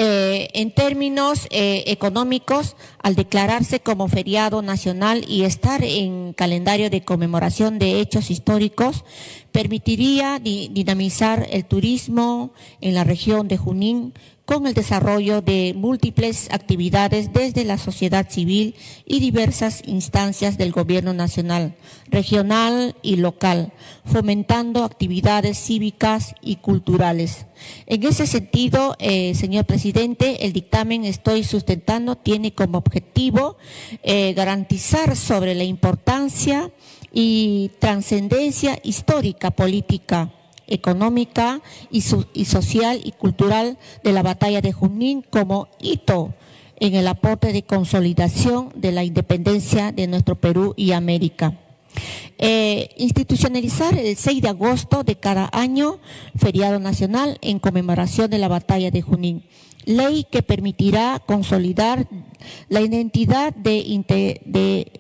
Eh, 0.02 0.48
en 0.54 0.72
términos 0.72 1.46
eh, 1.52 1.84
económicos, 1.88 2.78
al 3.04 3.16
declararse 3.16 3.82
como 3.82 4.08
feriado 4.08 4.62
nacional 4.62 5.26
y 5.28 5.44
estar 5.44 5.84
en 5.84 6.32
calendario 6.32 6.90
de 6.90 7.04
conmemoración 7.04 7.80
de 7.80 8.00
hechos 8.00 8.32
históricos, 8.32 9.04
permitiría 9.52 10.40
dinamizar 10.40 11.48
el 11.52 11.66
turismo 11.66 12.54
en 12.80 12.94
la 12.94 13.04
región 13.04 13.50
de 13.50 13.58
Junín, 13.58 14.14
con 14.50 14.66
el 14.66 14.74
desarrollo 14.74 15.44
de 15.44 15.76
múltiples 15.78 16.48
actividades 16.50 17.32
desde 17.32 17.66
la 17.66 17.78
sociedad 17.78 18.32
civil 18.32 18.74
y 19.06 19.20
diversas 19.20 19.84
instancias 19.86 20.58
del 20.58 20.72
gobierno 20.72 21.14
nacional, 21.14 21.76
regional 22.08 22.96
y 23.04 23.18
local, 23.18 23.74
fomentando 24.06 24.84
actividades 24.84 25.60
cívicas 25.60 26.34
y 26.42 26.56
culturales. 26.56 27.46
En 27.86 28.04
ese 28.04 28.26
sentido, 28.26 28.96
eh, 28.98 29.36
señor 29.36 29.66
presidente, 29.66 30.44
el 30.44 30.52
dictamen 30.52 31.06
estoy 31.06 31.44
sustentando 31.44 32.16
tiene 32.16 32.52
como 32.52 32.80
objetivo 32.80 33.56
eh, 34.02 34.34
garantizar 34.34 35.16
sobre 35.16 35.54
la 35.54 35.64
importancia 35.64 36.72
y 37.14 37.70
trascendencia 37.78 38.80
histórica 38.82 39.52
política 39.52 40.32
económica 40.70 41.62
y, 41.92 42.02
social 42.02 43.02
y 43.04 43.12
cultural 43.12 43.78
de 44.04 44.14
la 44.14 44.24
batalla 44.24 44.62
de 44.62 44.72
Junín 44.72 45.24
como 45.30 45.68
hito 45.80 46.34
en 46.80 46.96
el 46.96 47.08
aporte 47.08 47.52
de 47.52 47.64
consolidación 47.64 48.72
de 48.76 48.92
la 48.92 49.04
independencia 49.04 49.92
de 49.92 50.08
nuestro 50.08 50.36
Perú 50.36 50.74
y 50.78 50.92
América. 50.94 51.58
Eh, 52.38 52.90
institucionalizar 52.98 53.98
el 53.98 54.16
6 54.16 54.42
de 54.42 54.50
agosto 54.50 55.04
de 55.04 55.16
cada 55.16 55.50
año 55.52 56.00
feriado 56.38 56.80
nacional 56.80 57.38
en 57.42 57.60
conmemoración 57.60 58.30
de 58.30 58.38
la 58.38 58.48
batalla 58.48 58.92
de 58.92 59.02
Junín. 59.02 59.44
Ley 59.86 60.26
que 60.30 60.44
permitirá 60.44 61.20
consolidar 61.26 62.08
la 62.70 62.82
identidad 62.82 63.54
de, 63.56 63.84
de 64.46 64.92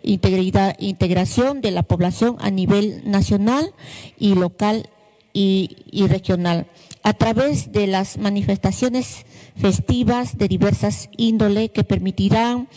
integración 0.79 1.61
de 1.61 1.71
la 1.71 1.83
población 1.83 2.37
a 2.39 2.49
nivel 2.49 3.09
nacional 3.09 3.73
y 4.17 4.35
local 4.35 4.89
y, 5.33 6.07
regional 6.07 6.67
a 7.03 7.13
través 7.13 7.71
de 7.71 7.87
las 7.87 8.17
manifestaciones 8.17 9.25
festivas 9.55 10.37
de 10.37 10.47
diversas 10.47 11.09
índole 11.15 11.69
que 11.69 11.83
permitirán 11.83 12.67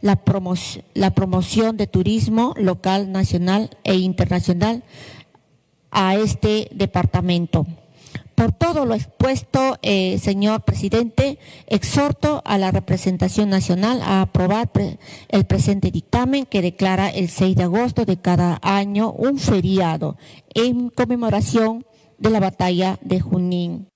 la, 0.00 0.20
la 0.94 1.10
promoción 1.14 1.76
de 1.76 1.86
turismo 1.86 2.54
local, 2.56 3.10
nacional 3.10 3.70
e 3.84 3.96
internacional 3.96 4.84
a 5.90 6.16
este 6.16 6.68
departamento. 6.72 7.66
Por 8.34 8.50
todo 8.50 8.86
lo 8.86 8.94
expuesto, 8.94 9.78
eh, 9.82 10.18
señor 10.18 10.62
presidente, 10.62 11.38
exhorto 11.66 12.42
a 12.44 12.58
la 12.58 12.70
representación 12.70 13.50
nacional 13.50 14.00
a 14.02 14.22
aprobar 14.22 14.70
el 15.28 15.44
presente 15.44 15.90
dictamen 15.90 16.46
que 16.46 16.62
declara 16.62 17.08
el 17.10 17.28
6 17.28 17.56
de 17.56 17.62
agosto 17.62 18.04
de 18.04 18.16
cada 18.16 18.58
año 18.62 19.12
un 19.12 19.38
feriado 19.38 20.16
en 20.54 20.88
conmemoración 20.88 21.84
de 22.22 22.30
la 22.30 22.40
batalla 22.40 22.98
de 23.02 23.20
Junín. 23.20 23.91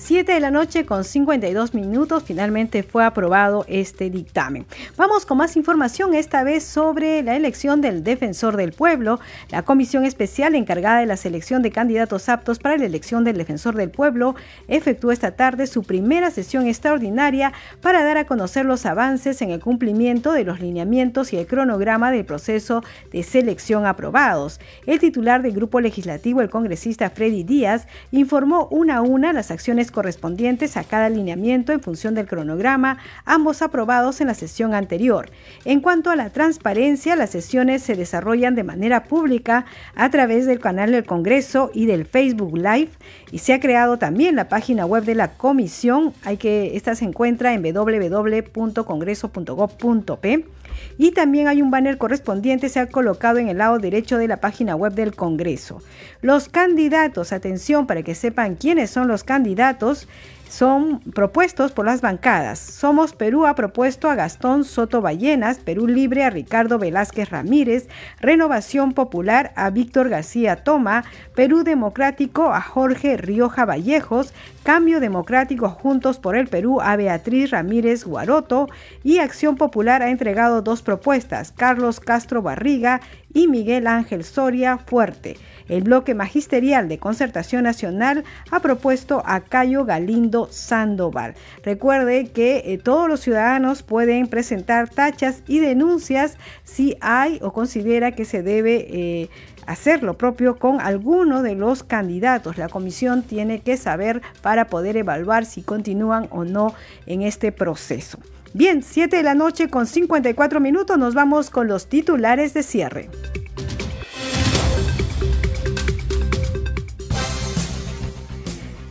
7 0.00 0.32
de 0.32 0.40
la 0.40 0.50
noche 0.50 0.86
con 0.86 1.04
52 1.04 1.74
minutos 1.74 2.24
finalmente 2.24 2.82
fue 2.82 3.04
aprobado 3.04 3.66
este 3.68 4.08
dictamen. 4.08 4.64
Vamos 4.96 5.26
con 5.26 5.36
más 5.36 5.56
información 5.56 6.14
esta 6.14 6.42
vez 6.42 6.64
sobre 6.64 7.22
la 7.22 7.36
elección 7.36 7.82
del 7.82 8.02
defensor 8.02 8.56
del 8.56 8.72
pueblo. 8.72 9.20
La 9.50 9.62
comisión 9.62 10.06
especial 10.06 10.54
encargada 10.54 11.00
de 11.00 11.06
la 11.06 11.18
selección 11.18 11.60
de 11.60 11.70
candidatos 11.70 12.30
aptos 12.30 12.58
para 12.58 12.78
la 12.78 12.86
elección 12.86 13.24
del 13.24 13.36
defensor 13.36 13.76
del 13.76 13.90
pueblo 13.90 14.34
efectuó 14.68 15.12
esta 15.12 15.32
tarde 15.32 15.66
su 15.66 15.82
primera 15.82 16.30
sesión 16.30 16.66
extraordinaria 16.66 17.52
para 17.82 18.02
dar 18.02 18.16
a 18.16 18.24
conocer 18.24 18.64
los 18.64 18.86
avances 18.86 19.42
en 19.42 19.50
el 19.50 19.60
cumplimiento 19.60 20.32
de 20.32 20.44
los 20.44 20.60
lineamientos 20.60 21.34
y 21.34 21.36
el 21.36 21.46
cronograma 21.46 22.10
del 22.10 22.24
proceso 22.24 22.82
de 23.12 23.22
selección 23.22 23.84
aprobados. 23.84 24.60
El 24.86 24.98
titular 24.98 25.42
del 25.42 25.52
grupo 25.52 25.78
legislativo, 25.78 26.40
el 26.40 26.48
congresista 26.48 27.10
Freddy 27.10 27.44
Díaz, 27.44 27.86
informó 28.10 28.66
una 28.70 28.96
a 28.96 29.02
una 29.02 29.34
las 29.34 29.50
acciones 29.50 29.89
correspondientes 29.90 30.76
a 30.76 30.84
cada 30.84 31.06
alineamiento 31.06 31.72
en 31.72 31.80
función 31.80 32.14
del 32.14 32.26
cronograma, 32.26 32.98
ambos 33.24 33.62
aprobados 33.62 34.20
en 34.20 34.26
la 34.26 34.34
sesión 34.34 34.74
anterior. 34.74 35.30
En 35.64 35.80
cuanto 35.80 36.10
a 36.10 36.16
la 36.16 36.28
transparencia, 36.30 37.16
las 37.16 37.30
sesiones 37.30 37.82
se 37.82 37.96
desarrollan 37.96 38.54
de 38.54 38.64
manera 38.64 39.04
pública 39.04 39.64
a 39.94 40.10
través 40.10 40.44
del 40.46 40.60
canal 40.60 40.92
del 40.92 41.04
Congreso 41.04 41.70
y 41.74 41.86
del 41.86 42.06
Facebook 42.06 42.56
Live 42.56 42.90
y 43.32 43.38
se 43.38 43.54
ha 43.54 43.60
creado 43.60 43.98
también 43.98 44.36
la 44.36 44.48
página 44.48 44.86
web 44.86 45.04
de 45.04 45.14
la 45.14 45.32
comisión. 45.32 46.12
Hay 46.24 46.36
que 46.36 46.76
esta 46.76 46.94
se 46.94 47.04
encuentra 47.04 47.54
en 47.54 47.62
www.congreso.gov.p 47.62 50.59
y 50.98 51.12
también 51.12 51.48
hay 51.48 51.62
un 51.62 51.70
banner 51.70 51.98
correspondiente, 51.98 52.68
se 52.68 52.80
ha 52.80 52.86
colocado 52.86 53.38
en 53.38 53.48
el 53.48 53.58
lado 53.58 53.78
derecho 53.78 54.18
de 54.18 54.28
la 54.28 54.38
página 54.38 54.76
web 54.76 54.92
del 54.94 55.14
Congreso. 55.14 55.82
Los 56.22 56.48
candidatos, 56.48 57.32
atención 57.32 57.86
para 57.86 58.02
que 58.02 58.14
sepan 58.14 58.56
quiénes 58.56 58.90
son 58.90 59.08
los 59.08 59.24
candidatos, 59.24 60.08
son 60.50 60.98
propuestos 61.14 61.70
por 61.70 61.86
las 61.86 62.00
bancadas. 62.00 62.58
Somos 62.58 63.12
Perú 63.12 63.46
ha 63.46 63.54
propuesto 63.54 64.10
a 64.10 64.16
Gastón 64.16 64.64
Soto 64.64 65.00
Ballenas, 65.00 65.58
Perú 65.58 65.86
Libre 65.86 66.24
a 66.24 66.30
Ricardo 66.30 66.78
Velázquez 66.78 67.30
Ramírez, 67.30 67.88
Renovación 68.20 68.92
Popular 68.92 69.52
a 69.54 69.70
Víctor 69.70 70.08
García 70.08 70.56
Toma, 70.56 71.04
Perú 71.36 71.62
Democrático 71.62 72.52
a 72.52 72.60
Jorge 72.60 73.16
Rioja 73.16 73.64
Vallejos, 73.64 74.34
Cambio 74.64 74.98
Democrático 74.98 75.68
Juntos 75.68 76.18
por 76.18 76.36
el 76.36 76.48
Perú 76.48 76.80
a 76.80 76.96
Beatriz 76.96 77.50
Ramírez 77.50 78.04
Guaroto 78.04 78.68
y 79.04 79.18
Acción 79.18 79.56
Popular 79.56 80.02
ha 80.02 80.10
entregado 80.10 80.62
dos 80.62 80.82
propuestas, 80.82 81.52
Carlos 81.52 82.00
Castro 82.00 82.42
Barriga 82.42 83.00
y 83.32 83.46
Miguel 83.46 83.86
Ángel 83.86 84.24
Soria 84.24 84.78
Fuerte. 84.78 85.36
El 85.70 85.84
bloque 85.84 86.14
magisterial 86.14 86.88
de 86.88 86.98
concertación 86.98 87.62
nacional 87.62 88.24
ha 88.50 88.58
propuesto 88.58 89.22
a 89.24 89.40
Cayo 89.40 89.84
Galindo 89.84 90.48
Sandoval. 90.50 91.34
Recuerde 91.62 92.26
que 92.32 92.64
eh, 92.66 92.78
todos 92.78 93.08
los 93.08 93.20
ciudadanos 93.20 93.84
pueden 93.84 94.26
presentar 94.26 94.90
tachas 94.90 95.44
y 95.46 95.60
denuncias 95.60 96.38
si 96.64 96.96
hay 97.00 97.38
o 97.40 97.52
considera 97.52 98.10
que 98.10 98.24
se 98.24 98.42
debe 98.42 98.88
eh, 98.90 99.30
hacer 99.64 100.02
lo 100.02 100.18
propio 100.18 100.58
con 100.58 100.80
alguno 100.80 101.42
de 101.44 101.54
los 101.54 101.84
candidatos. 101.84 102.58
La 102.58 102.68
comisión 102.68 103.22
tiene 103.22 103.60
que 103.60 103.76
saber 103.76 104.22
para 104.42 104.66
poder 104.66 104.96
evaluar 104.96 105.44
si 105.46 105.62
continúan 105.62 106.26
o 106.32 106.44
no 106.44 106.74
en 107.06 107.22
este 107.22 107.52
proceso. 107.52 108.18
Bien, 108.54 108.82
7 108.82 109.18
de 109.18 109.22
la 109.22 109.36
noche 109.36 109.68
con 109.68 109.86
54 109.86 110.58
minutos 110.58 110.98
nos 110.98 111.14
vamos 111.14 111.48
con 111.48 111.68
los 111.68 111.86
titulares 111.86 112.54
de 112.54 112.64
cierre. 112.64 113.08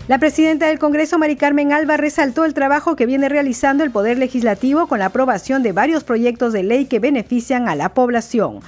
La 0.09 0.17
presidenta 0.17 0.65
del 0.65 0.79
Congreso, 0.79 1.19
Mari 1.19 1.35
Carmen 1.35 1.71
Alba, 1.71 1.95
resaltó 1.95 2.43
el 2.43 2.55
trabajo 2.55 2.95
que 2.95 3.05
viene 3.05 3.29
realizando 3.29 3.83
el 3.83 3.91
Poder 3.91 4.17
Legislativo 4.17 4.87
con 4.87 4.97
la 4.97 5.05
aprobación 5.05 5.61
de 5.61 5.71
varios 5.71 6.03
proyectos 6.03 6.51
de 6.51 6.63
ley 6.63 6.85
que 6.85 6.97
benefician 6.97 7.69
a 7.69 7.75
la 7.75 7.89
población. 7.89 8.61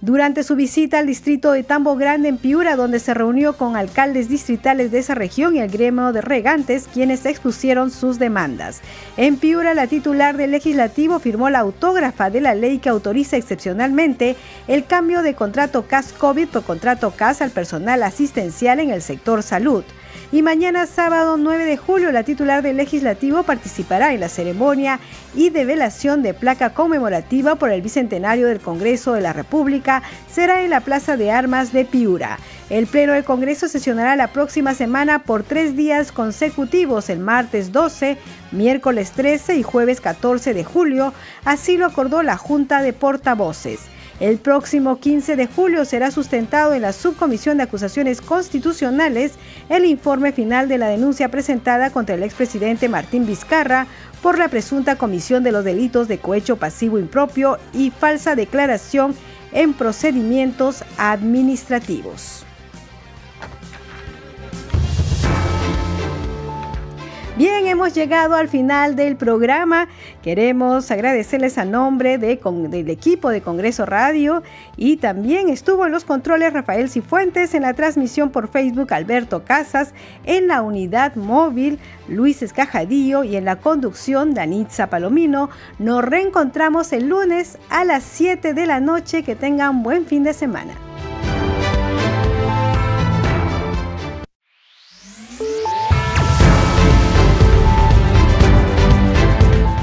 Durante 0.00 0.42
su 0.42 0.56
visita 0.56 0.98
al 0.98 1.06
distrito 1.06 1.52
de 1.52 1.64
Tambo 1.64 1.96
Grande 1.96 2.30
en 2.30 2.38
Piura, 2.38 2.76
donde 2.76 2.98
se 2.98 3.12
reunió 3.12 3.58
con 3.58 3.76
alcaldes 3.76 4.30
distritales 4.30 4.90
de 4.90 5.00
esa 5.00 5.14
región 5.14 5.54
y 5.54 5.58
el 5.58 5.70
gremio 5.70 6.14
de 6.14 6.22
regantes, 6.22 6.88
quienes 6.90 7.26
expusieron 7.26 7.90
sus 7.90 8.18
demandas. 8.18 8.80
En 9.18 9.36
Piura, 9.36 9.74
la 9.74 9.86
titular 9.86 10.38
del 10.38 10.52
legislativo 10.52 11.18
firmó 11.18 11.50
la 11.50 11.58
autógrafa 11.58 12.30
de 12.30 12.40
la 12.40 12.54
ley 12.54 12.78
que 12.78 12.88
autoriza 12.88 13.36
excepcionalmente 13.36 14.34
el 14.66 14.86
cambio 14.86 15.20
de 15.20 15.34
contrato 15.34 15.86
CAS 15.86 16.14
COVID 16.14 16.48
por 16.48 16.62
contrato 16.62 17.10
CAS 17.10 17.42
al 17.42 17.50
personal 17.50 18.02
asistencial 18.02 18.80
en 18.80 18.88
el 18.88 19.02
sector 19.02 19.42
salud. 19.42 19.84
Y 20.32 20.42
mañana 20.42 20.86
sábado 20.86 21.36
9 21.36 21.64
de 21.64 21.76
julio 21.76 22.12
la 22.12 22.22
titular 22.22 22.62
del 22.62 22.76
legislativo 22.76 23.42
participará 23.42 24.14
en 24.14 24.20
la 24.20 24.28
ceremonia 24.28 25.00
y 25.34 25.50
develación 25.50 26.22
de 26.22 26.34
placa 26.34 26.70
conmemorativa 26.70 27.56
por 27.56 27.70
el 27.70 27.82
bicentenario 27.82 28.46
del 28.46 28.60
Congreso 28.60 29.12
de 29.12 29.22
la 29.22 29.32
República. 29.32 30.04
Será 30.30 30.62
en 30.62 30.70
la 30.70 30.82
Plaza 30.82 31.16
de 31.16 31.32
Armas 31.32 31.72
de 31.72 31.84
Piura. 31.84 32.38
El 32.68 32.86
Pleno 32.86 33.14
del 33.14 33.24
Congreso 33.24 33.66
sesionará 33.66 34.14
la 34.14 34.32
próxima 34.32 34.72
semana 34.74 35.24
por 35.24 35.42
tres 35.42 35.74
días 35.74 36.12
consecutivos, 36.12 37.10
el 37.10 37.18
martes 37.18 37.72
12, 37.72 38.16
miércoles 38.52 39.10
13 39.10 39.56
y 39.56 39.64
jueves 39.64 40.00
14 40.00 40.54
de 40.54 40.62
julio, 40.62 41.12
así 41.44 41.76
lo 41.76 41.86
acordó 41.86 42.22
la 42.22 42.36
Junta 42.36 42.82
de 42.82 42.92
Portavoces. 42.92 43.80
El 44.20 44.36
próximo 44.36 45.00
15 45.00 45.34
de 45.34 45.46
julio 45.46 45.86
será 45.86 46.10
sustentado 46.10 46.74
en 46.74 46.82
la 46.82 46.92
Subcomisión 46.92 47.56
de 47.56 47.62
Acusaciones 47.62 48.20
Constitucionales 48.20 49.32
el 49.70 49.86
informe 49.86 50.32
final 50.32 50.68
de 50.68 50.76
la 50.76 50.88
denuncia 50.88 51.30
presentada 51.30 51.88
contra 51.88 52.16
el 52.16 52.22
expresidente 52.22 52.90
Martín 52.90 53.26
Vizcarra 53.26 53.86
por 54.22 54.38
la 54.38 54.48
presunta 54.48 54.96
comisión 54.96 55.42
de 55.42 55.52
los 55.52 55.64
delitos 55.64 56.06
de 56.06 56.18
cohecho 56.18 56.56
pasivo 56.56 56.98
impropio 56.98 57.56
y 57.72 57.90
falsa 57.90 58.34
declaración 58.34 59.14
en 59.52 59.72
procedimientos 59.72 60.84
administrativos. 60.98 62.44
Bien, 67.40 67.66
hemos 67.66 67.94
llegado 67.94 68.34
al 68.34 68.50
final 68.50 68.96
del 68.96 69.16
programa. 69.16 69.88
Queremos 70.20 70.90
agradecerles 70.90 71.56
a 71.56 71.64
nombre 71.64 72.18
de, 72.18 72.38
del 72.68 72.90
equipo 72.90 73.30
de 73.30 73.40
Congreso 73.40 73.86
Radio 73.86 74.42
y 74.76 74.98
también 74.98 75.48
estuvo 75.48 75.86
en 75.86 75.92
los 75.92 76.04
controles 76.04 76.52
Rafael 76.52 76.90
Cifuentes, 76.90 77.54
en 77.54 77.62
la 77.62 77.72
transmisión 77.72 78.28
por 78.28 78.48
Facebook 78.48 78.92
Alberto 78.92 79.42
Casas, 79.42 79.94
en 80.26 80.48
la 80.48 80.60
unidad 80.60 81.14
móvil 81.14 81.78
Luis 82.08 82.42
Escajadillo 82.42 83.24
y 83.24 83.36
en 83.36 83.46
la 83.46 83.56
conducción 83.56 84.34
Danitza 84.34 84.90
Palomino. 84.90 85.48
Nos 85.78 86.04
reencontramos 86.04 86.92
el 86.92 87.08
lunes 87.08 87.56
a 87.70 87.86
las 87.86 88.02
7 88.02 88.52
de 88.52 88.66
la 88.66 88.80
noche. 88.80 89.22
Que 89.22 89.34
tengan 89.34 89.82
buen 89.82 90.04
fin 90.04 90.24
de 90.24 90.34
semana. 90.34 90.89